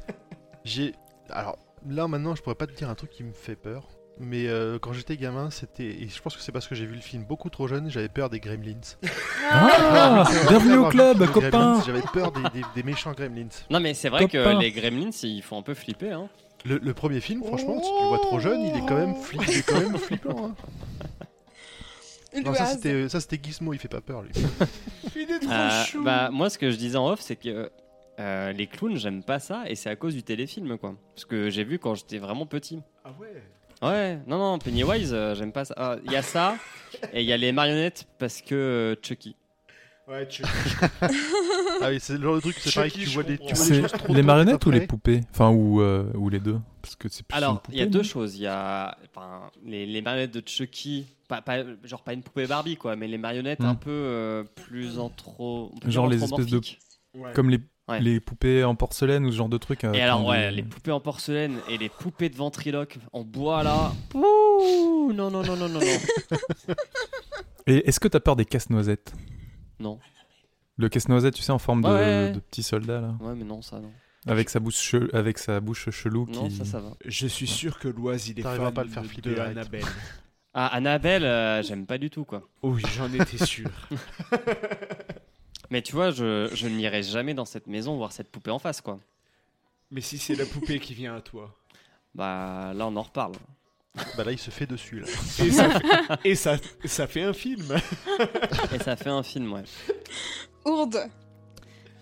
[0.64, 0.94] J'ai.
[1.30, 1.58] Alors,
[1.88, 3.88] là maintenant, je pourrais pas te dire un truc qui me fait peur.
[4.22, 5.84] Mais euh, quand j'étais gamin, c'était.
[6.02, 8.08] Et je pense que c'est parce que j'ai vu le film beaucoup trop jeune, j'avais
[8.10, 8.74] peur des gremlins.
[9.52, 13.48] Ah Bienvenue au club, copain Gremlins, J'avais peur des, des- des méchants gremlins.
[13.70, 14.56] Non mais c'est vrai Copain.
[14.56, 16.28] que les gremlins ils font un peu flipper hein.
[16.66, 19.14] Le, le premier film, franchement, si tu le vois trop jeune, il est quand même,
[19.14, 20.46] fli- il est quand même flippant.
[20.50, 20.54] hein.
[22.44, 24.30] Non, ça c'était, ça c'était Gizmo, il fait pas peur lui.
[25.16, 26.04] Il est trop Euh, chou.
[26.04, 27.72] bah moi ce que je disais en off c'est que
[28.20, 30.94] euh, les clowns j'aime pas ça et c'est à cause du téléfilm quoi.
[31.14, 32.80] Parce que j'ai vu quand j'étais vraiment petit.
[33.04, 33.42] Ah ouais.
[33.82, 35.74] Ouais, non non Pennywise euh, j'aime pas ça.
[35.76, 36.56] Ah, Il y a ça
[37.12, 39.34] et il y a les marionnettes parce que euh, Chucky.
[40.06, 40.42] Ouais, tu...
[41.82, 43.46] Ah oui, c'est le genre de truc, c'est pareil, Chucky, tu je vois des, comprends.
[43.48, 45.20] tu vois des C'est choses trop les tôt marionnettes ou les poupées?
[45.30, 46.58] Enfin, ou, euh, ou les deux?
[46.82, 48.04] Parce que c'est plus une Alors, il y a poupée, deux non?
[48.04, 48.36] choses.
[48.36, 52.46] Il y a enfin, les, les marionnettes de Chucky, pas, pas- genre pas une poupée
[52.46, 53.66] Barbie, quoi, mais les marionnettes Hmm.
[53.66, 55.70] un peu euh, plus antro.
[55.74, 56.78] on peut Genre les espèces de- anthropomorphiques.
[57.14, 57.32] ouais.
[57.32, 57.60] Comme les,
[57.90, 58.00] Ouais.
[58.00, 59.84] les poupées en porcelaine ou ce genre de trucs.
[59.84, 63.62] euh, Et alors, ouais, les poupées en porcelaine et les poupées de ventriloque en bois
[63.62, 63.92] là.
[64.14, 66.74] Ouh, non, non, non, non, non, non.
[67.66, 69.12] Et est-ce que t'as peur des casse-noisettes?
[69.78, 69.98] Non.
[70.76, 72.32] Le casse-noisette, tu sais, en forme de, Ouais, ouais.
[72.32, 73.14] de petit soldat, là.
[73.20, 73.90] Ouais, mais non, ça, non.
[74.26, 76.54] Avec sa bouche, che- avec sa bouche chelou Non, qui...
[76.56, 76.90] ça, ça va.
[77.06, 79.40] Je suis sûr que l'Oise il est fan pas le faire de- flipper, de.
[79.40, 79.84] Annabelle.
[80.52, 82.48] Ah, Annabelle, euh, j'aime pas du tout, quoi.
[82.62, 83.70] Oui, j'en étais sûr.
[85.70, 88.80] Mais tu vois, je, je n'irai jamais dans cette maison voir cette poupée en face,
[88.80, 88.98] quoi.
[89.90, 91.56] Mais si c'est la poupée qui vient à toi.
[92.14, 93.34] Bah, là, on en reparle.
[94.16, 95.06] Bah là, il se fait dessus là.
[95.44, 97.76] Et ça fait, et ça, ça fait un film.
[98.72, 99.64] Et ça fait un film, ouais.
[100.64, 101.08] Ourde.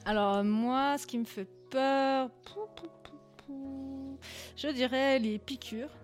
[0.05, 2.31] Alors, moi, ce qui me fait peur.
[2.45, 3.13] pou, pou, pou,
[3.47, 4.19] pou,
[4.57, 5.91] Je dirais les piqûres.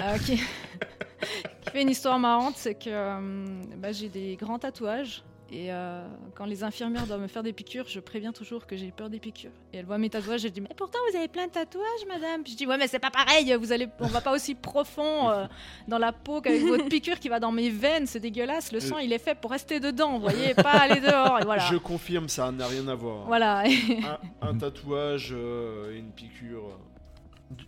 [0.00, 0.36] Euh, qui...
[0.36, 5.22] qui fait une histoire marrante, c'est que euh, bah, j'ai des grands tatouages.
[5.54, 8.90] Et euh, quand les infirmières doivent me faire des piqûres, je préviens toujours que j'ai
[8.90, 9.52] peur des piqûres.
[9.72, 12.06] Et elles voient mes tatouages et je dis Mais pourtant, vous avez plein de tatouages,
[12.08, 13.88] madame Puis je dis Ouais, mais c'est pas pareil, vous allez...
[14.00, 15.46] on va pas aussi profond euh,
[15.88, 18.72] dans la peau qu'avec votre piqûre qui va dans mes veines, c'est dégueulasse.
[18.72, 21.38] Le sang, il est fait pour rester dedans, vous voyez, pas aller dehors.
[21.40, 21.62] Et voilà.
[21.70, 23.26] Je confirme, ça n'a rien à voir.
[23.26, 23.62] Voilà.
[24.42, 26.78] Un, un tatouage, euh, une piqûre.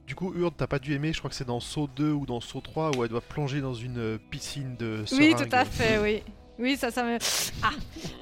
[0.07, 2.27] Du, coup, Urde, t'as pas dû aimer, je crois que c'est dans Saut 2 ou
[2.27, 5.49] dans Saut 3 où elle doit plonger dans une euh, piscine de Oui, seringues.
[5.49, 6.23] tout à fait, oui.
[6.59, 7.19] Oui, ça, ça me.
[7.63, 7.71] Ah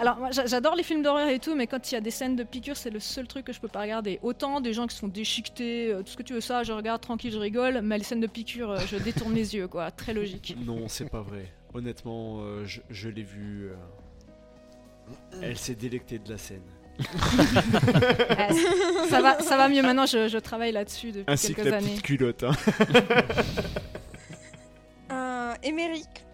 [0.01, 2.11] Alors, moi, j'a- j'adore les films d'horreur et tout, mais quand il y a des
[2.11, 4.19] scènes de piqûres, c'est le seul truc que je peux pas regarder.
[4.23, 6.73] Autant des gens qui se font déchiqueter, euh, tout ce que tu veux, ça, je
[6.73, 9.91] regarde tranquille, je rigole, mais les scènes de piqûres, euh, je détourne les yeux, quoi.
[9.93, 10.57] Très logique.
[10.67, 11.47] Non, c'est pas vrai.
[11.75, 13.71] Honnêtement, euh, je, je l'ai vue.
[13.71, 16.63] euh, Elle s'est délectée de la scène.
[19.11, 21.77] Ça, va, ça va mieux maintenant, je, je travaille là-dessus depuis Ainsi que quelques la
[21.79, 21.89] années.
[21.89, 22.45] petite culotte.
[22.45, 22.53] hein.
[25.13, 26.25] Euh, Émeric.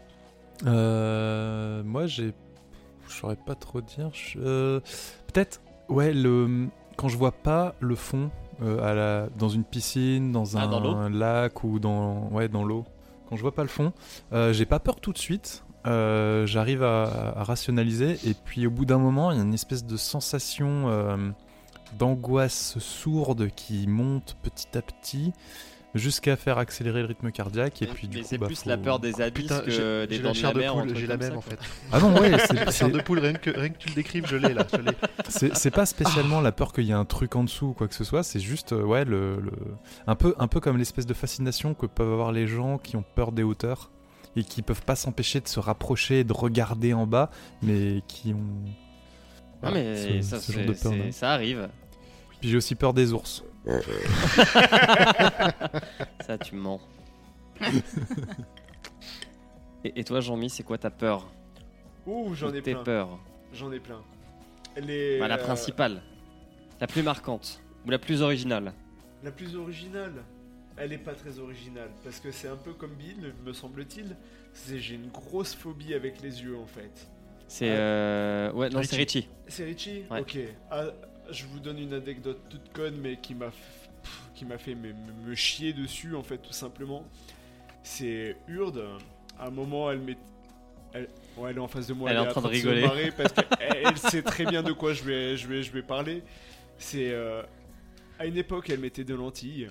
[0.66, 2.32] Euh, moi, j'ai...
[3.08, 4.10] Je saurais pas trop dire.
[4.12, 4.80] je- euh,
[5.32, 6.68] Peut-être, ouais, le...
[6.96, 8.30] quand je vois pas le fond
[8.62, 9.28] euh, à la...
[9.38, 12.84] dans une piscine, dans Ah, un dans lac ou dans, ouais, dans l'eau,
[13.28, 13.92] quand je vois pas le fond,
[14.52, 15.64] j'ai pas peur tout de suite.
[15.84, 19.84] J'arrive à, à rationaliser et puis au bout d'un moment, il y a une espèce
[19.84, 21.32] de sensation
[21.98, 25.32] d'angoisse sourde qui monte petit à petit
[25.94, 28.62] jusqu'à faire accélérer le rythme cardiaque et Mais- puis du mais coup, c'est bah, plus
[28.62, 30.72] faut- la peur des abysses Putain, que des dents de la de mer.
[30.74, 31.58] poule, j'ai la même ça, en fait.
[31.90, 33.94] Ah non, ouais, c'est- La c'est chair de poule, rien que, rien que tu le
[33.94, 34.66] décrives, je l'ai là.
[35.28, 37.94] C'est pas spécialement la peur qu'il y a un truc en dessous ou quoi que
[37.94, 39.50] ce soit, c'est juste euh, ouais le, le-
[40.06, 43.04] un peu un peu comme l'espèce de fascination que peuvent avoir les gens qui ont
[43.14, 43.90] peur des hauteurs
[44.36, 47.30] et qui peuvent pas s'empêcher de se rapprocher, et de regarder en bas,
[47.62, 48.70] mais qui ont
[49.62, 51.68] Ah, mais ce- ça, ce genre de peur, ça arrive.
[52.40, 53.42] Puis j'ai aussi peur des ours.
[56.26, 56.80] Ça, tu mens.
[59.84, 61.30] et, et toi, Jean-Mi, c'est quoi ta peur
[62.06, 62.82] Ouh, j'en ai tes plein.
[62.82, 63.18] peurs
[63.52, 64.02] J'en ai plein.
[64.76, 66.02] Les, Bah, La euh, principale,
[66.80, 68.72] la plus marquante, ou la plus originale.
[69.22, 70.22] La plus originale
[70.76, 74.16] Elle est pas très originale, parce que c'est un peu comme Bill, me semble-t-il.
[74.52, 77.08] C'est j'ai une grosse phobie avec les yeux en fait.
[77.48, 77.66] C'est.
[77.68, 77.76] Ouais.
[77.76, 78.90] euh, Ouais, non, Richie.
[78.90, 79.28] c'est Richie.
[79.48, 80.20] C'est Richie Ouais.
[80.20, 80.38] Ok.
[80.70, 80.84] Ah,
[81.32, 83.50] je vous donne une anecdote toute conne, mais qui m'a
[84.34, 87.04] qui m'a fait me, me- me chier dessus en fait, tout simplement.
[87.82, 88.84] C'est Urde.
[89.38, 90.16] À un moment, elle met.
[90.92, 91.08] Elle...
[91.36, 92.10] Ouais, elle est en face de moi.
[92.10, 92.82] Elle est en train de rigoler.
[92.82, 95.82] se parce qu'elle elle sait très bien de quoi je vais, je vais, je vais
[95.82, 96.22] parler.
[96.78, 97.10] C'est.
[97.10, 97.42] euh,
[98.18, 99.70] À une époque, elle mettait de lentilles.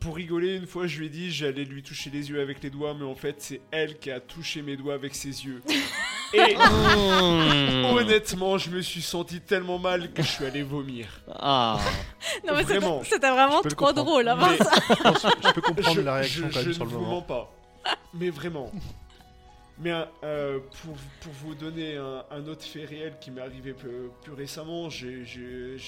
[0.00, 2.70] Pour rigoler, une fois, je lui ai dit j'allais lui toucher les yeux avec les
[2.70, 5.62] doigts, mais en fait, c'est elle qui a touché mes doigts avec ses yeux.
[6.34, 7.84] Et Mmh.
[7.96, 11.06] honnêtement, je me suis senti tellement mal que je suis allé vomir.
[11.30, 11.78] Ah,
[12.46, 13.02] Non, mais c'était- Vraiment.
[13.04, 14.04] c'était vraiment trop comprendre.
[14.04, 14.28] drôle.
[14.28, 14.70] avant Mais- ça.
[15.44, 17.14] Je peux comprendre je, la réaction je- quand je même sur ne le vous moment.
[17.16, 17.52] mens pas.
[18.14, 18.70] Mais vraiment.
[19.78, 24.10] Mais euh, pour, pour vous donner un, un autre fait réel qui m'est arrivé peu-
[24.22, 25.24] plus récemment, j'ai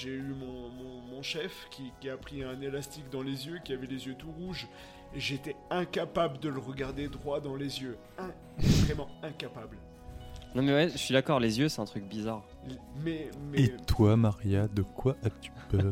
[0.05, 3.71] eu mon, mon- mon chef qui, qui a pris un élastique dans les yeux, qui
[3.73, 4.67] avait les yeux tout rouges,
[5.15, 7.97] et j'étais incapable de le regarder droit dans les yeux.
[8.19, 8.31] Un-
[8.85, 9.77] vraiment incapable.
[10.57, 12.41] Non mais ouais, je suis d'accord, les yeux, c'est un truc bizarre.
[13.05, 15.91] Mais, mais Et toi, Maria, de quoi as-tu peur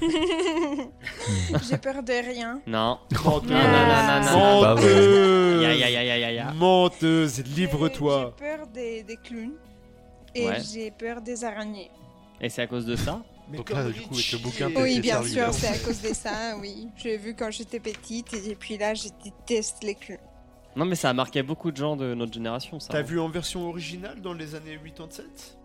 [1.68, 2.60] J'ai peur de rien.
[2.66, 2.98] Non.
[3.24, 8.34] menteuse, Non, non, non, non, menteuse, Ya, ya, ya, ya, menteuse, J'ai livre-toi.
[8.36, 9.54] peur des, des clowns.
[10.34, 10.58] Et Ouais.
[10.72, 11.90] j'ai peur des araignées.
[12.40, 15.00] Et c'est à cause de ça Mais Donc là, du coup, avec le bouquin, Oui,
[15.00, 16.88] bien servi, sûr, c'est à cause de ça, oui.
[16.96, 20.18] J'ai vu quand j'étais petite et puis là, je déteste les clowns.
[20.76, 22.92] Non mais ça a marqué beaucoup de gens de notre génération, ça.
[22.92, 25.56] T'as vu en version originale dans les années 87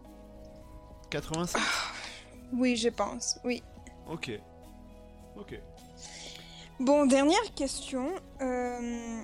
[1.10, 1.62] 87
[2.54, 3.62] Oui, je pense, oui.
[4.10, 4.32] Ok.
[5.36, 5.60] Ok.
[6.80, 8.10] Bon, dernière question.
[8.42, 9.22] Euh,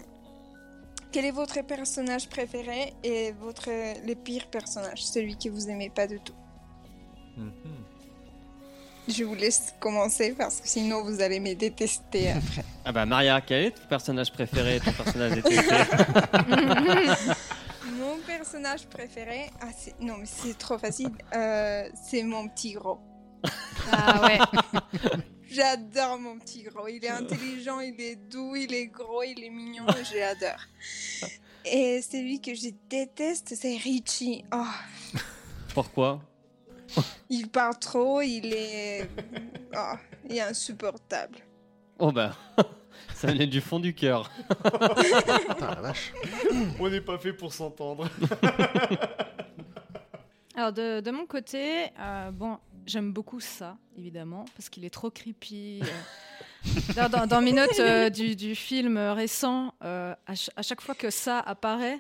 [1.12, 3.70] quel est votre personnage préféré et votre
[4.06, 6.36] le pire personnage, celui que vous aimez pas du tout?
[7.38, 7.54] Mhm.
[9.08, 12.64] Je vous laisse commencer parce que sinon vous allez me détester après.
[12.90, 15.76] Ah bah Maria, quel est ton personnage préféré, ton personnage détesté
[18.00, 19.68] mon personnage préféré, ah
[20.00, 23.00] non mais c'est trop facile, Euh, c'est mon petit gros.
[23.92, 24.40] Ah ouais.
[25.50, 26.88] J'adore mon petit gros.
[26.88, 29.86] Il est intelligent, il est doux, il est gros, il est mignon.
[30.10, 30.60] Je l'adore.
[31.66, 34.44] Et celui que je déteste, c'est Richie.
[34.54, 34.64] Oh,
[35.74, 36.22] Pourquoi?
[37.30, 39.10] il parle trop, il est,
[39.76, 39.94] oh,
[40.30, 41.38] il est insupportable.
[42.00, 42.36] Oh bah,
[43.16, 44.30] ça venait du fond du cœur.
[44.64, 46.14] Putain, la vache.
[46.80, 48.08] On n'est pas fait pour s'entendre.
[50.56, 55.12] Alors de, de mon côté, euh, bon, j'aime beaucoup ça, évidemment, parce qu'il est trop
[55.12, 55.82] creepy.
[55.84, 55.86] euh.
[56.96, 60.82] Dans, dans- dans mes notes euh, du, du film récent, euh, à, ch- à chaque
[60.82, 62.00] fois que ça apparaît,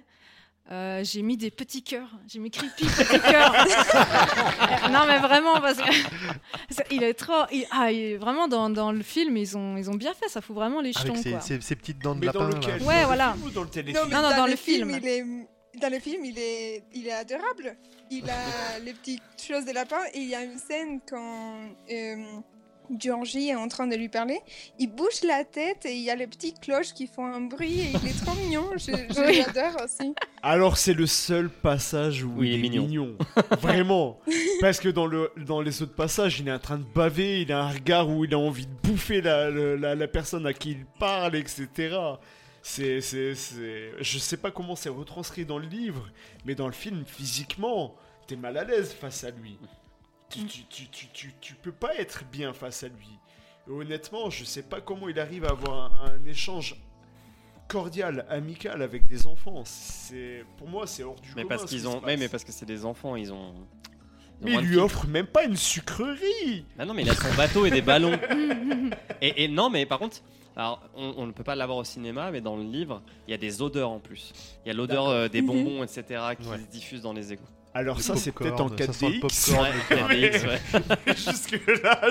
[0.71, 2.09] euh, j'ai mis des petits cœurs.
[2.27, 3.53] J'ai mis creepy petits cœurs.
[4.91, 5.89] Non mais vraiment parce que
[6.91, 7.43] il est trop.
[7.51, 10.27] il- ah, il est vraiment dans, dans le film, ils ont ils ont bien fait.
[10.29, 11.41] Ça fout vraiment les jetons Avec ses, quoi.
[11.41, 12.49] ses- ses petites dents de Mais dans lapin.
[12.49, 12.67] là.
[12.67, 13.33] lequel Ouais, Dans le voilà.
[13.33, 15.01] film ou dans le Non, téléfilm Non, non, dans, dans le, le film, film.
[15.03, 17.77] il est, dans le film, il est, il est adorable.
[18.11, 21.55] Il a les petites choses de lapin et il y a une scène quand
[21.91, 22.15] euh,
[22.99, 24.39] Georgie est en train de lui parler,
[24.79, 27.79] il bouge la tête et il y a les petites cloches qui font un bruit
[27.81, 28.69] et il est trop mignon.
[28.75, 29.43] Je, je Oui.
[29.45, 30.13] l'adore aussi.
[30.41, 33.15] Alors c'est le seul passage où il, est mignon.
[33.61, 34.19] Vraiment.
[34.61, 37.51] Parce que dans, le, dans les autres passages, il est en train de baver, il
[37.51, 40.53] a un regard où il a envie de bouffer la, la, la- la personne à
[40.53, 41.67] qui il parle, etc.
[42.61, 43.91] C'est, c'est, c'est...
[43.99, 46.09] Je sais pas comment c'est retranscrit dans le livre,
[46.45, 47.95] mais dans le film, physiquement,
[48.27, 49.57] t'es mal à l'aise face à lui.
[50.29, 53.07] Tu, tu, tu, tu, peux pas être bien face à lui.
[53.67, 56.75] Et honnêtement, je sais pas comment il arrive à avoir un, un échange
[57.67, 59.63] cordial, amical avec des enfants.
[59.65, 62.19] C'est pour moi, c'est hors du Mais commun, parce ce qu'ils qui ont, passe.
[62.19, 63.53] mais parce que c'est des enfants, ils ont.
[64.41, 66.65] ils Mais il lui offre même pas une sucrerie.
[66.77, 68.17] Ah non, mais il a son bateau et des ballons.
[69.21, 70.17] et, et non, mais par contre,
[70.55, 73.33] alors on, on ne peut pas l'avoir au cinéma, mais dans le livre, il y
[73.33, 74.33] a des odeurs en plus.
[74.65, 75.47] Il y a l'odeur euh, des Mhm.
[75.47, 76.03] bonbons, etc.,
[76.39, 76.57] qui Ouais.
[76.57, 77.43] se diffusent dans les égouts.
[77.77, 79.19] Alors ça, c'est peut-être en popcorn, ça sent le 4DX.
[79.19, 79.67] popcorn.
[80.09, 81.15] Ouais, 4DX, ouais.
[81.15, 82.01] Jusque là,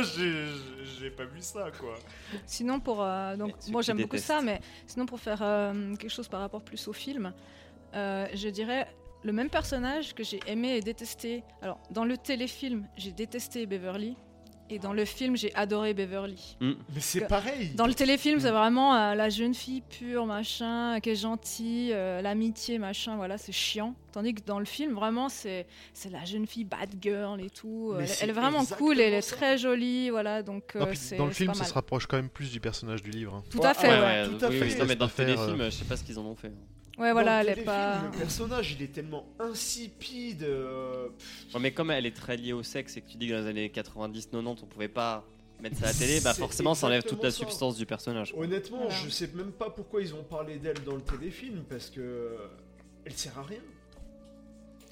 [1.01, 1.95] j'ai pas vu ça, quoi.
[2.47, 6.29] Sinon pour euh, donc moi j'aime beaucoup ça, mais sinon pour faire euh, quelque chose
[6.29, 7.33] par rapport plus au film,
[7.95, 8.87] euh, je dirais
[9.25, 11.43] le même personnage que j'ai aimé et détesté.
[11.63, 14.17] Alors dans le téléfilm, j'ai détesté Beverly
[14.69, 16.57] Et dans le film, j'ai adoré Beverly.
[16.61, 17.71] Mais c'est pareil.
[17.77, 22.21] Dans le téléfilm, c'est vraiment euh, la jeune fille pure, machin, qui est gentille, euh,
[22.21, 23.95] l'amitié, machin, voilà, c'est chiant.
[24.13, 27.95] Tandis que dans le film, vraiment, c'est c'est la jeune fille bad girl et tout.
[28.21, 29.37] Elle, est vraiment cool, elle est ça.
[29.37, 32.07] très jolie, voilà, donc euh, Non, puis c'est dans le film, pas ça se rapproche
[32.07, 33.35] quand même plus du personnage du livre.
[33.35, 33.45] hein.
[33.51, 34.01] Tout à fait, ouais, ouais.
[34.01, 34.39] ouais.
[34.39, 34.65] tout à oui, fait.
[34.73, 34.79] oui.
[34.79, 36.53] Non, mais dans le téléfilm, euh, je sais pas ce qu'ils en ont fait.
[36.99, 38.01] Ouais, voilà, elle le est pas.
[38.11, 40.45] Le personnage, il est tellement insipide.
[40.45, 41.09] euh,
[41.53, 43.41] Ouais, mais comme elle est très liée au sexe et que tu dis que dans
[43.41, 45.23] les années 90-90 on pouvait pas
[45.61, 47.39] mettre ça à la télé, bah forcément ça enlève toute la ça.
[47.39, 48.33] substance du personnage.
[48.33, 48.45] quoi.
[48.45, 48.95] Honnêtement, Voilà.
[48.95, 52.37] je sais même pas pourquoi ils ont parlé d'elle dans le téléfilm parce que
[53.05, 53.61] elle sert à rien.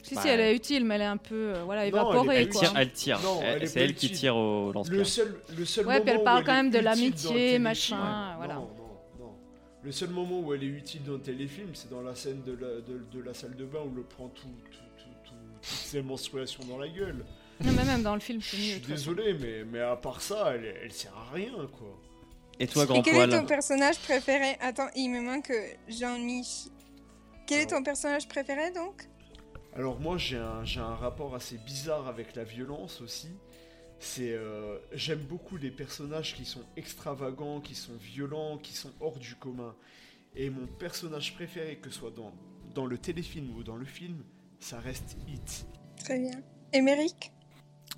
[0.02, 2.42] Si, Bah, si, elle est utile, mais elle est un peu euh, voilà, évaporée, elle
[2.42, 2.60] Elle est quoi.
[2.60, 3.20] tire, elle tire.
[3.22, 4.98] Non, Elle- elle est C'est elle qui tire au lance-pierre.
[4.98, 8.34] Le seul, le seul Ouais, puis elle moment parle où quand même de l'amitié, machin,
[8.36, 8.56] voilà.
[8.56, 8.68] Non.
[9.84, 12.52] Le seul moment où elle est utile dans le téléfilm, c'est dans la scène de
[12.52, 15.64] la, de, de la salle de bain où le prend tout, tout, tout, tout- toutes
[15.64, 17.24] ses menstruations dans la gueule.
[17.62, 18.62] Non, mais même dans le film, Je c'est mieux.
[18.62, 19.12] suis toute façon.
[19.12, 22.00] désolé, mais, mais à part ça, elle, elle sert à rien, quoi.
[22.58, 26.68] Et toi, Et grand quel est ton personnage préféré Attends, il me manque euh, Jean-Mich.
[27.46, 29.06] Quel est ton personnage préféré donc?
[29.76, 33.28] Alors moi j'ai un, j'ai un rapport assez bizarre avec la violence aussi.
[34.04, 39.18] C'est euh, j'aime beaucoup les personnages qui sont extravagants, qui sont violents, qui sont hors
[39.18, 39.74] du commun.
[40.36, 42.32] Et mon personnage préféré, que ce soit dans,
[42.74, 44.22] dans le téléfilm ou dans le film,
[44.60, 45.66] ça reste It.
[45.96, 46.38] Très bien.
[46.74, 47.32] Émeric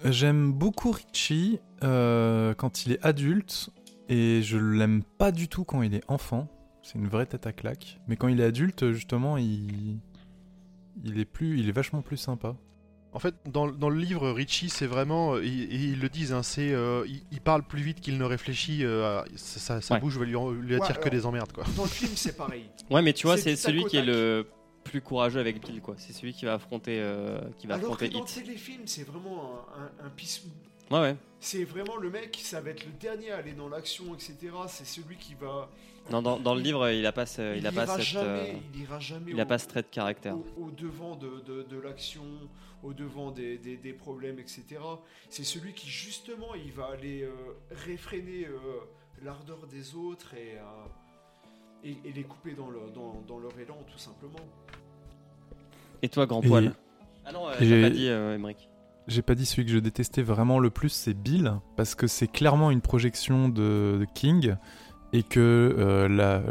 [0.05, 3.71] J'aime beaucoup Richie euh, quand il est adulte
[4.09, 6.47] et je l'aime pas du tout quand il est enfant.
[6.83, 8.01] C'est une vraie tête à claque.
[8.07, 9.99] Mais quand il est adulte, justement, il,
[11.05, 12.55] il est plus, il est vachement plus sympa.
[13.17, 16.43] En fait, dans, dans le livre, Richie, c'est vraiment, euh, ils, ils le disent, hein,
[16.43, 19.23] c'est, euh, il, il parle plus vite qu'il ne réfléchit, euh,
[19.95, 20.01] Ouais.
[20.01, 21.65] bouche va lui, lui attire Ouais, que des emmerdes, quoi.
[21.77, 22.67] Dans le film c'est pareil.
[22.91, 24.47] Ouais, mais tu vois, C'est celui qui est le
[24.85, 25.95] plus courageux avec Bill, quoi.
[25.97, 28.35] C'est celui qui va affronter, euh, qui va Alors que affronter dans le Hit.
[28.45, 30.49] téléfilm c'est vraiment un, un, un pissou.
[30.91, 31.17] Ouais, ouais.
[31.41, 34.37] C'est vraiment le mec, ça va être le dernier à aller dans l'action, etc.
[34.69, 35.71] C'est celui qui va...
[36.11, 38.27] Non, dans, dans le livre, il a pas, ce- il a pas ira cette, jamais,
[38.29, 40.37] euh, il ira jamais il a au- pas ce trait de caractère.
[40.37, 42.23] au, au devant de, de- de l'action,
[42.85, 44.65] au devant des, des- des problèmes, etc.
[45.31, 47.33] C'est celui qui justement il va aller euh,
[47.71, 48.57] réfréner euh,
[49.25, 50.63] l'ardeur des autres et, euh,
[51.85, 54.39] et, et les couper dans, leur- dans, dans leur élan tout simplement.
[56.03, 56.73] Et toi, grand Et- poil
[57.25, 58.69] Ah non, euh, j'ai pas dit, euh, Emmerich.
[59.09, 62.27] J'ai pas dit celui que je détestais vraiment le plus, c'est Bill, parce que c'est
[62.27, 64.57] clairement une projection de, de King,
[65.13, 66.43] et que euh, la,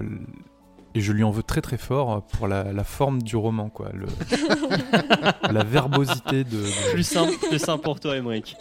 [0.93, 3.91] et je lui en veux très très fort pour la, la forme du roman, quoi,
[3.93, 4.07] le-
[5.51, 6.57] la verbosité de.
[6.57, 8.55] de- Plus simple, plus simple pour toi, Emmerich.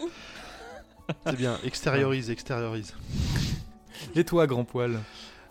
[1.27, 2.95] C'est bien, extériorise, extériorise.
[4.17, 4.99] Et toi, grand poil?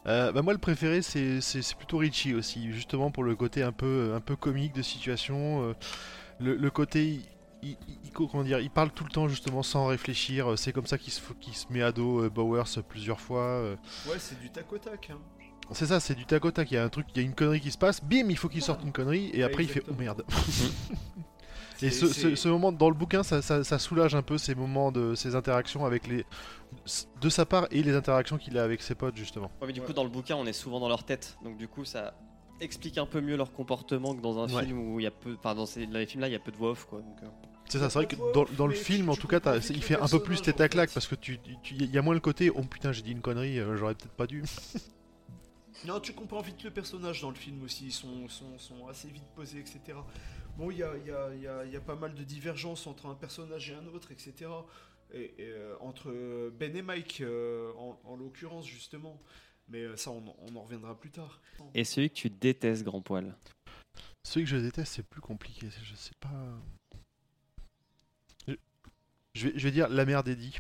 [0.06, 3.64] Euh, bah moi le préféré c'est c'est- c'est plutôt Richie aussi, justement pour le côté
[3.64, 5.74] un peu, un peu comique de situation, euh,
[6.42, 7.20] le, le côté...
[7.64, 10.72] Il, il- il- comment dire, il parle tout le temps justement sans réfléchir, euh, c'est
[10.74, 13.42] comme ça qu'il se, qu'il se met à dos euh, Bowers plusieurs fois.
[13.42, 13.76] euh.
[14.08, 15.10] Ouais, c'est du tac au tac.
[15.12, 15.20] hein.
[15.72, 17.26] C'est ça, c'est du tac au tac, il y a un truc, il y a
[17.28, 19.64] une connerie qui se passe, bim, il faut qu'il sorte une connerie, et Ouais, après
[19.64, 20.24] il fait oh merde.
[21.82, 24.22] Et C'est- ce, c'est- ce- ce moment dans le bouquin, ça, ça- ça soulage un
[24.22, 26.24] peu ces moments de ces interactions avec les
[27.22, 29.52] de sa part et les interactions qu'il a avec ses potes justement.
[29.60, 29.86] Ouais, mais du Ouais.
[29.88, 31.38] coup, dans le bouquin, on est souvent dans leur tête.
[31.44, 32.14] Donc, du coup, ça
[32.62, 34.64] explique un peu mieux leur comportement que dans un Ouais.
[34.64, 35.36] film où il y a peu.
[35.38, 37.00] Enfin, dans, ces, dans les films là, il y a peu de voix off, quoi.
[37.02, 37.28] Donc, euh,
[37.74, 39.40] C'est ça, c'est vrai que dans, dans le film, en tout cas,
[39.72, 40.94] il fait un peu plus tête à en claque fait.
[40.94, 41.40] parce que tu,
[41.72, 44.14] il y a moins le côté oh putain j'ai dit une connerie, euh, j'aurais peut-être
[44.14, 44.44] pas dû.
[45.88, 49.08] Non, tu comprends vite le personnage dans le film aussi, ils sont, sont, sont assez
[49.08, 49.98] vite posés, etc.
[50.56, 52.14] Bon, il y a, il y, a, il y, a, il y a pas mal
[52.14, 54.52] de divergences entre un personnage et un autre, etc.
[55.12, 59.20] Et, et, euh, entre Ben et Mike, euh, en, en l'occurrence, justement.
[59.68, 61.42] Mais ça, on, on en reviendra plus tard.
[61.74, 63.36] Et celui que tu détestes, grand poil?
[64.24, 66.30] Celui que je déteste, c'est plus compliqué, je sais pas.
[69.36, 70.54] Je, vais, je vais dire la mère d'Eddie.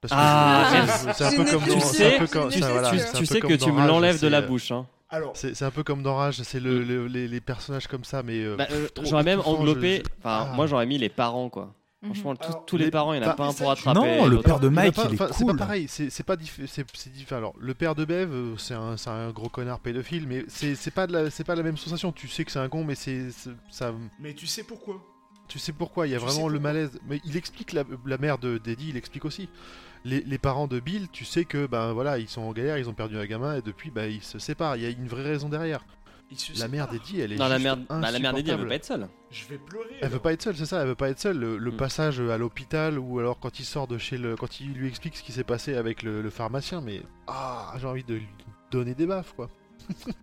[0.00, 1.88] Parce que Ah, je- c'est un peu comme plus dans, sûr.
[1.88, 2.98] c'est un peu Je comme- n'ai ça, plus voilà, sûr.
[2.98, 4.38] c'est un tu peu sais comme que dans tu me Rage, l'enlèves de c'est, la
[4.38, 4.86] euh, bouche, hein.
[5.08, 8.04] Alors, C'est c'est un peu comme dans Rage, c'est le, le- les, les personnages comme
[8.04, 8.42] ça, mais.
[8.42, 9.98] euh, Bah, euh, trop j'aurais même étouffant, englobé.
[9.98, 10.52] je- je- Enfin, Ah.
[10.54, 11.72] moi, j'aurais mis les parents, quoi.
[12.02, 12.12] Mhm.
[12.14, 13.70] Franchement, tous- Alors, tous les les- parents, il n'y en a bah, pas un pour
[13.70, 13.98] attraper.
[14.00, 14.44] Non, le l'autre.
[14.44, 15.58] père de Il y en a Mike, pas- il est enfin, C'est pas cool.
[15.58, 18.74] pareil, c'est c'est pas diff- c'est c'est diff- Alors, le père de Bev, euh, c'est
[18.74, 21.62] un, c'est un gros connard pédophile, mais c'est c'est pas, de la- c'est pas la
[21.62, 22.10] même sensation.
[22.10, 23.92] Tu sais que c'est un con, mais c'est c'est- ça.
[24.18, 25.00] mais tu sais pourquoi?
[25.52, 26.98] Tu sais pourquoi, il y a Tu vraiment le malaise.
[27.06, 29.50] Mais il explique la, la mère de d'Eddie, il explique aussi.
[30.06, 32.88] Les, les parents de Bill, tu sais que ben voilà, ils sont en galère, ils
[32.88, 34.76] ont perdu un gamin et depuis ben, ils se séparent.
[34.76, 35.84] Il y a une vraie raison derrière.
[36.34, 38.66] Se La mère d'Eddie, elle est Non, la mère, bah, la mère d'Eddie, elle veut
[38.68, 39.06] pas être seule.
[39.30, 39.90] Je vais pleurer.
[40.00, 41.36] Elle veut pas être seule, c'est ça, elle veut pas être seule.
[41.38, 41.76] Le, le Mm.
[41.76, 44.34] passage à l'hôpital ou alors quand il sort de chez le.
[44.36, 47.02] Quand il lui explique ce qui s'est passé avec le, le pharmacien, mais.
[47.26, 48.28] Ah, j'ai envie de lui
[48.70, 49.50] donner des baffes quoi.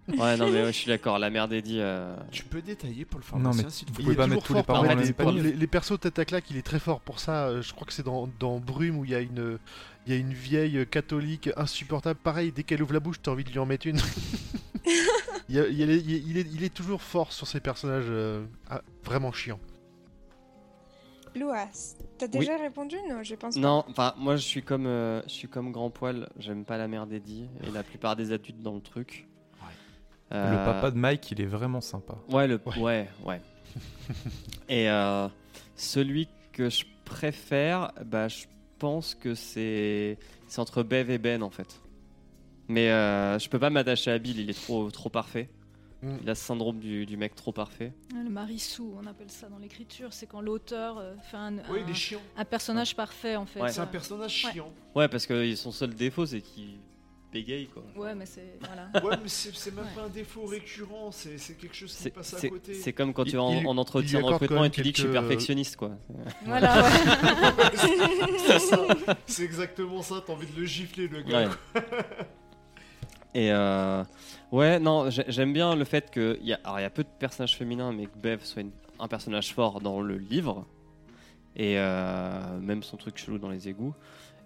[0.07, 1.20] Ouais, non, mais ouais, je suis d'accord.
[1.20, 1.80] La mère d'Eddie.
[1.80, 4.24] euh, Tu peux détailler pour le Non, pharmacien mais s'il te vous pouvez est pas
[4.24, 6.80] toujours mettre tous les les pour les, les persos tête à claque, il est très
[6.80, 7.47] fort pour ça.
[7.47, 9.60] Euh, Je crois que c'est dans, dans Brume où il y a une,
[10.07, 12.20] il y a une vieille catholique insupportable.
[12.24, 13.97] Pareil, dès qu'elle ouvre la bouche, t'as envie de lui en mettre une.
[15.49, 18.43] il, y a- il y a- il est, il toujours fort sur ces personnages euh,
[18.70, 19.60] ah, vraiment chiants.
[21.36, 21.68] Louas,
[22.18, 22.39] t'as Oui.
[22.39, 22.95] déjà répondu?
[23.07, 23.62] Non, je pense pas.
[23.62, 26.28] Non, enfin, moi je suis comme, euh, je suis comme grand poil.
[26.39, 29.28] J'aime pas la mère d'Eddie et la plupart des adultes dans le truc.
[30.32, 32.16] Le Euh, papa de Mike, il est vraiment sympa.
[32.30, 32.78] Ouais, le Ouais.
[32.80, 33.42] ouais, ouais.
[34.70, 35.28] et euh,
[35.76, 38.46] celui que je préfère, bah, je
[38.78, 40.18] pense que c'est
[40.48, 41.80] c'est entre Bev et Ben en fait.
[42.68, 45.50] Mais euh, je peux pas m'attacher à Bill, il est trop trop parfait.
[46.02, 46.16] Mm.
[46.22, 47.92] Il a ce syndrome du, du mec trop parfait.
[48.14, 51.80] Le marissou, on appelle ça dans l'écriture, c'est quand l'auteur fait un, Oui,
[52.38, 53.62] un- personnage parfait en fait.
[53.62, 53.72] Ouais.
[53.72, 54.52] C'est un personnage Ouais.
[54.54, 54.72] chiant.
[54.96, 56.78] Ouais, parce que son seul défaut c'est qu'il
[57.32, 57.84] bégaye quoi.
[57.96, 58.90] Ouais, mais c'est voilà.
[59.06, 59.92] Ouais, mais c'est même Ouais.
[59.96, 62.74] pas un défaut récurrent, c'est c'est quelque chose qui passe à c'est- côté.
[62.74, 64.98] c'est comme quand Il- tu vas en, en entretien de recrutement et tu dis que
[64.98, 65.92] je suis quelques- perfectionniste quoi.
[66.46, 66.84] voilà.
[66.84, 66.90] ouais.
[69.28, 71.50] c'est exactement ça, t'as envie de le gifler le gars.
[71.76, 71.82] Ouais.
[73.36, 74.04] Et euh,
[74.52, 76.90] ouais, non, j'ai- j'aime bien le fait que il y a, alors il y a
[76.90, 80.66] peu de personnages féminins, mais que Bev soit une- un personnage fort dans le livre
[81.56, 83.94] et euh, même son truc chelou dans les égouts.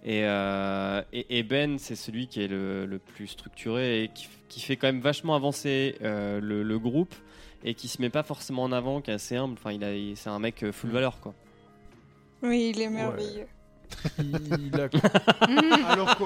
[0.06, 4.28] Et, euh, et, et Ben, c'est celui qui est le, le plus structuré et qui,
[4.50, 7.16] qui fait quand même vachement avancer euh, le, le groupe
[7.64, 9.54] et qui se met pas forcément en avant, qui est assez humble.
[9.58, 11.34] Enfin, il a, il- c'est un mec euh, full valeur quoi.
[12.42, 13.48] Oui, il est merveilleux.
[14.20, 14.90] Il a-
[15.92, 16.26] Alors qu'en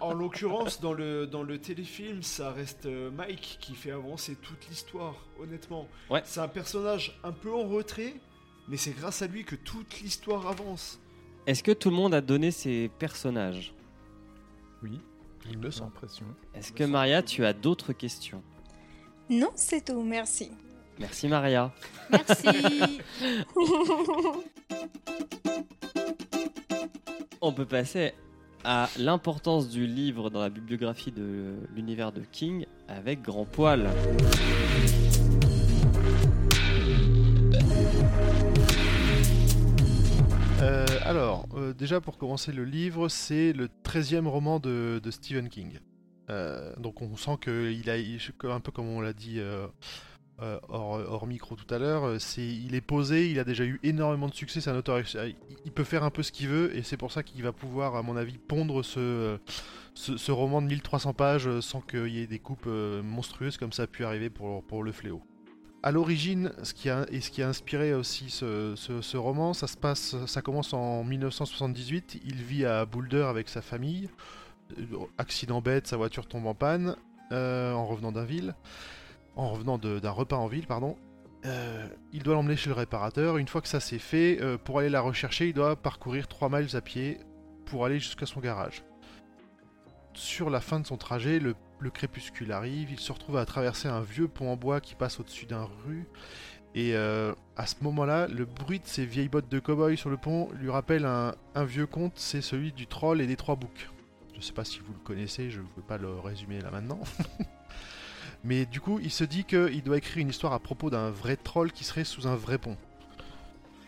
[0.00, 5.14] en l'occurrence, dans le, dans le téléfilm, ça reste Mike qui fait avancer toute l'histoire,
[5.40, 5.88] honnêtement.
[6.10, 6.20] Ouais.
[6.26, 8.14] C'est un personnage un peu en retrait,
[8.68, 11.00] mais c'est grâce à lui que toute l'histoire avance.
[11.46, 13.74] Est-ce que tout le monde a donné ses personnages?
[14.82, 14.98] Oui,
[15.50, 15.92] Il me j'ai semble.
[15.92, 16.24] l'impression.
[16.54, 18.42] Est-ce que Maria, tu as d'autres questions?
[19.28, 20.50] Non, c'est tout, merci.
[20.98, 21.72] Merci Maria.
[22.10, 22.46] Merci.
[27.40, 28.14] On peut passer
[28.62, 33.90] à l'importance du livre dans la bibliographie de l'univers de King avec Grand Poil.
[40.62, 45.78] Euh, alors, euh, déjà pour commencer, le livre, c'est le 13e roman de, Stephen King.
[46.30, 49.66] Euh, donc on sent qu'il a, un peu comme on l'a dit euh,
[50.40, 54.34] hors, micro tout à l'heure, c'est, il est posé, il a déjà eu énormément de
[54.34, 57.12] succès, c'est un auteur, il- peut faire un peu ce qu'il veut, et c'est pour
[57.12, 59.38] ça qu'il va pouvoir, à mon avis, pondre ce,
[59.94, 63.82] ce, ce roman de 1300 pages sans qu'il y ait des coupes monstrueuses comme ça
[63.82, 65.22] a pu arriver pour le fléau.
[65.84, 70.72] À l'origine, ce qui a, et ce qui a inspiré aussi ce, roman, ça commence
[70.72, 72.22] en 1978.
[72.24, 74.08] Il vit à Boulder avec sa famille.
[74.78, 76.96] Euh, Accident bête, sa voiture tombe en panne
[77.32, 78.24] euh, en revenant d'un
[79.98, 80.96] d'un repas en ville, pardon.
[81.44, 83.36] Euh, il doit l'emmener chez le réparateur.
[83.36, 86.74] Une fois que ça c'est fait, pour aller la rechercher, il doit parcourir 3 miles
[86.76, 87.18] à pied
[87.66, 88.84] pour aller jusqu'à son garage.
[90.14, 91.54] Sur la fin de son trajet, le,
[91.84, 95.20] le crépuscule arrive, il se retrouve à traverser un vieux pont en bois qui passe
[95.20, 96.06] au-dessus d'un rue.
[96.74, 100.16] Et euh, à ce moment-là, le bruit de ces vieilles bottes de cow-boy sur le
[100.16, 103.90] pont lui rappelle un, vieux conte, c'est celui du troll et des trois boucs.
[104.34, 107.00] Je sais pas si vous le connaissez, je ne vais pas le résumer là maintenant.
[108.44, 111.36] Mais du coup, il se dit qu'il doit écrire une histoire à propos d'un vrai
[111.36, 112.76] troll qui serait sous un vrai pont.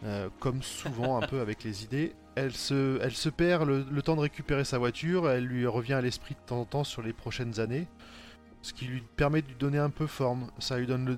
[0.05, 4.65] Euh, comme souvent un peu avec les idées, elle se, perd le, temps de récupérer
[4.65, 7.89] sa voiture, elle lui revient à l'esprit de temps en temps sur les prochaines années,
[8.63, 10.51] ce qui lui permet de lui donner un peu forme.
[10.59, 11.17] Ça lui donne le,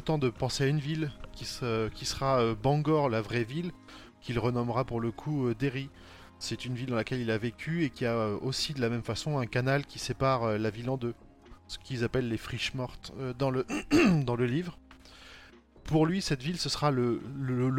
[0.00, 3.72] temps- de penser à une ville qui, se- qui sera euh, Bangor, la vraie ville,
[4.20, 5.90] qu'il renommera pour le coup euh, Derry.
[6.38, 8.88] C'est une ville dans laquelle il a vécu et qui a euh, aussi de la
[8.88, 11.14] même façon un canal qui sépare la ville en deux,
[11.66, 13.66] ce qu'ils appellent les friches mortes dans, le
[14.24, 14.78] dans le livre.
[15.86, 17.20] Pour lui, cette ville, ce sera le,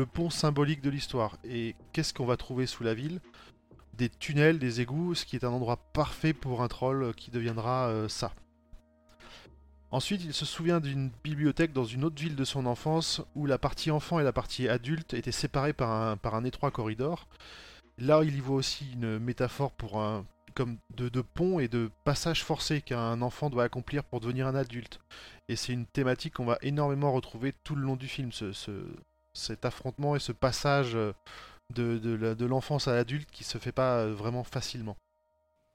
[0.05, 1.37] pont symbolique de l'histoire.
[1.43, 3.19] Et qu'est-ce qu'on va trouver sous la ville?
[3.93, 7.87] Des tunnels, des égouts, ce qui est un endroit parfait pour un troll qui deviendra
[7.87, 8.31] euh, ça.
[9.91, 13.57] Ensuite, il se souvient d'une bibliothèque dans une autre ville de son enfance où la
[13.57, 17.27] partie enfant et la partie adulte étaient séparées par un étroit corridor.
[17.97, 20.25] Là, il y voit aussi une métaphore pour un
[20.57, 24.99] comme de, pont et de passage forcé qu'un enfant doit accomplir pour devenir un adulte.
[25.49, 28.95] Et c'est une thématique qu'on va énormément retrouver tout le long du film, ce, ce-
[29.35, 31.13] cet affrontement et ce passage euh,
[31.75, 34.97] de, de l'enfance à l'adulte qui se fait pas euh, vraiment facilement.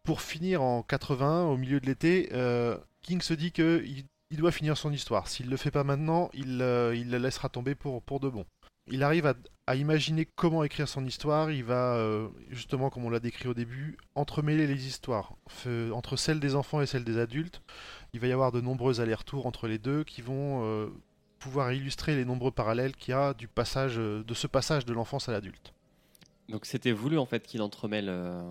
[0.02, 4.50] Pour finir en 80, au milieu de l'été, euh, King se dit que il, doit
[4.50, 5.28] finir son histoire.
[5.28, 6.54] S'il le fait pas maintenant, il,
[6.96, 8.44] il la laissera tomber pour, pour de bon.
[8.88, 9.26] Il arrive
[9.66, 11.50] à, imaginer comment écrire son histoire.
[11.50, 16.16] Il va, euh, justement, comme on l'a décrit au début, entremêler les histoires Fe- entre
[16.16, 17.62] celles des enfants et celles des adultes.
[18.12, 20.88] Il va y avoir de nombreux allers-retours entre les deux qui vont euh,
[21.38, 24.92] pouvoir illustrer les nombreux parallèles qu'il y a du passage, euh, de ce passage de
[24.92, 25.72] l'enfance à l'adulte.
[26.48, 28.08] Donc c'était voulu en fait qu'il entremêle.
[28.08, 28.42] euh,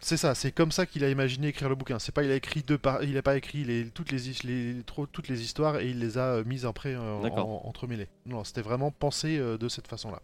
[0.00, 1.98] C'est ça, c'est comme ça qu'il a imaginé écrire le bouquin.
[1.98, 3.02] C'est pas il a écrit deux par...
[3.02, 5.98] il a pas écrit les, toutes les, his- les- trop- toutes les histoires et il
[6.00, 8.08] les a euh, mises après euh, en, entremêlées.
[8.26, 10.20] Non, c'était vraiment pensé euh, de cette façon-là.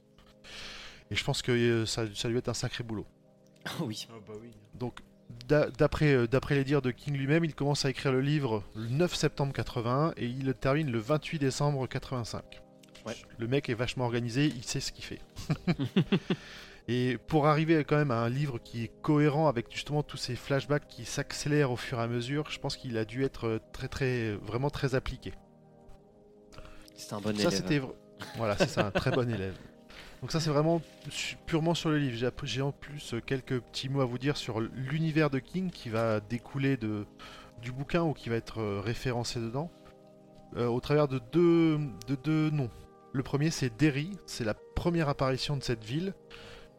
[1.11, 3.07] Et je pense que euh, ça, ça lui est un sacré boulot.
[3.81, 4.07] oui.
[4.11, 4.51] Ah bah oui.
[4.75, 4.99] Donc
[5.49, 8.89] d'a- d'après d'après les dires de King lui-même, il commence à écrire le livre le
[8.89, 12.43] 9 septembre 81 et il le termine le 28 décembre 85.
[13.07, 13.15] Ouais.
[13.39, 15.21] Le mec est vachement organisé, il sait ce qu'il fait.
[16.89, 20.35] et pour arriver quand même à un livre qui est cohérent avec justement tous ces
[20.37, 23.59] flashbacks qui s'accélèrent au fur et à mesure, je pense qu'il a dû être euh,
[23.73, 25.33] très très vraiment très appliqué.
[26.95, 27.51] C'est un bon Ça élève.
[27.51, 27.81] c'était
[28.37, 29.57] voilà, c'est ça un très bon élève.
[30.21, 30.81] Donc ça c'est vraiment
[31.47, 32.17] purement sur le livre.
[32.17, 35.39] J'ai app- J'ai en plus euh, quelques petits mots à vous dire sur l'univers de
[35.41, 37.07] King qui va découler de,
[37.61, 39.71] du bouquin ou qui va être euh, référencé dedans
[40.57, 42.71] euh, au travers de deux, de deux noms.
[43.13, 46.15] Le premier c'est Derry, c'est la première apparition de cette ville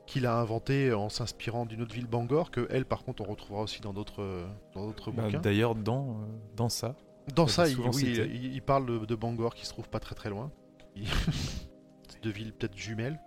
[0.06, 3.62] qu'il a inventée en s'inspirant d'une autre ville Bangor que elle par contre on retrouvera
[3.64, 5.40] aussi dans d'autres euh, dans d'autres Bah, bouquins.
[5.40, 6.14] D'ailleurs, dans, euh,
[6.56, 6.96] dans ça,
[7.36, 8.30] Dans Ça, il, souvent oui, cité.
[8.34, 10.52] il, il parle de, de Bangor qui se trouve pas très très loin.
[10.96, 11.08] Il-
[12.22, 13.20] deux villes peut-être jumelles.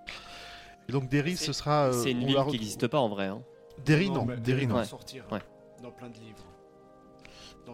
[0.88, 1.86] Et donc Derry, ce sera.
[1.86, 3.26] euh, C'est une ville qui n'existe pas en vrai.
[3.26, 3.42] hein.
[3.84, 4.24] Derry, non.
[4.24, 4.76] mais Derry, non.
[4.76, 4.84] Ouais.
[4.84, 5.40] sortir Ouais.
[5.82, 6.44] dans plein de livres.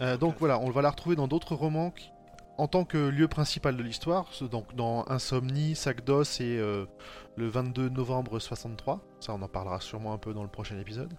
[0.00, 2.08] Euh, donc voilà, on va la retrouver dans d'autres romans qui-
[2.58, 6.86] en tant que lieu principal de l'histoire, donc dans Insomnie, Sac d'os et euh,
[7.36, 9.00] le 22 novembre 63.
[9.20, 11.12] Ça, on en parlera sûrement un peu dans le prochain épisode.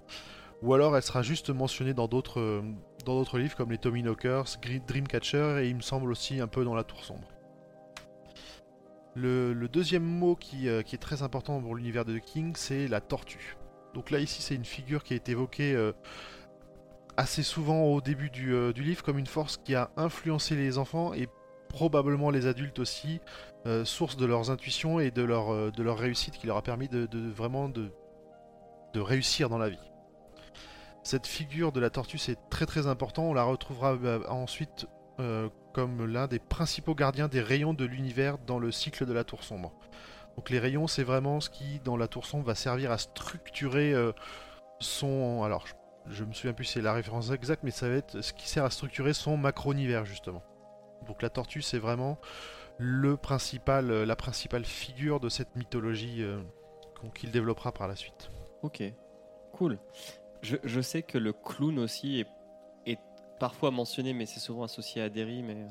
[0.62, 4.46] Ou alors elle sera juste mentionnée dans d'autres euh, livres comme les Tommy Knockers,
[4.88, 7.28] Dreamcatcher et il me semble aussi un peu dans La Tour Sombre.
[9.16, 13.02] Le, deuxième mot qui, euh, qui est très important pour l'univers de King, c'est la
[13.02, 13.58] tortue.
[13.94, 15.76] Donc là ici c'est une figure qui est évoquée
[17.18, 20.78] assez souvent au début du, euh, du livre comme une force qui a influencé les
[20.78, 21.28] enfants et
[21.70, 23.20] probablement les adultes aussi,
[23.66, 26.62] euh, source de leurs intuitions et de leur, euh, de leur réussite qui leur a
[26.62, 27.92] permis de, vraiment de,
[28.94, 29.92] de réussir dans la vie.
[31.04, 33.98] Cette figure de la tortue c'est très très important, on la retrouvera
[34.30, 34.88] ensuite
[35.74, 39.44] comme l'un des principaux gardiens des rayons de l'univers dans le cycle de la tour
[39.44, 39.74] sombre.
[40.38, 43.94] Donc les rayons c'est vraiment ce qui dans la tour sombre va servir à structurer
[44.80, 45.44] son...
[45.44, 45.74] Alors je
[46.08, 48.48] je me souviens plus si c'est la référence exacte, mais ça va être ce qui
[48.50, 50.44] sert à structurer son macro-univers justement.
[51.08, 52.18] Donc la tortue, c'est vraiment
[52.78, 56.40] le principal, euh, la principale figure de cette mythologie euh,
[57.14, 58.30] qu'il développera par la suite.
[58.64, 58.82] Ok,
[59.54, 59.78] cool.
[60.42, 62.28] Je, je sais que le clown aussi est,
[62.92, 63.00] est
[63.40, 65.68] parfois mentionné, mais c'est souvent associé à Derry, mais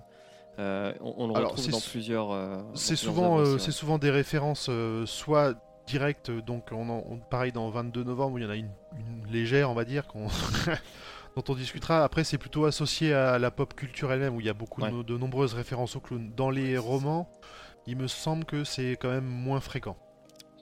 [0.59, 2.31] euh, on, on le Alors, retrouve c'est dans plusieurs.
[2.31, 4.71] euh, C'est plusieurs souvent, des références,
[5.07, 5.55] soit
[5.87, 8.71] directes, donc on, en- on- pareil dans 22 novembre, où il y en a une,
[8.99, 10.29] une légère, on va dire, qu'on-
[11.37, 12.05] dont on discutera.
[12.05, 14.87] Après, c'est plutôt associé à la pop culture elle-même, où il y a beaucoup de
[14.87, 14.93] Ouais.
[14.93, 16.31] no- de, nombreuses références au clown.
[16.37, 17.29] Dans les romans,
[17.87, 19.97] il me semble que c'est quand même moins fréquent.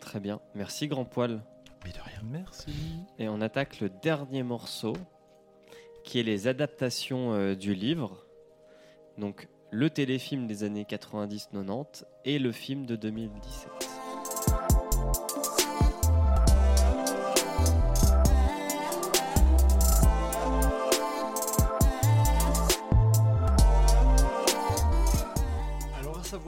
[0.00, 1.42] Très bien, merci Grand Poil.
[1.84, 2.20] Mais de rien.
[2.24, 2.72] merci.
[3.18, 4.94] Et on attaque le dernier morceau,
[6.04, 8.24] qui est les adaptations euh, du livre.
[9.18, 13.89] Donc le téléfilm des années 90-90 et le film de 2017.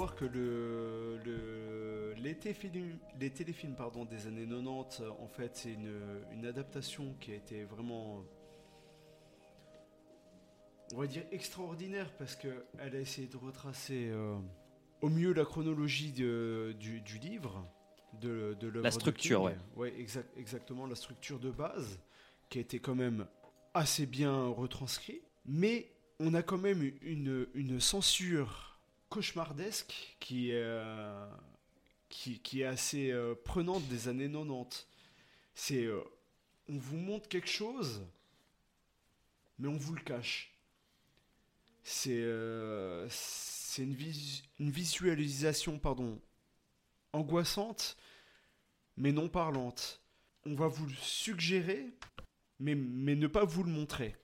[0.02, 5.56] Savoir que le, le- les, téléfilms, les téléfilms pardon, des années 90, euh, en fait,
[5.56, 5.92] c'est une,
[6.32, 8.24] une adaptation qui a été vraiment,
[10.94, 12.64] on va dire, extraordinaire parce qu'elle
[12.96, 14.36] a essayé de retracer euh,
[15.02, 17.64] au mieux la chronologie de- du, du livre,
[18.20, 19.42] de, de La structure,
[19.76, 19.94] ouais.
[20.00, 22.00] Exact- exactement, la structure de base,
[22.48, 23.26] qui a été quand même
[23.74, 28.71] assez bien retranscrit, mais on a quand même une, une censure
[29.12, 31.26] cauchemardesque qui, euh,
[32.08, 34.86] qui, qui est assez euh, prenante des années 90.
[35.54, 36.00] C'est euh,
[36.68, 38.02] on vous montre quelque chose,
[39.58, 40.50] mais on vous le cache.
[41.84, 42.24] C'est
[43.10, 46.20] c'est une, vis- une visualisation pardon,
[47.12, 47.96] angoissante,
[48.96, 50.00] mais non parlante.
[50.46, 51.86] On va vous le suggérer,
[52.60, 54.16] mais, mais ne pas vous le montrer.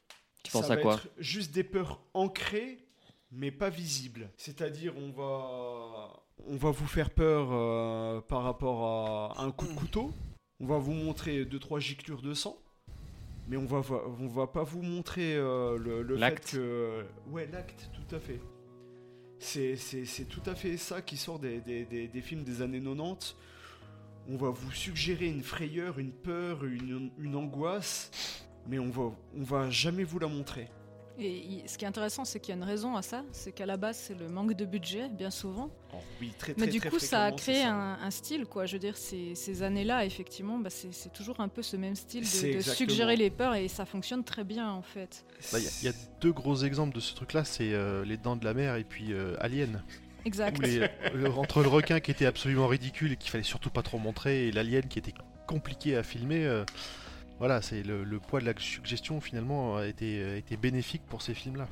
[0.45, 0.95] Tu penses à quoi?
[0.95, 2.88] être Juste des peurs ancrées,
[3.30, 4.30] mais pas visibles.
[4.36, 9.74] C'est-à-dire, on va, on va vous faire peur euh, par rapport à un coup de
[9.74, 10.12] couteau.
[10.60, 12.56] On va vous montrer deux trois giclures de sang,
[13.48, 16.50] mais on va, va- on va pas vous montrer euh, le, le fait L'acte.
[16.52, 18.40] que, ouais, l'acte, tout à fait.
[19.38, 19.76] C'est
[20.28, 23.36] tout à fait ça qui sort des, des- des- des films des années 90.
[24.30, 28.10] On va vous suggérer une frayeur, une peur, une, une angoisse,
[28.66, 30.68] mais on va, on va jamais vous la montrer.
[31.20, 33.24] Et ce qui est intéressant, c'est qu'il y a une raison à ça.
[33.32, 35.68] C'est qu'à la base, c'est le manque de budget, bien souvent.
[36.20, 37.72] Oui, très, très, Mais du très coup, ça a créé ça.
[37.74, 38.66] un, un style, quoi.
[38.66, 42.22] Je veux dire, ces, ces années-là, effectivement, bah, c'est toujours un peu ce même style
[42.22, 45.24] de, suggérer les peurs et ça fonctionne très bien, en fait.
[45.52, 48.04] Bah, Il y a- il y, a deux gros exemples de ce truc-là, c'est euh,
[48.04, 49.82] les dents de la mer et puis euh, Alien.
[50.24, 50.58] Exact.
[50.64, 53.98] Les- le- entre le requin qui était absolument ridicule et qu'il fallait surtout pas trop
[53.98, 55.14] montrer et l'alien qui était
[55.48, 56.64] compliqué à filmer, euh,
[57.39, 61.22] voilà, c'est le, le poids de la suggestion finalement a été, a été bénéfique pour
[61.22, 61.68] ces films-là.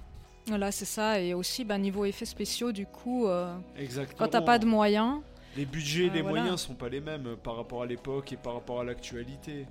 [0.49, 1.21] Voilà, c'est ça.
[1.21, 4.17] Et aussi, bah, niveau effets spéciaux, du coup, euh, Exactement.
[4.19, 5.21] quand t'as pas de moyens,
[5.57, 6.41] Les budgets et Ah, les voilà.
[6.43, 9.67] moyens sont pas les mêmes euh, par rapport à l'époque et par rapport à l'actualité.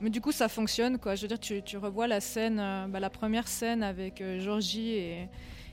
[0.00, 1.14] Mais du coup, ça fonctionne, quoi.
[1.16, 4.40] Je veux dire, tu, tu revois la scène, euh, bah, la première scène avec euh,
[4.40, 5.28] Georgie et,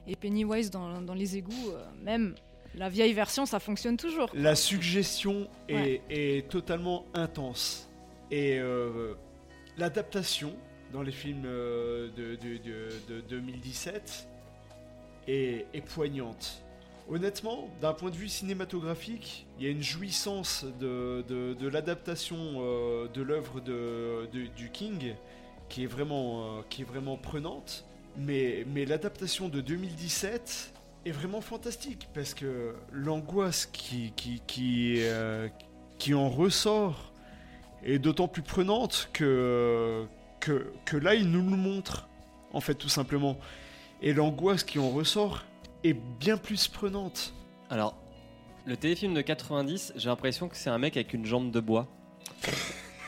[0.07, 1.69] et Pennywise dans, dans les égouts.
[1.71, 2.35] euh, même
[2.75, 4.29] la vieille version, ça fonctionne toujours.
[4.33, 6.01] La suggestion est, Ouais.
[6.09, 7.89] est totalement intense.
[8.29, 9.13] Et euh,
[9.77, 10.53] l'adaptation
[10.93, 14.27] dans les films euh, de, de- de- de 2017
[15.27, 16.63] est, poignante.
[17.09, 21.23] Honnêtement, d'un point de vue cinématographique, il y a une jouissance de,
[21.67, 25.15] l'adaptation euh, de l'œuvre du King
[25.69, 26.61] qui est vraiment, euh,
[27.17, 27.85] prenante.
[28.17, 30.73] Mais, l'adaptation de 2017
[31.05, 33.67] est vraiment fantastique parce que l'angoisse
[35.97, 37.13] qui en ressort
[37.87, 40.05] est d'autant plus prenante que,
[40.39, 42.07] que, que là, il nous le montre,
[42.53, 43.37] en fait, tout simplement.
[44.01, 45.43] Et l'angoisse qui en ressort
[45.83, 47.33] est bien plus prenante.
[47.69, 47.95] Alors,
[48.65, 51.87] le téléfilm de 90, j'ai l'impression que c'est un mec avec une jambe de bois.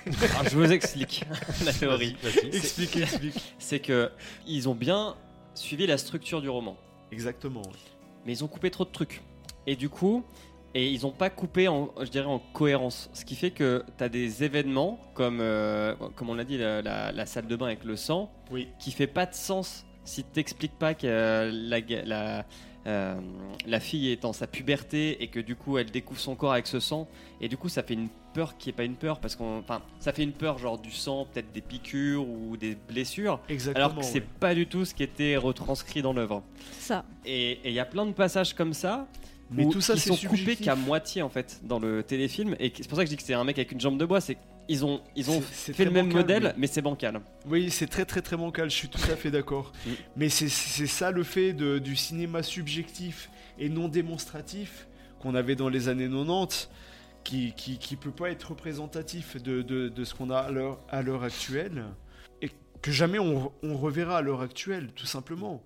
[0.05, 1.25] Alors, je vous explique
[1.65, 2.15] la théorie.
[2.53, 3.55] Explique, explique.
[3.59, 4.09] C'est que
[4.47, 5.15] ils ont bien
[5.53, 6.77] suivi la structure du roman,
[7.11, 7.63] Exactement.
[8.25, 9.21] mais ils ont coupé trop de trucs.
[9.67, 10.23] Et du coup,
[10.75, 13.09] et ils n'ont pas coupé, en, je dirais, en cohérence.
[13.13, 16.81] Ce qui fait que tu as des événements comme, euh, comme on l'a dit, la,
[16.81, 18.67] la- la salle de bain avec le sang, Oui.
[18.79, 22.45] qui fait pas de sens si t'expliques pas que euh, la, la,
[22.87, 23.19] euh,
[23.67, 26.65] la fille est en sa puberté et que du coup elle découvre son corps avec
[26.65, 27.07] ce sang
[27.41, 29.81] et du coup ça fait une peur qui est pas une peur parce qu'on enfin
[29.99, 33.85] ça fait une peur genre du sang peut-être des piqûres ou des blessures Exactement.
[33.85, 34.25] alors que c'est ouais.
[34.39, 36.41] pas du tout ce qui était retranscrit dans l'œuvre
[36.79, 37.03] Ça.
[37.25, 39.05] et il y a plein de passages comme ça
[39.51, 42.87] Mais tout ça, ils sont coupés qu'à moitié en fait dans le téléfilm et c'est
[42.87, 44.37] pour ça que je dis que c'est un mec avec une jambe de bois c'est
[44.67, 48.05] qu'ils ont ils ont fait le même bancal, modèle mais c'est bancal Oui, c'est très
[48.05, 49.71] très très bancal, je suis tout à fait d'accord.
[49.87, 49.89] Mm.
[50.17, 54.87] Mais c'est- c'est ça le fait de- du cinéma subjectif et non démonstratif
[55.19, 56.69] qu'on avait dans les années 90,
[57.23, 60.79] qui, qui, qui peut pas être représentatif de, de, de ce qu'on a à l'heure-
[60.89, 61.85] à l'heure actuelle,
[62.41, 62.49] et
[62.81, 65.61] que jamais on, on reverra à l'heure actuelle, tout simplement.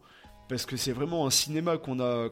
[0.49, 2.29] Parce que c'est vraiment un cinéma qu'on a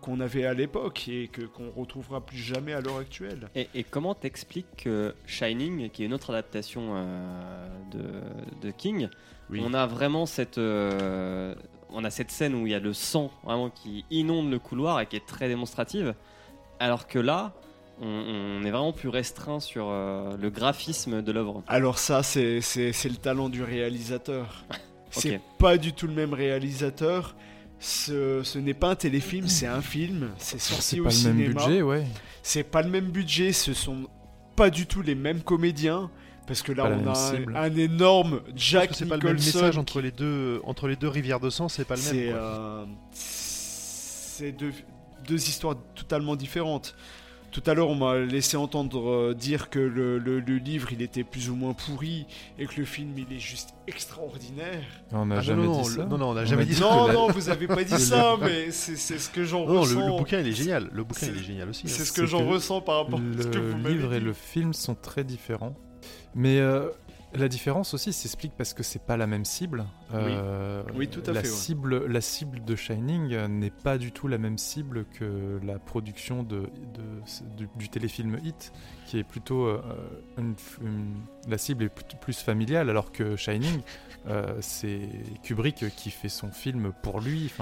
[0.00, 3.48] qu'on avait à l'époque et que qu'on retrouvera plus jamais à l'heure actuelle.
[3.54, 9.08] Et, et comment t'expliques que Shining, qui est une autre adaptation euh, de, de King,
[9.50, 9.60] Oui.
[9.64, 11.54] on a vraiment cette, euh,
[11.90, 15.00] on a cette scène où il y a le sang vraiment qui inonde le couloir
[15.00, 16.14] et qui est très démonstrative,
[16.78, 17.52] alors que là,
[18.00, 21.62] on, on est vraiment plus restreint sur euh, le graphisme de l'œuvre.
[21.66, 24.64] Alors ça, c'est le talent du réalisateur.
[25.10, 25.40] C'est Ok.
[25.58, 27.34] pas du tout le même réalisateur.
[27.80, 30.30] Ce, ce n'est pas un téléfilm, c'est un film.
[30.38, 31.66] C'est sorti C'est au pas le même cinéma.
[31.66, 32.04] budget, ouais.
[32.42, 33.52] C'est pas le même budget.
[33.52, 34.06] Ce sont
[34.56, 36.10] pas du tout les mêmes comédiens.
[36.46, 39.36] Parce que là, Pas on a un, un énorme Jack que c'est pas le même
[39.36, 39.58] Nicholson.
[39.58, 42.10] message entre les deux, entre les deux rivières de sang, c'est pas le même.
[42.10, 44.72] C'est euh, c'est deux,
[45.26, 46.94] deux histoires totalement différentes.
[47.50, 51.00] Tout à l'heure, on m'a laissé entendre euh, dire que le, le- le livre, il
[51.00, 52.26] était plus ou moins pourri
[52.58, 54.82] et que le film, il est juste extraordinaire.
[55.12, 56.04] On n'a Ah, jamais non, non, dit le- ça.
[56.04, 56.84] non, non, on n'a jamais dit dit ça.
[56.90, 59.60] Non, la- non, vous avez pas dit Le- ça, mais c'est c'est ce que j'en
[59.60, 60.06] Non, non, le, ressens.
[60.08, 60.88] le bouquin il est génial.
[60.92, 61.86] Le bouquin C'est- il est génial aussi.
[61.86, 61.90] hein.
[61.90, 64.20] C'est ce que j'en ressens par rapport à ce que Le vous m'avez livre et
[64.20, 65.74] le film sont très différents.
[66.34, 66.88] Mais euh,
[67.38, 69.84] la différence aussi s'explique parce que c'est pas la même cible.
[70.14, 71.54] Euh, Oui, tout à la fait, ouais.
[71.54, 75.78] Cible, la cible de Shining euh, n'est pas du tout la même cible que la
[75.78, 76.60] production de,
[76.94, 78.72] de- du, du téléfilm Hit,
[79.06, 79.80] qui est plutôt euh,
[80.38, 81.14] une, une-
[81.48, 83.80] la cible est plus, familiale, alors que Shining,
[84.26, 85.08] euh, c'est
[85.42, 87.52] Kubrick qui fait son film pour lui.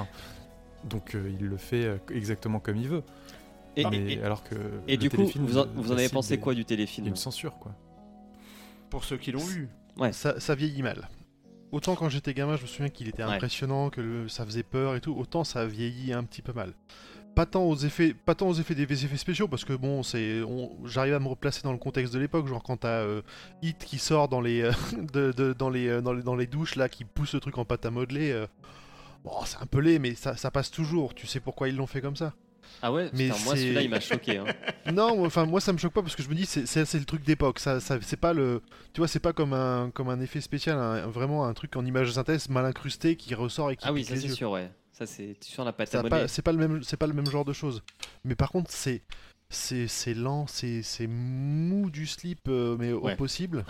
[0.84, 3.02] Donc euh, il le fait euh, exactement comme il veut.
[3.78, 4.54] Et, Mais et- et- alors que
[4.88, 7.72] et du coup, vous en, vous en avez pensé quoi du téléfilm une censure, quoi.
[8.91, 9.68] Pour ceux qui l'ont lu.
[10.12, 11.09] Ça, ça vieillit mal.
[11.72, 13.32] Autant quand j'étais gamin, je me souviens qu'il était Ouais.
[13.34, 15.14] impressionnant, que le- ça faisait peur et tout.
[15.16, 16.72] Autant ça vieillit un petit peu mal.
[17.34, 20.41] Pas tant aux effets, pas tant aux effets des effets spéciaux parce que bon, c'est,
[20.43, 23.20] on- j'arrive à me replacer dans le contexte de l'époque, genre quand t'as euh,
[23.62, 24.70] Hit qui sort dans les, euh,
[25.12, 27.59] de- de- dans les, euh, dans les, dans les douches là, qui pousse le truc
[27.59, 28.30] en pâte à modeler.
[28.30, 28.47] euh,
[29.24, 31.12] Bon, c'est un peu laid, mais ça, ça passe toujours.
[31.14, 32.32] Tu sais pourquoi ils l'ont fait comme ça.
[32.82, 34.38] Ah ouais, Mais Putain, moi celui-là il m'a choqué.
[34.38, 34.44] hein.
[34.92, 36.84] Non, moi- enfin moi ça me choque pas parce que je me dis c'est c'est
[36.84, 37.58] c'est le truc d'époque.
[37.58, 38.62] Ça, ça c'est pas le,
[38.92, 41.84] tu vois, c'est pas comme un comme un effet spécial, un- vraiment un truc en
[41.84, 44.28] image de synthèse mal incrusté qui ressort et qui Ah oui, pique ça les c'est
[44.28, 44.34] yeux.
[44.34, 44.70] sûr, ouais.
[44.92, 47.26] Ça c'est sur la pâte à pas- C'est pas le même, c'est pas le même
[47.30, 47.82] genre de choses.
[48.24, 49.02] Mais par contre c'est
[49.49, 53.12] c'est c'est lent, c'est c'est mou du slip, euh, mais Ouais.
[53.12, 53.64] au possible.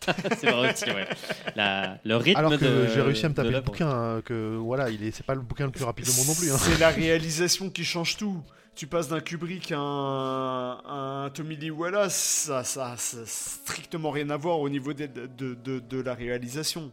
[0.38, 1.06] c'est vrai aussi, ouais.
[1.54, 4.56] La- le rythme Alors que de- j'ai réussi à me taper le bouquin, hein, que
[4.56, 6.50] voilà, il est, c'est pas le bouquin le plus rapide au monde non plus.
[6.50, 6.56] hein.
[6.58, 8.42] C'est la réalisation qui change tout.
[8.74, 13.26] Tu passes d'un Kubrick à un, à un Tommy Lee Wallace, ça, ça, ça a
[13.26, 16.90] strictement rien à voir au niveau de, de, de, de la réalisation.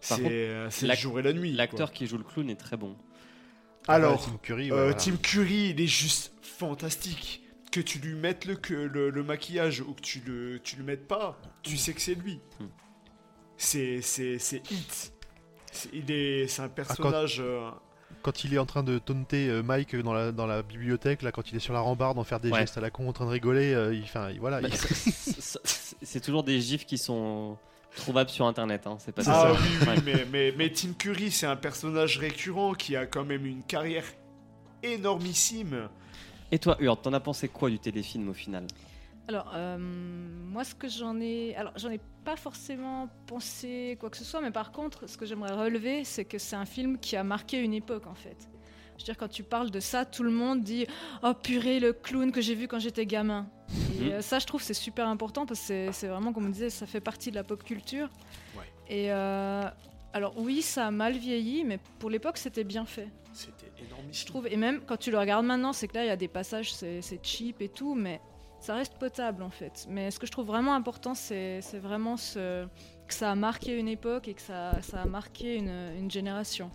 [0.00, 1.52] C'est euh, c'est le jour et la nuit.
[1.52, 2.96] L'acteur qui joue le clown est très bon.
[3.88, 4.94] Alors, Tim Curry, ouais, euh, voilà.
[4.94, 7.41] Tim Curry, il est juste fantastique.
[7.72, 10.84] Que tu lui mettes le, que le, le maquillage ou que tu le, tu le
[10.84, 12.38] mettes pas, tu sais que c'est lui.
[12.60, 12.66] Hmm.
[13.56, 15.12] C'est c'est c'est hit.
[15.72, 17.38] C'est- Il est, c'est un personnage.
[17.40, 17.70] euh,
[18.20, 21.32] quand il est en train de taunter euh, Mike dans la, dans la bibliothèque, là,
[21.32, 22.60] quand il est sur la rambarde, en faire des Ouais.
[22.60, 24.04] gestes à la con, en train de rigoler, euh, il,
[24.38, 24.60] voilà.
[24.60, 25.10] Bah, il- c'est-
[25.64, 27.56] c'est c'est toujours des gifs qui sont
[27.96, 28.86] trouvables sur internet.
[28.86, 28.96] Hein.
[28.98, 29.52] C'est pas Ah ça.
[29.52, 29.96] oui, oui, Ouais.
[30.04, 34.04] mais, mais, mais Tim Curry, c'est un personnage récurrent qui a quand même une carrière
[34.82, 35.88] énormissime.
[36.52, 38.66] Et toi, Hurt, t'en as pensé quoi du téléfilm au final?
[39.26, 41.56] Alors, euh, moi, ce que j'en ai.
[41.56, 45.24] Alors, j'en ai pas forcément pensé quoi que ce soit, mais par contre, ce que
[45.24, 48.36] j'aimerais relever, c'est que c'est un film qui a marqué une époque, en fait.
[48.98, 50.86] Je veux dire, quand tu parles de ça, tout le monde dit
[51.22, 53.46] Oh purée, le clown que j'ai vu quand j'étais gamin.
[53.96, 54.10] Et Mhm.
[54.12, 56.86] euh, ça, je trouve, c'est super important parce que c'est- vraiment, comme on disait, ça
[56.86, 58.10] fait partie de la pop culture.
[58.56, 58.64] Ouais.
[58.90, 59.62] Et euh,
[60.12, 63.08] alors, oui, ça a mal vieilli, mais pour l'époque, c'était bien fait.
[63.32, 63.61] C'était.
[64.12, 66.16] Je trouve, et même quand tu le regardes maintenant, c'est que là, il y a
[66.16, 68.20] des passages, c'est cheap et tout, mais
[68.60, 69.86] ça reste potable en fait.
[69.88, 72.64] Mais ce que je trouve vraiment important, c'est vraiment ce,
[73.08, 76.70] que ça a marqué une époque et que ça, ça a marqué une, une génération.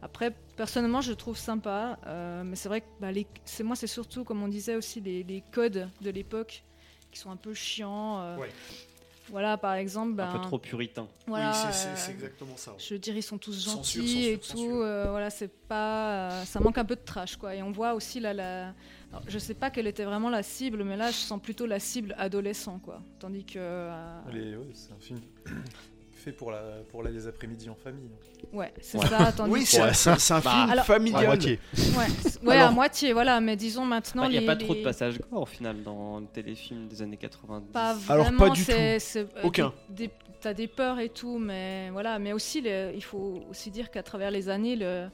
[0.00, 3.26] Après, personnellement, je le trouve sympa, euh, mais c'est vrai que bah, les-
[3.64, 6.62] moi, c'est surtout, comme on disait aussi, les, les codes de l'époque
[7.10, 8.20] qui sont un peu chiants.
[8.20, 8.36] euh.
[8.36, 8.50] Ouais.
[9.30, 11.06] Voilà, par exemple, ben, Un peu trop puritain.
[11.26, 12.74] voilà, oui, c'est- euh, c'est exactement ça.
[12.78, 14.80] je veux dire, ils sont tous Censure, gentils et censure, tout.
[14.82, 16.30] euh, voilà, c'est pas.
[16.30, 17.54] euh, ça manque un peu de trash, quoi.
[17.54, 18.68] Et on voit aussi là, la.
[19.10, 21.78] alors, je sais pas quelle était vraiment la cible, mais là, je sens plutôt la
[21.80, 23.02] cible adolescent, quoi.
[23.18, 23.58] Tandis que.
[23.58, 25.20] euh, ouais, c'est un film
[26.18, 26.60] fait pour, la,
[26.90, 28.10] pour la- les après-midi en famille.
[28.52, 29.06] ouais, c'est Ouais.
[29.06, 29.32] ça.
[29.32, 31.26] Tandis Oui, c'est c'est- c'est un Bah, film alors- à familial.
[31.26, 31.58] moitié.
[31.76, 32.04] Ouais,
[32.48, 33.40] ouais, à Alors- moitié, voilà.
[33.40, 34.24] Mais disons maintenant.
[34.24, 37.00] Il n'y les- a pas trop de passages gore au final dans le téléfilm des
[37.02, 37.72] années 90.
[37.72, 39.72] Pas Alors, vraiment, pas du c'est, euh, Aucun.
[40.40, 42.18] T'as des peurs et tout, mais voilà.
[42.20, 45.08] Mais aussi, le- il faut aussi dire qu'à travers les années, le-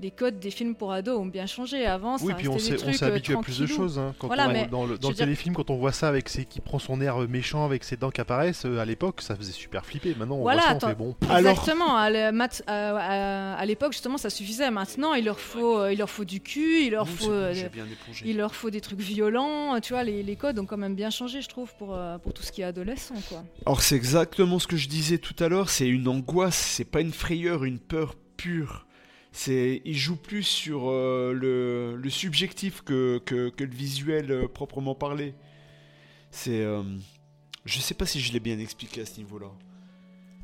[0.00, 1.86] les codes des films pour ados ont bien changé.
[1.86, 3.98] Avant, Oui, ça puis on s'est on trucs, s'est euh, habitué à plus de choses.
[3.98, 5.76] hein, quand Voilà, on- mais dans le, je dans veux le dire- téléfilm, quand on
[5.76, 8.78] voit ça avec ses, qui prend son air méchant avec ses dents qui apparaissent, euh,
[8.78, 10.14] à l'époque, ça faisait super flipper.
[10.18, 11.16] Maintenant, on Voilà, voit ça, on fait bon.
[11.30, 12.32] Alors- Exactement.
[12.32, 14.70] Mat- à- l'époque, justement, ça suffisait.
[14.70, 17.32] Maintenant, il leur faut, euh, il leur faut du cul, il leur Non, faut, bon,
[17.32, 17.54] euh,
[18.24, 19.80] il leur faut des trucs violents.
[19.80, 22.32] Tu vois, les, les codes ont quand même bien changé, je trouve, pour, euh, pour
[22.32, 23.42] tout ce qui est adolescent, quoi.
[23.64, 27.00] Alors c'est exactement ce que je disais tout à l'heure, c'est une angoisse, c'est pas
[27.00, 28.85] une frayeur, une peur pure.
[29.36, 34.48] C'est, il joue plus sur euh, le, le subjectif que, que, que le visuel euh,
[34.48, 35.34] proprement parlé.
[36.30, 36.82] C'est, euh,
[37.66, 39.48] je sais pas si je l'ai bien expliqué à ce niveau-là.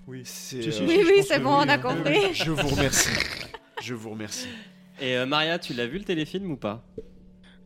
[0.07, 0.21] Oui.
[0.27, 1.79] C'est, euh, Oui, oui, c'est bon, oui, on a hein.
[1.79, 2.19] compris.
[2.35, 3.09] je vous remercie.
[3.81, 4.49] Je vous remercie.
[5.01, 6.85] Et euh, Maria, tu l'as vu le téléfilm ou pas?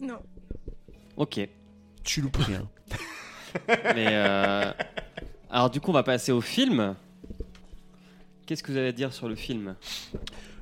[0.00, 0.20] Non.
[1.16, 1.40] Ok.
[2.04, 2.70] Tu loupes rien.
[3.68, 4.72] Mais euh,
[5.50, 6.94] alors du coup, on va passer au film.
[8.46, 9.74] Qu'est-ce que vous allez dire sur le film?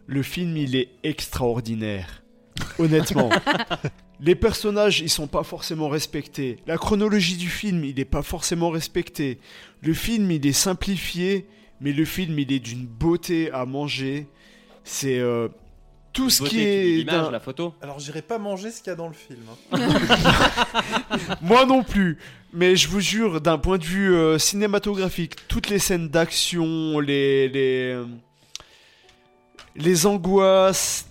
[0.06, 2.22] Le film, il est extraordinaire.
[2.78, 3.30] Honnêtement.
[4.20, 6.58] Les personnages, ils sont pas forcément respectés.
[6.66, 9.38] La chronologie du film, il est pas forcément respecté.
[9.82, 11.46] Le film, il est simplifié,
[11.80, 14.28] mais le film, il est d'une beauté à manger.
[14.84, 15.48] C'est euh,
[16.12, 16.96] tout ce Beauté, qui est.
[16.98, 17.74] l'image, la photo.
[17.82, 19.40] Alors, j'irai pas manger ce qu'il y a dans le film.
[19.72, 19.78] hein.
[21.42, 22.18] Moi non plus.
[22.52, 27.48] Mais je vous jure, d'un point de vue euh, cinématographique, toutes les scènes d'action, les,
[27.48, 28.04] les, euh,
[29.76, 31.06] les angoisses,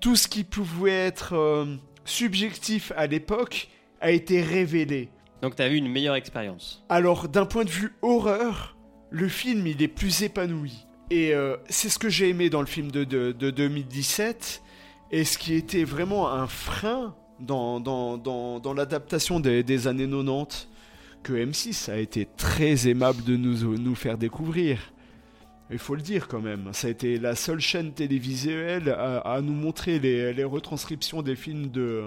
[0.00, 3.68] tout ce qui pouvait être euh, subjectif à l'époque
[4.00, 5.10] a été révélé.
[5.42, 6.84] Donc t'as eu une meilleure expérience.
[6.88, 8.76] Alors, d'un point de vue horreur,
[9.10, 10.86] le film, il est plus épanoui.
[11.10, 14.62] Et euh, c'est ce que j'ai aimé dans le film de, de, de 2017.
[15.10, 20.08] Et ce qui était vraiment un frein dans, dans, dans, dans l'adaptation des, des années
[20.08, 20.68] 90,
[21.22, 24.78] que M6 a été très aimable de nous, nous faire découvrir.
[25.70, 29.40] Il faut le dire quand même, ça a été la seule chaîne télévisuelle à, à
[29.42, 32.04] nous montrer les, les retranscriptions des films de,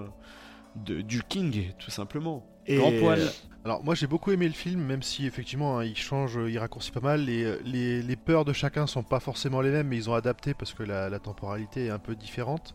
[0.76, 2.46] de- du King, tout simplement.
[2.68, 3.22] Et- Grand poil.
[3.64, 6.90] Alors moi j'ai beaucoup aimé le film, même si effectivement hein, il change, il raccourcit
[6.92, 7.26] pas mal.
[7.26, 10.56] Les, les, les peurs de chacun sont pas forcément les mêmes, mais ils ont adapté
[10.56, 12.74] parce que la, la temporalité est un peu différente.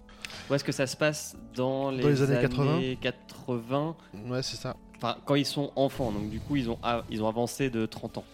[0.49, 2.81] Où est-ce que ça se passe dans les, les années 80.
[3.01, 3.97] 80
[4.29, 6.79] Ouais, c'est ça, Enfin, quand ils sont enfants, donc du coup, ils ont,
[7.11, 8.25] ils ont avancé de 30 ans.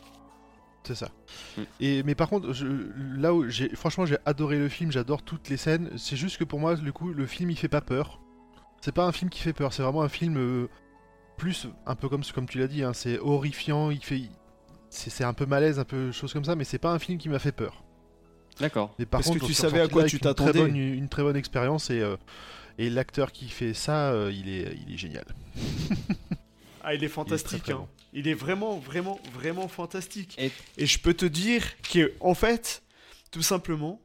[0.84, 1.10] C'est ça.
[1.56, 1.62] Mm.
[1.80, 2.66] Et mais par contre, je-
[3.16, 5.90] là où j'ai, franchement j'ai adoré le film, j'adore toutes les scènes.
[5.96, 8.20] C'est juste que pour moi, le coup, le film il fait pas peur.
[8.80, 10.68] C'est pas un film qui fait peur, c'est vraiment un film euh,
[11.36, 14.22] plus un peu comme comme tu l'as dit, hein, c'est horrifiant, il fait,
[14.90, 17.16] c'est, c'est un peu malaise, un peu chose comme ça, mais c'est pas un film
[17.18, 17.84] qui m'a fait peur.
[18.60, 18.94] D'accord.
[18.98, 20.28] Mais par Parce que contre, tu on s'est savais à quoi tu avec une très
[20.34, 20.59] t'attendais.
[20.60, 22.16] bonne- Une, très bonne expérience et, euh,
[22.76, 25.24] et l'acteur qui fait ça, euh, il, est, il est génial.
[26.82, 27.62] Ah, il est fantastique.
[27.62, 27.76] très hein.
[27.78, 27.88] bon.
[28.12, 30.36] Il est vraiment, vraiment, vraiment fantastique.
[30.38, 32.82] Et- Et, je peux te dire qu'en fait,
[33.30, 34.00] tout simplement,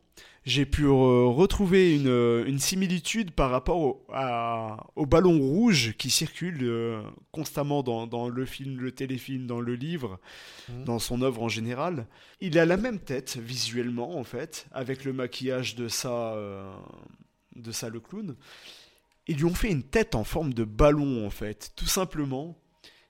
[0.45, 5.93] j'ai pu euh, retrouver une, euh, une similitude par rapport au, à- au ballon rouge
[5.97, 7.01] qui circule euh,
[7.31, 10.19] constamment dans, dans le film, le téléfilm, dans le livre,
[10.69, 10.83] Mhm.
[10.85, 12.07] dans son œuvre en général.
[12.39, 16.71] Il a la même tête visuellement, en fait, avec le maquillage de ça, euh,
[17.57, 18.35] de ça le clown.
[19.27, 22.57] Ils lui ont fait une tête en forme de ballon, en fait, tout simplement,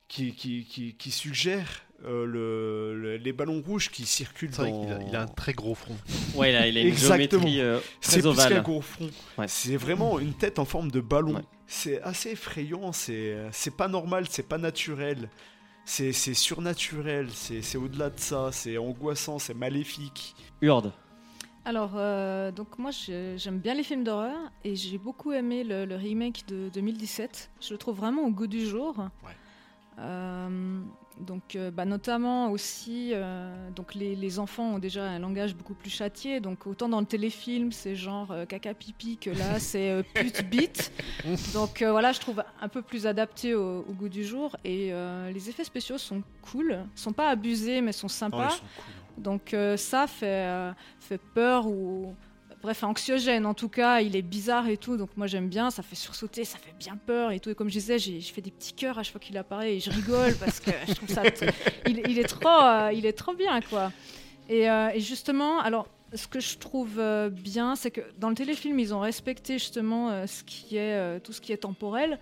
[0.08, 1.68] qui, qui, qui, qui suggère
[2.06, 4.64] euh, le, le- les ballons rouges qui circulent dans...
[4.84, 5.98] qu'il a, il a un très gros front.
[6.36, 7.42] Ouais, là, il a une Exactement.
[7.42, 9.10] géométrie euh, C'est très plus qu'un gros front.
[9.38, 9.48] Ouais.
[9.48, 11.36] C'est vraiment une tête en forme de ballon.
[11.36, 11.42] Ouais.
[11.66, 12.92] C'est assez effrayant.
[12.94, 14.26] C'est c'est pas normal.
[14.30, 15.30] C'est pas naturel.
[15.86, 17.30] C'est c'est surnaturel.
[17.34, 18.50] C'est c'est au-delà de ça.
[18.52, 19.40] C'est angoissant.
[19.40, 20.36] C'est maléfique.
[20.62, 20.94] Urde.
[21.66, 25.84] Alors, euh, donc moi j'ai- j'aime bien les films d'horreur et j'ai beaucoup aimé le,
[25.86, 27.50] le remake de 2017.
[27.60, 28.96] Je le trouve vraiment au goût du jour.
[29.26, 29.32] Ouais.
[29.99, 30.82] Euh,
[31.19, 35.74] donc, euh, bah, notamment aussi, euh, donc les, les enfants ont déjà un langage beaucoup
[35.74, 36.40] plus châtié.
[36.40, 40.91] Donc, autant dans le téléfilm, c'est genre caca pipi que là, c'est pute bite.
[41.53, 44.56] Donc voilà, je trouve un peu plus adapté au, au goût du jour.
[44.64, 44.91] Et
[45.34, 46.22] les effets spéciaux sont
[46.52, 48.48] cool, sont pas abusés, mais sont Oh, sympas.
[48.49, 49.24] ils sont cool.
[49.24, 52.14] Donc ça fait, fait peur ou
[52.62, 53.46] bref anxiogène.
[53.46, 54.98] En tout cas il est bizarre et tout.
[54.98, 55.70] Donc moi j'aime bien.
[55.70, 57.50] Ça fait sursauter ça fait bien peur et tout.
[57.50, 59.80] Et comme je disais je fais des petits cœurs à chaque fois qu'il apparaît et
[59.80, 61.24] je rigole parce que je trouve ça
[61.88, 63.92] il, est trop euh, il est trop bien quoi.
[64.50, 68.36] Et, euh, et justement alors ce que je trouve euh, bien c'est que dans le
[68.36, 72.20] téléfilm ils ont respecté justement ce qui est tout ce qui est temporel.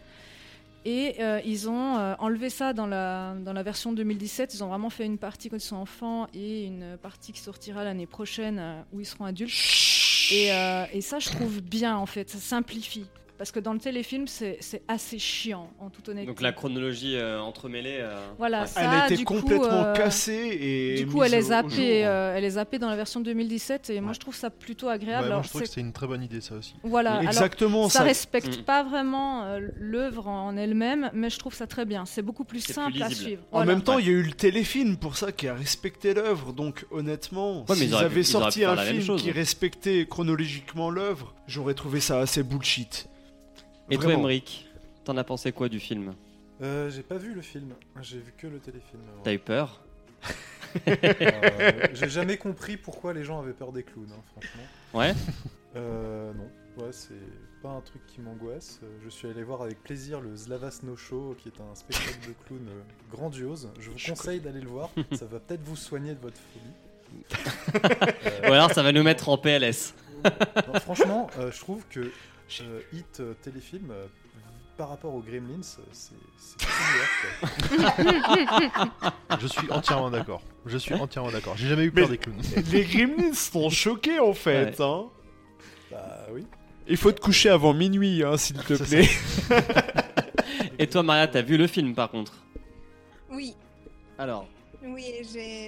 [0.87, 4.53] Et ils ont enlevé ça dans la, dans la version 2017.
[4.53, 7.83] Ils ont vraiment fait une partie quand ils sont enfants et une partie qui sortira
[7.83, 9.94] l'année prochaine où ils seront adultes.
[10.31, 12.29] Et, euh, et ça, je trouve bien en fait.
[12.29, 13.05] Ça simplifie.
[13.37, 16.27] Parce que dans le téléfilm, c'est c'est assez chiant, en toute honnêteté.
[16.27, 17.97] Donc la chronologie euh, entremêlée.
[17.99, 18.67] euh, Voilà, ouais.
[18.67, 20.95] ça, Elle a été du coup, complètement euh, cassée et.
[21.03, 21.79] Du coup, elle est zappée, jour.
[22.09, 24.93] euh, elle est zappée dans la version 2017 et moi je trouve ça plutôt Ouais,
[24.93, 25.25] agréable.
[25.27, 26.75] moi Alors, je trouve que c'est- une très bonne idée ça aussi.
[26.83, 28.05] voilà, alors, Exactement ça ça.
[28.05, 28.63] respecte Mm.
[28.63, 32.05] pas vraiment euh, l'œuvre en elle-même, mais je trouve ça très bien.
[32.05, 33.41] C'est beaucoup plus simple plus à suivre.
[33.51, 36.53] En même temps, il y a eu le téléfilm pour ça qui a respecté l'œuvre.
[36.53, 42.41] Donc honnêtement, s'ils avaient sorti un film qui respectait chronologiquement l'œuvre, j'aurais trouvé ça assez
[42.41, 43.07] bullshit.
[43.89, 44.13] Et toi.
[44.13, 44.67] Emmerich,
[45.03, 46.13] t'en as pensé quoi du film?
[46.61, 49.01] Euh, j'ai pas vu le film, j'ai vu que le téléfilm.
[49.23, 49.81] T'as eu peur?
[50.87, 54.63] Euh, j'ai jamais compris pourquoi les gens avaient peur des clowns, hein, franchement.
[54.93, 55.13] Ouais?
[55.75, 57.13] Euh, non, ouais, c'est
[57.61, 58.79] pas un truc qui m'angoisse.
[58.83, 62.27] Euh, Je suis allé voir avec plaisir le Slava Snow Show, qui est un spectacle
[62.27, 62.81] de clown euh,
[63.11, 63.69] grandiose.
[63.79, 67.81] Je vous conseille d'aller le voir, ça va peut-être vous soigner de votre folie.
[67.85, 69.93] Euh, Ou alors ça va nous mettre en PLS.
[70.67, 72.11] non, franchement, euh, je trouve que
[72.61, 74.05] euh, Hit euh, téléfilm, euh,
[74.77, 75.81] par rapport aux Gremlins, c'est.
[79.39, 80.41] Je suis entièrement d'accord.
[80.65, 81.55] Je suis entièrement d'accord.
[81.57, 82.41] J'ai jamais eu peur Mais- des clowns.
[82.71, 84.79] Les Gremlins sont choqués en fait.
[84.79, 84.85] Ouais.
[84.85, 85.05] Hein.
[85.91, 86.45] Bah oui.
[86.87, 89.09] Il faut te coucher avant minuit, hein, s'il te plaît.
[90.79, 92.33] Et toi, Maria, t'as vu le film par contre?
[93.31, 93.55] Oui,
[94.19, 94.47] Alors,
[94.83, 95.03] oui,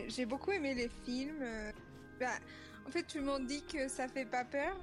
[0.09, 1.43] j'ai beaucoup aimé les films.
[2.19, 2.27] bah,
[2.87, 4.75] en fait, tout le monde dit que ça fait pas peur.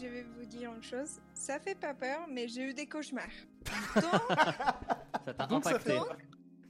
[0.00, 3.26] Je vais vous dire une chose, ça fait pas peur, mais j'ai eu des cauchemars.
[5.48, 5.90] Donc, ça t'a impacté.
[5.92, 6.18] fait- donc,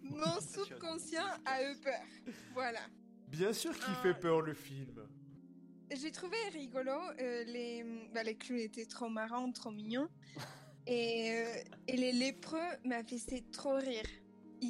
[0.02, 2.00] mon subconscient a eu peur.
[2.52, 2.80] Voilà.
[3.28, 5.06] Bien sûr qu'il fait peur le film.
[5.94, 10.08] J'ai trouvé rigolo, euh, les, bah, les clowns étaient trop marrants, trop mignons.
[10.86, 11.54] Et, euh,
[11.88, 14.02] et les lépreux m'avaient fait trop rire.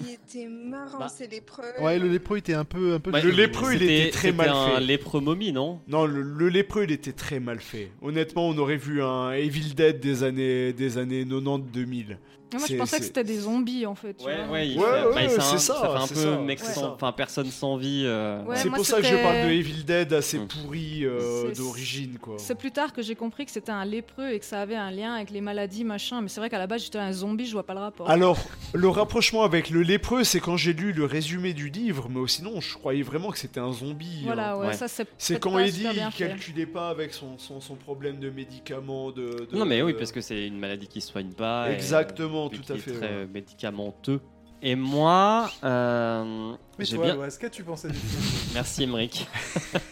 [0.01, 1.09] Ils étaient marrants, Bah.
[1.09, 1.63] ces lépreux.
[1.81, 3.11] Ouais, le lépreux était un peu, un peu.
[3.13, 4.81] Le lépreux, il était très mal c'était un fait.
[4.81, 5.81] lépreux momie, non?
[5.89, 7.91] Non, le, le lépreux, il était très mal fait.
[8.03, 12.17] Honnêtement, on aurait vu un Evil Dead des années, des années 90-2000.
[12.59, 14.15] Moi, je pensais que c'était des zombies en fait.
[14.15, 14.53] tu Ouais, vois.
[14.55, 18.03] ouais, il Ouais, bah, c'est un- ça, fait un peu ça, enfin personne sans vie.
[18.05, 20.49] euh, Ouais, c'est pour ça que je parle de Evil Dead assez Mm.
[20.49, 22.35] pourri euh, d'origine, quoi.
[22.39, 24.91] C'est plus tard que j'ai compris que c'était un lépreux et que ça avait un
[24.91, 26.21] lien avec les maladies, machin.
[26.21, 28.09] Mais c'est vrai qu'à la base, j'étais un zombie, je vois pas le rapport.
[28.11, 28.39] Alors,
[28.73, 32.61] le rapprochement avec le lépreux, c'est quand j'ai lu le résumé du livre, mais sinon,
[32.61, 34.07] je croyais vraiment que c'était un zombie.
[34.21, 34.27] hein.
[34.27, 34.73] voilà, ouais, Ouais.
[34.75, 35.07] ça c'est.
[35.19, 39.57] C'est quand Eddie il calculait pas avec son, son, son problème de médicaments, de, de-
[39.57, 41.71] Non mais oui, parce que c'est une maladie qui se soigne pas.
[41.71, 43.27] Exactement, tout à fait, Très ouais.
[43.27, 44.21] médicamenteux.
[44.63, 47.17] Et moi, euh, Mais j'ai toi, bien.
[47.25, 48.23] Qu'est-ce que tu pensais du film
[48.55, 49.27] Merci Emmerich.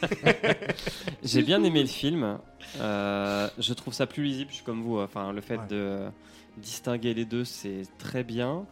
[1.23, 2.39] J'ai bien aimé le film.
[2.81, 4.99] Euh, je trouve ça plus lisible, je suis comme vous.
[4.99, 5.67] Enfin, le fait Ouais.
[5.69, 5.99] de
[6.57, 8.65] distinguer les deux, c'est très bien.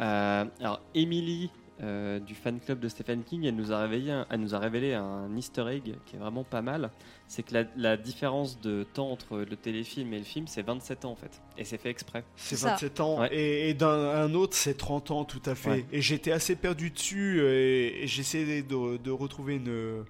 [0.00, 1.50] Euh, alors, Emily
[1.82, 4.58] euh, du fan club de Stephen King, elle nous a révélé un, elle nous a
[4.58, 6.90] révélé un Easter egg qui est vraiment pas mal.
[7.28, 11.04] C'est que la, la différence de temps entre le téléfilm et le film, c'est 27
[11.04, 11.42] ans en fait.
[11.58, 12.24] Et c'est fait exprès.
[12.36, 12.70] C'est C'est ça.
[12.70, 13.20] 27 ans.
[13.20, 13.28] Ouais.
[13.34, 15.70] Et, et d'un un autre, c'est 30 ans, tout à fait.
[15.70, 15.86] Ouais.
[15.92, 20.04] Et j'étais assez perdu dessus, euh, et, et j'essayais de, de retrouver une,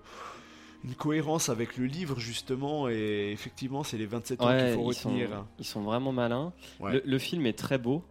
[0.84, 2.88] une cohérence avec le livre, justement.
[2.88, 5.44] Et effectivement, c'est les 27 ans qu'il faut ils sont, retenir.
[5.59, 6.52] ils sont vraiment malins.
[6.80, 6.93] Ouais.
[6.93, 8.05] Le, le film est très beau.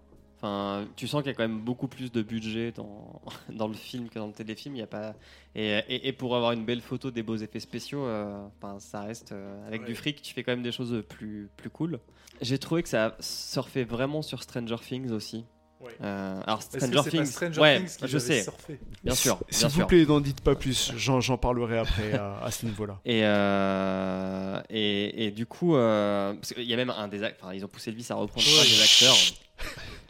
[0.45, 3.19] Enfin, tu sens qu'il y a quand même beaucoup plus de budget dans,
[3.49, 4.75] dans le film que dans le téléfilm.
[4.75, 5.15] Il y a pas
[5.55, 9.01] et, et, et pour avoir une belle photo, des beaux effets spéciaux, euh, enfin, ça
[9.01, 9.87] reste euh, avec Ouais.
[9.87, 10.21] du fric.
[10.21, 11.99] Tu fais quand même des choses plus plus cool.
[12.41, 15.45] J'ai trouvé que ça surfait vraiment sur Stranger Things aussi.
[15.81, 15.91] Ouais.
[16.01, 19.67] Euh, alors Stranger Things, pas Stranger ouais, Things qui je sais, surfé bien sûr, S'il
[19.67, 20.91] vous plaît, n'en dites pas plus.
[20.95, 22.99] J'en j'en parlerai après à, à ce niveau-là.
[23.05, 27.45] Et, euh, et, et du coup, euh, parce qu'il y a même un des acteurs,
[27.47, 29.15] enfin, ils ont poussé le vice à reprendre trois des acteurs.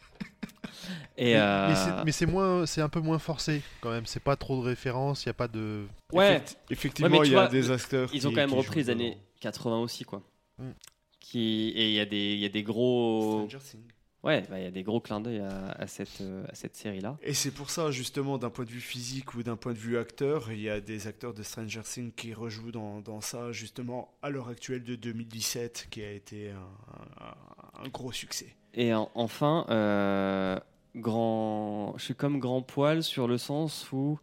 [1.17, 4.05] Et Mais- euh, Mais c'est- moins, c'est un peu moins forcé quand même.
[4.05, 5.85] C'est pas trop de références, il y a pas de.
[6.11, 8.09] ouais, Effecti- effectivement, il y a vois, des acteurs.
[8.13, 9.21] ils ont quand même repris les années dedans.
[9.39, 10.21] 80 aussi, quoi.
[10.59, 10.71] Mm.
[11.19, 13.81] Qui, et il y a des, il y a des gros, Stranger Things.
[14.23, 16.75] ouais, bah, il y a des gros clins d'œil à, à cette, euh, à cette
[16.75, 17.17] série-là.
[17.23, 19.97] Et c'est pour ça, justement, d'un point de vue physique ou d'un point de vue
[19.97, 24.13] acteur, il y a des acteurs de Stranger Things qui rejouent dans, dans ça, justement,
[24.21, 28.55] à l'heure actuelle de 2017, qui a été un, un- un gros succès.
[28.75, 30.59] Et en- enfin, euh,
[30.95, 34.19] grand, je suis comme grand poil sur le sens où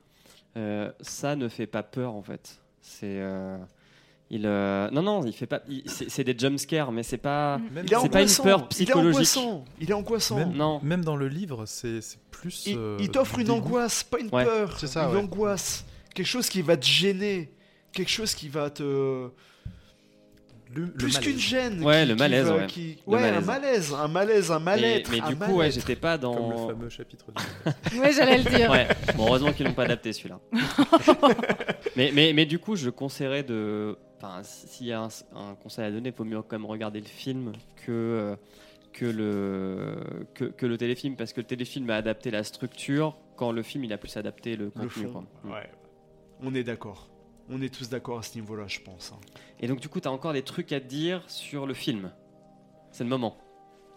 [0.56, 2.60] euh, ça ne fait pas peur en fait.
[2.80, 3.56] C'est euh,
[4.30, 5.60] il, euh, non non, il fait pas.
[5.68, 7.60] il- C'est c'est des jumpscares, mais c'est pas.
[7.76, 9.14] Est C'est pas une angoissant, peur Il est psychologique.
[9.14, 9.64] angoissant.
[9.80, 10.36] Il est angoissant.
[10.38, 10.80] Même- Non.
[10.82, 12.66] même dans le livre, c'est c'est plus.
[12.66, 13.56] Il, euh, il t'offre une dégoût.
[13.58, 14.44] angoisse, pas une Ouais.
[14.44, 14.78] peur.
[14.78, 15.22] C'est ça, Une ouais.
[15.22, 15.84] angoisse.
[16.14, 17.52] Quelque chose qui va te gêner.
[17.92, 19.28] Quelque chose qui va te.
[20.74, 21.18] Le, le Plus malaise.
[21.28, 21.82] qu'une gêne.
[21.84, 22.66] Ouais, qui- le qui malaise, va- ouais.
[22.66, 23.46] qui- Le Ouais, un malaise.
[23.46, 23.94] malaise.
[23.94, 25.10] Un malaise, un Mais, mal-être.
[25.10, 26.68] mais un du coup, ouais, j'étais pas Comme le dans.
[26.68, 27.98] fameux chapitre du.
[28.00, 28.70] Ouais, j'allais le dire.
[28.70, 28.88] Ouais.
[29.16, 30.40] Bon, heureusement qu'ils l'ont pas adapté celui-là.
[31.96, 33.96] mais, mais, mais du coup, je conseillerais de.
[34.18, 37.00] Enfin, s'il y a un, un conseil à donner, il faut mieux quand même regarder
[37.00, 37.52] le film
[37.84, 38.36] que, euh,
[38.92, 39.96] que, le,
[40.34, 43.82] que, que le téléfilm, parce que le téléfilm a adapté la structure, quand le film
[43.84, 45.06] il a plus adapté le Le contenu.
[45.08, 45.24] fond.
[45.42, 45.56] quoi.
[45.56, 45.68] Ouais.
[46.40, 47.08] On est d'accord.
[47.54, 49.12] On est tous d'accord à ce niveau-là, je pense.
[49.14, 49.20] hein.
[49.60, 52.10] Et donc, du coup, tu as encore des trucs à te dire sur le film.
[52.90, 53.36] C'est le moment.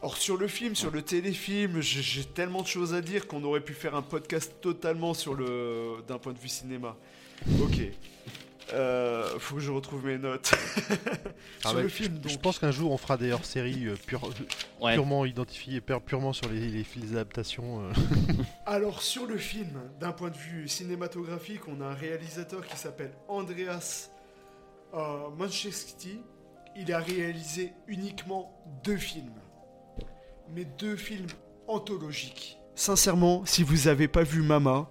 [0.01, 3.43] Or sur le film, sur le téléfilm, j'ai j'ai tellement de choses à dire qu'on
[3.43, 6.95] aurait pu faire un podcast totalement sur le d'un point de vue cinéma.
[7.61, 7.79] Ok.
[8.73, 10.51] Euh, faut que je retrouve mes notes.
[11.63, 12.41] Ah sur ouais, le film, Je donc.
[12.41, 14.29] pense qu'un jour on fera des hors-séries euh, pure-
[14.79, 14.93] Ouais.
[14.93, 17.81] purement identifiées, pure- purement sur les, les, les adaptations.
[17.81, 17.91] euh.
[18.67, 23.11] Alors sur le film, d'un point de vue cinématographique, on a un réalisateur qui s'appelle
[23.27, 24.09] Andreas
[24.93, 26.19] euh, Manchesky.
[26.75, 28.51] Il a réalisé uniquement
[28.83, 29.33] deux films,
[30.53, 31.27] mais deux films
[31.67, 32.57] anthologiques.
[32.75, 34.87] Sincèrement, si vous avez pas vu Mama,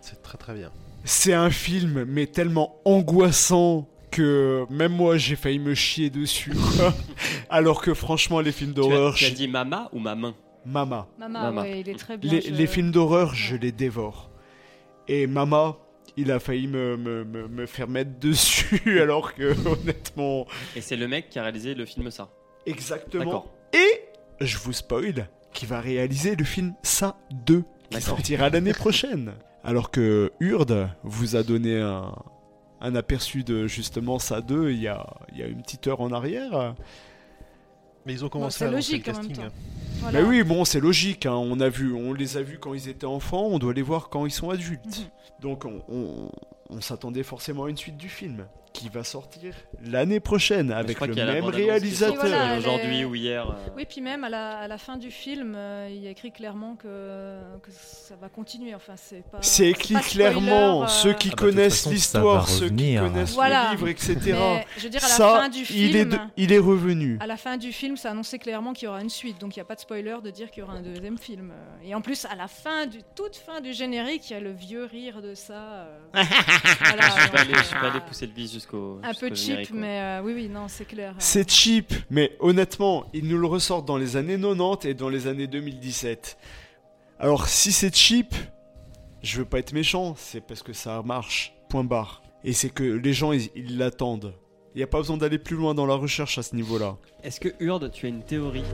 [0.00, 0.72] C'est très très bien.
[1.04, 6.52] C'est un film mais tellement angoissant que même moi j'ai failli me chier dessus.
[7.50, 10.34] Alors que franchement les films Tu as, d'horreur, tu as dit Mama ou ma main
[10.66, 11.08] Mama.
[11.18, 11.62] Mama, Mama.
[11.62, 12.30] ouais, il est très bien.
[12.32, 14.30] Les, je- les films d'horreur, je les dévore.
[15.08, 15.78] Et Mama,
[16.18, 20.46] il a failli me, me, me, me faire mettre dessus, alors que honnêtement,
[20.76, 22.28] Et c'est le mec qui a réalisé le film Ça.
[22.66, 23.24] exactement.
[23.24, 23.54] D'accord.
[23.72, 27.16] Et je vous spoil, qui va réaliser le film Ça
[27.46, 29.32] 2, qui sortira l'année prochaine.
[29.64, 32.14] Alors que Urde vous a donné un,
[32.80, 36.00] un aperçu de justement Ça 2 il y a, il y a une petite heure
[36.00, 36.74] en arrière.
[38.06, 39.44] Mais ils ont commencé à annoncer logique le en même casting.
[39.48, 39.54] temps.
[40.00, 40.22] Voilà.
[40.22, 41.26] Mais oui, bon, c'est logique.
[41.26, 43.44] hein, On a vu, on les a vus quand ils étaient enfants.
[43.50, 44.86] On doit les voir quand ils sont adultes.
[45.00, 45.04] Mhm.
[45.42, 46.30] Donc, on, on-
[46.70, 51.14] on s'attendait forcément à une suite du film, qui va sortir l'année prochaine avec le
[51.14, 52.16] même réalisateur.
[52.20, 53.50] Voilà, aujourd'hui est- ou hier.
[53.50, 56.10] euh, Oui, puis même à la, à la fin du film, euh, il y a
[56.10, 58.74] écrit clairement que, que ça va continuer.
[58.74, 59.38] Enfin, c'est pas.
[59.40, 62.74] C'est écrit pas spoiler, clairement, euh, ceux qui Ah bah, connaissent ça l'histoire, ceux qui
[62.96, 63.02] revenir.
[63.02, 63.64] connaissent Voilà.
[63.66, 64.16] le livre, etc.
[64.24, 66.08] Mais je veux dire, à la Ça, fin du il, est film.
[66.10, 67.18] de- il est revenu.
[67.20, 69.58] À la fin du film, c'est annoncé clairement qu'il y aura une suite, donc il
[69.58, 71.52] n'y a pas de spoiler de dire qu'il y aura un deuxième film.
[71.84, 74.52] Et en plus, à la fin, du toute fin du générique, il y a le
[74.52, 75.54] vieux rire de ça.
[75.54, 75.98] euh.
[76.80, 79.00] Voilà, Je suis pas donc, allé, je suis pas allé pousser le vis jusqu'au.
[79.02, 81.12] Un peu cheap, mais euh, oui, oui, non, c'est clair.
[81.12, 81.16] euh.
[81.18, 85.26] C'est cheap, mais honnêtement, ils nous le ressortent dans les années 90 et dans les
[85.26, 86.36] années 2017.
[87.18, 88.34] Alors, si c'est cheap,
[89.22, 91.52] je veux pas être méchant, c'est parce que ça marche.
[91.68, 92.22] Point barre.
[92.44, 94.34] Et c'est que les gens, ils l'attendent.
[94.74, 96.96] Il n'y a pas besoin d'aller plus loin dans la recherche à ce niveau-là.
[97.22, 98.64] Est-ce que Urde, tu as une théorie?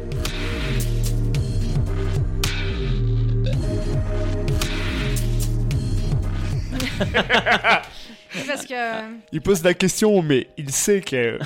[8.47, 8.75] parce que.
[8.75, 11.03] euh, Il pose la question, mais il sait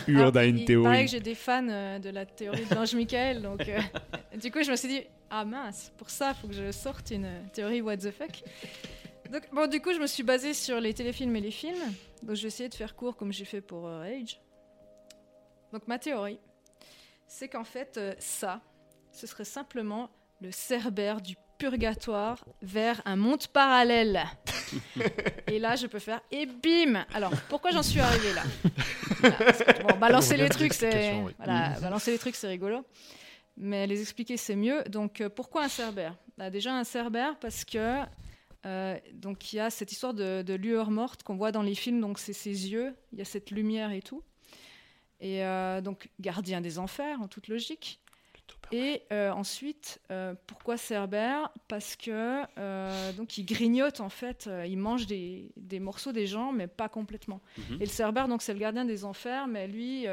[0.07, 1.05] Urde a ah, une il paraît théorie.
[1.05, 3.81] que j'ai des fans euh, de la théorie de l'ange Michael, donc euh,
[4.41, 7.29] du coup je me suis dit ah mince, pour ça faut que je sorte une
[7.53, 8.43] théorie what the fuck.
[9.31, 12.37] Donc bon du coup je me suis basée sur les téléfilms et les films, donc
[12.37, 14.41] je vais essayer de faire court comme j'ai fait pour euh, Age.
[15.73, 16.41] Donc ma théorie,
[17.29, 18.61] c'est qu'en fait euh, ça,
[19.13, 20.11] ce serait simplement
[20.41, 24.25] le cerbère du purgatoire vers un monde parallèle.
[25.47, 28.43] et là, je peux faire et bim Alors, pourquoi j'en suis arrivée là?
[29.21, 29.37] Voilà,
[29.83, 31.35] Bon, balancer les trucs, c'est oui.
[31.37, 32.83] voilà, balancer les trucs, c'est rigolo.
[33.59, 34.83] Mais les expliquer, c'est mieux.
[34.85, 36.17] Donc, euh, pourquoi un cerbère?
[36.39, 37.99] Bah, Déjà, un cerbère parce que
[38.67, 41.75] euh, donc il y a cette histoire de, de lueur morte qu'on voit dans les
[41.75, 42.01] films.
[42.01, 42.95] Donc, c'est ses yeux.
[43.13, 44.23] Il y a cette lumière et tout.
[45.21, 48.01] Et euh, donc, gardien des enfers, en toute logique.
[48.73, 54.79] Et euh, ensuite, euh, pourquoi Cerbère Parce que euh, donc il grignote en fait, il
[54.79, 57.41] mange des, des morceaux des gens, mais pas complètement.
[57.59, 57.77] Mhm.
[57.77, 60.07] Et le Cerbère, donc c'est le gardien des enfers, mais lui,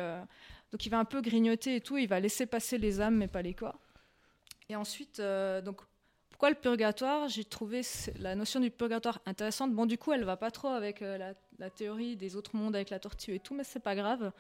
[0.71, 3.27] donc il va un peu grignoter et tout, il va laisser passer les âmes, mais
[3.27, 3.79] pas les corps.
[4.69, 5.21] Et ensuite,
[5.63, 5.81] donc
[6.29, 7.29] pourquoi le purgatoire?
[7.29, 7.81] J'ai trouvé
[8.19, 9.73] la notion du purgatoire intéressante.
[9.73, 12.89] Bon, du coup, elle va pas trop avec la, la théorie des autres mondes avec
[12.89, 14.31] la tortue et tout, mais c'est pas grave.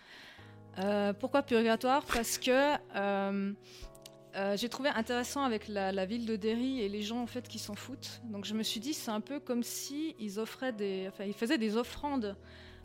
[0.79, 2.03] Euh, pourquoi purgatoire?
[2.05, 2.51] Parce que
[2.95, 3.51] euh,
[4.35, 7.47] euh, j'ai trouvé intéressant avec la, la ville de Derry et les gens en fait
[7.47, 8.21] qui s'en foutent.
[8.25, 11.33] Donc je me suis dit c'est un peu comme si ils offraient des, enfin ils
[11.33, 12.35] faisaient des offrandes.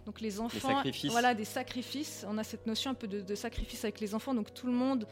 [0.06, 1.12] Donc les enfants, sacrifices.
[1.12, 2.24] voilà des sacrifices.
[2.28, 4.35] On a cette notion un peu de, de sacrifice avec les enfants.
[4.35, 5.06] Donc tout le monde,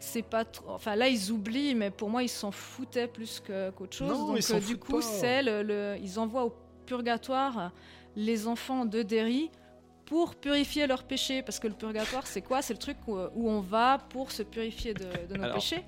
[0.00, 0.70] c'est pas trop.
[0.70, 4.08] Enfin là ils oublient, mais pour moi ils s'en foutaient plus qu'autre chose.
[4.10, 5.02] Non, Donc ils s'en euh, du foutent coup pas.
[5.02, 6.54] c'est le, le- ils envoient au
[6.86, 7.72] purgatoire
[8.16, 9.50] les enfants de Derry
[10.06, 11.42] pour purifier leurs péchés.
[11.42, 12.62] Parce que le purgatoire, c'est quoi?
[12.62, 15.56] C'est le truc où, où on va pour se purifier de, de nos Alors.
[15.56, 15.84] péchés.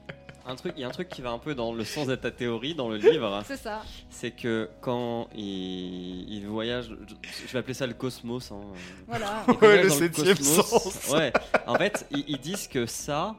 [0.47, 2.15] Un truc, il y a un truc qui va un peu dans le sens de
[2.15, 3.82] ta théorie dans le livre, C'est ça.
[4.09, 8.51] c'est que quand il, il voyage, je, je vais appeler ça le cosmos.
[8.51, 8.61] hein,
[9.07, 9.45] Voilà.
[9.61, 11.11] Ouais, le septième cosmos, sens.
[11.12, 11.35] Ouais.
[11.66, 13.36] En fait, ils, ils disent que ça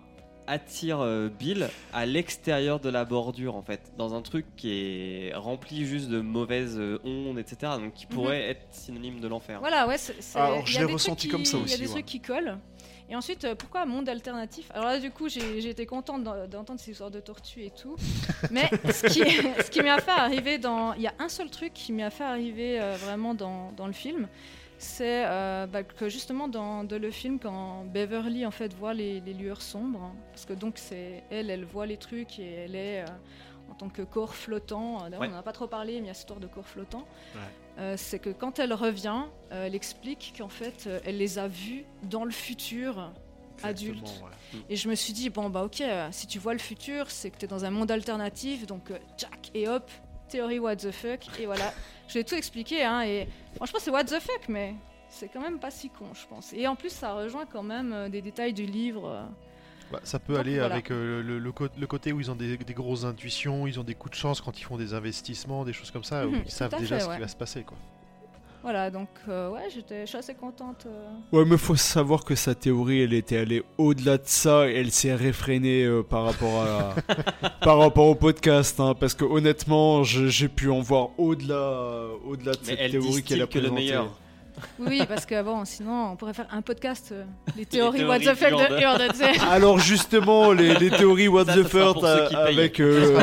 [0.49, 5.33] attire euh, Bill à l'extérieur de la bordure, en fait, dans un truc qui est
[5.35, 7.73] rempli juste de mauvaises euh, ondes, etc.
[7.79, 9.59] Donc qui pourrait être synonyme de l'enfer.
[9.59, 9.95] Voilà, ouais.
[10.35, 11.93] Alors, je l'ai ressenti comme ça qui- Il y a aussi, des ouais.
[11.93, 12.57] trucs qui collent.
[13.11, 14.69] Et ensuite, euh, pourquoi un monde alternatif?
[14.71, 17.95] Alors là, du coup, j'ai été contente d'en- d'entendre ces histoires de tortues et tout.
[18.51, 19.21] Mais ce qui,
[19.65, 20.93] ce qui m'a fait arriver dans...
[20.93, 23.93] Il y a un seul truc qui m'a fait arriver euh, vraiment dans, dans le
[23.93, 24.27] film.
[24.81, 29.33] C'est euh, bah, que justement dans, le film, quand Beverly en fait voit les, les
[29.33, 33.01] lueurs sombres, hein, parce que donc c'est elle, elle voit les trucs et elle est
[33.01, 33.05] euh,
[33.69, 35.01] en tant que corps flottant.
[35.03, 35.27] D'ailleurs, Ouais.
[35.27, 37.05] on n'en a pas trop parlé, mais il y a cette histoire de corps flottant.
[37.35, 37.41] Ouais.
[37.79, 41.47] Euh, c'est que quand elle revient, euh, elle explique qu'en fait, euh, elle les a
[41.49, 43.11] vus dans le futur
[43.63, 44.07] adulte.
[44.23, 44.59] Ouais.
[44.69, 47.29] Et je me suis dit, bon, bah ok, euh, si tu vois le futur, c'est
[47.31, 49.91] que tu es dans un monde alternatif, donc euh, Jack et hop,
[50.29, 51.73] théorie what the fuck, et voilà.
[52.09, 54.75] je vais tout expliquer, hein, et franchement, c'est what the fuck, mais
[55.07, 56.51] c'est quand même pas si con, je pense.
[56.53, 59.07] Et en plus, ça rejoint quand même euh, des détails du livre.
[59.07, 59.23] euh.
[59.91, 60.75] Bah, ça peut Donc, aller voilà.
[60.75, 63.79] avec euh, le, le co- le côté où ils ont des, des grosses intuitions, ils
[63.79, 66.31] ont des coups de chance quand ils font des investissements, des choses comme ça, où
[66.31, 67.15] Mhm, ils savent déjà fait, ce ouais.
[67.15, 67.63] qui va se passer.
[67.63, 67.77] Quoi.
[68.61, 70.85] Voilà, donc euh, ouais, j'étais, je suis assez contente.
[70.85, 71.09] euh.
[71.37, 74.91] Ouais, mais faut savoir que sa théorie, elle était allée au-delà de ça et elle
[74.91, 76.95] s'est réfrénée euh, par rapport à
[77.61, 82.51] par rapport au podcast, hein, parce que honnêtement, j'ai pu en voir au-delà, euh, au-delà
[82.51, 83.81] de Mais cette elle théorie qu'elle a que le présentée.
[83.81, 84.19] meilleur.
[84.79, 87.23] Oui, parce que bon, sinon, on pourrait faire un podcast, euh,
[87.57, 89.49] les théories théories what the fuck de.
[89.51, 92.59] Alors justement, les, les théories What Ça, the ça sera Fuck pour ceux qui payent.
[92.59, 93.19] avec euh,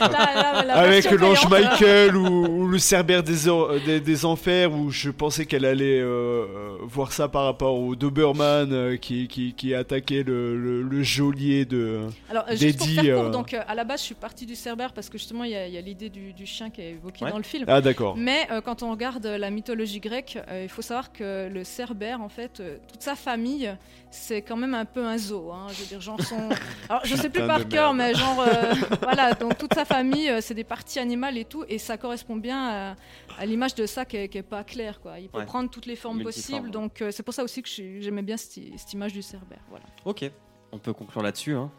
[0.00, 4.00] La- la- la avec version l'ange payante, Michael ou, ou le Cerbère des, or- des,
[4.00, 8.72] des enfers où je pensais qu'elle allait euh, euh, voir ça par rapport au Doberman
[8.72, 12.00] euh, qui, qui, qui attaquait le, le, le geôlier de
[12.30, 14.14] Alors, euh, juste pour Dédi, faire court, euh, donc euh, à la base, je suis
[14.14, 16.46] partie du Cerbère parce que justement, il y a, il y a l'idée du, du
[16.46, 17.30] chien qui est évoqué Ouais.
[17.30, 17.64] dans le film.
[17.68, 21.48] ah d'accord Mais euh, quand on regarde la mythologie grecque, euh, il faut savoir que
[21.48, 23.74] le cerbère, en fait, euh, toute sa famille,
[24.10, 25.50] c'est quand même un peu un zoo.
[25.52, 25.66] hein.
[25.70, 26.48] Je veux dire, genre son.
[26.88, 29.32] Alors, je sais plus par cœur, mais genre, euh, voilà.
[29.34, 32.68] Donc toute sa famille, euh, c'est des parties animales et tout, et ça correspond bien
[32.90, 32.96] à,
[33.38, 35.18] à l'image de ça qui est, qui est pas claire, quoi.
[35.18, 35.44] Il peut Ouais.
[35.46, 38.36] prendre toutes les formes Multiforme, possibles, donc euh, c'est pour ça aussi que j'aimais bien
[38.36, 39.60] cette, cette image du cerbère.
[39.70, 39.84] Voilà.
[40.04, 40.30] Ok,
[40.72, 41.54] on peut conclure là-dessus.
[41.54, 41.70] Hein.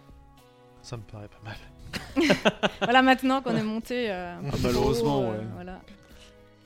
[0.81, 1.57] Ça me paraît pas mal.
[2.81, 4.07] voilà, maintenant qu'on est monté.
[4.11, 5.45] euh, peu malheureusement, haut, euh, ouais.
[5.55, 5.81] Voilà.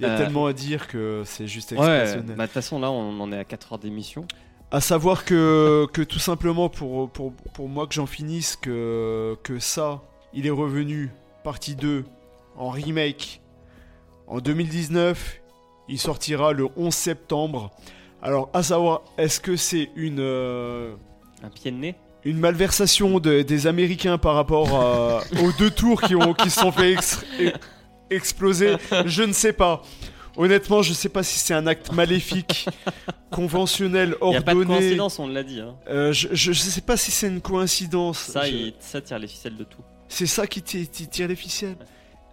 [0.02, 2.36] Il y a Euh, tellement à dire que c'est juste Ouais, bah, exceptionnel.
[2.38, 4.26] de toute façon, là, on en est à 4 heures d'émission.
[4.72, 9.60] À savoir que, que tout simplement, pour, pour, pour moi que j'en finisse, que, que
[9.60, 10.02] ça,
[10.34, 11.12] il est revenu,
[11.44, 12.04] partie 2,
[12.58, 13.42] en remake,
[14.28, 15.40] en 2019.
[15.88, 17.72] Il sortira le 11 septembre.
[18.24, 20.94] Alors, à savoir, est-ce que c'est une, euh,
[21.44, 21.96] Un pied de nez?
[22.24, 26.60] une malversation de- des Américains par rapport à- aux deux tours qui, ont, qui se
[26.60, 27.52] sont fait ex- e-
[28.12, 28.76] exploser
[29.06, 29.82] Je ne sais pas.
[30.38, 32.66] Honnêtement, je ne sais pas si c'est un acte maléfique,
[33.32, 34.80] conventionnel, Il n'y a pas de ordonné.
[34.80, 35.60] coïncidence, on l'a dit.
[35.60, 35.76] Hein.
[35.90, 38.18] Euh, je, je, je sais pas si c'est une coïncidence.
[38.20, 39.82] Ça, Je- il, ça tire les ficelles de tout.
[40.08, 41.76] C'est ça qui ti- ti- tire les ficelles.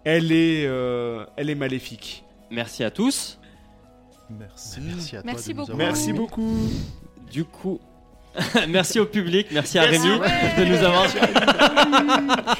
[0.05, 2.23] Elle est, euh, elle est maléfique.
[2.49, 3.37] Merci à tous.
[4.29, 4.79] Merci.
[4.81, 5.71] Merci à toi Merci de nous beaucoup.
[5.73, 6.57] avoir Merci beaucoup.
[7.31, 7.79] Du coup,
[8.69, 9.83] merci au public, merci à.
[9.83, 10.27] Rémi ouais.
[10.57, 11.05] de nous avoir,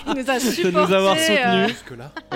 [0.08, 1.86] Il nous a de nous avoir euh, soutenus.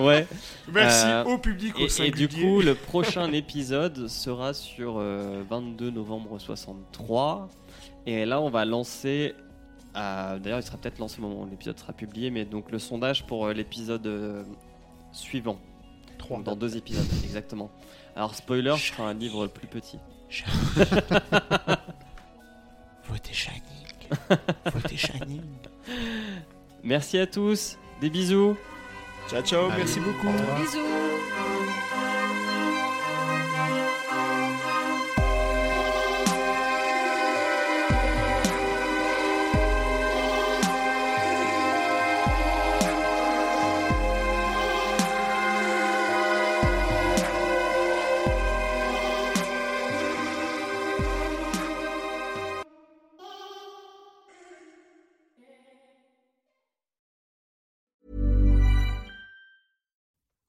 [0.01, 0.27] Ouais.
[0.71, 5.89] Merci Euh, au public, au Et, du coup, le prochain épisode sera sur euh, 22
[5.91, 7.49] novembre 63.
[8.05, 9.33] Et là, on va lancer.
[9.95, 12.79] euh, D'ailleurs, il sera peut-être lancé au moment où l'épisode sera publié, mais donc le
[12.79, 14.43] sondage pour euh, l'épisode euh,
[15.11, 15.57] suivant.
[16.17, 16.37] Trois.
[16.37, 17.71] Donc, dans deux épisodes, exactement.
[18.15, 19.97] Alors, spoiler, ce sera un livre plus petit.
[23.09, 23.61] Votez Shining.
[24.73, 25.41] Votez Shining.
[26.83, 28.55] Merci à tous, des bisous.
[29.29, 30.27] Ciao, ciao, Allez, merci beaucoup.
[30.61, 31.12] Bisous.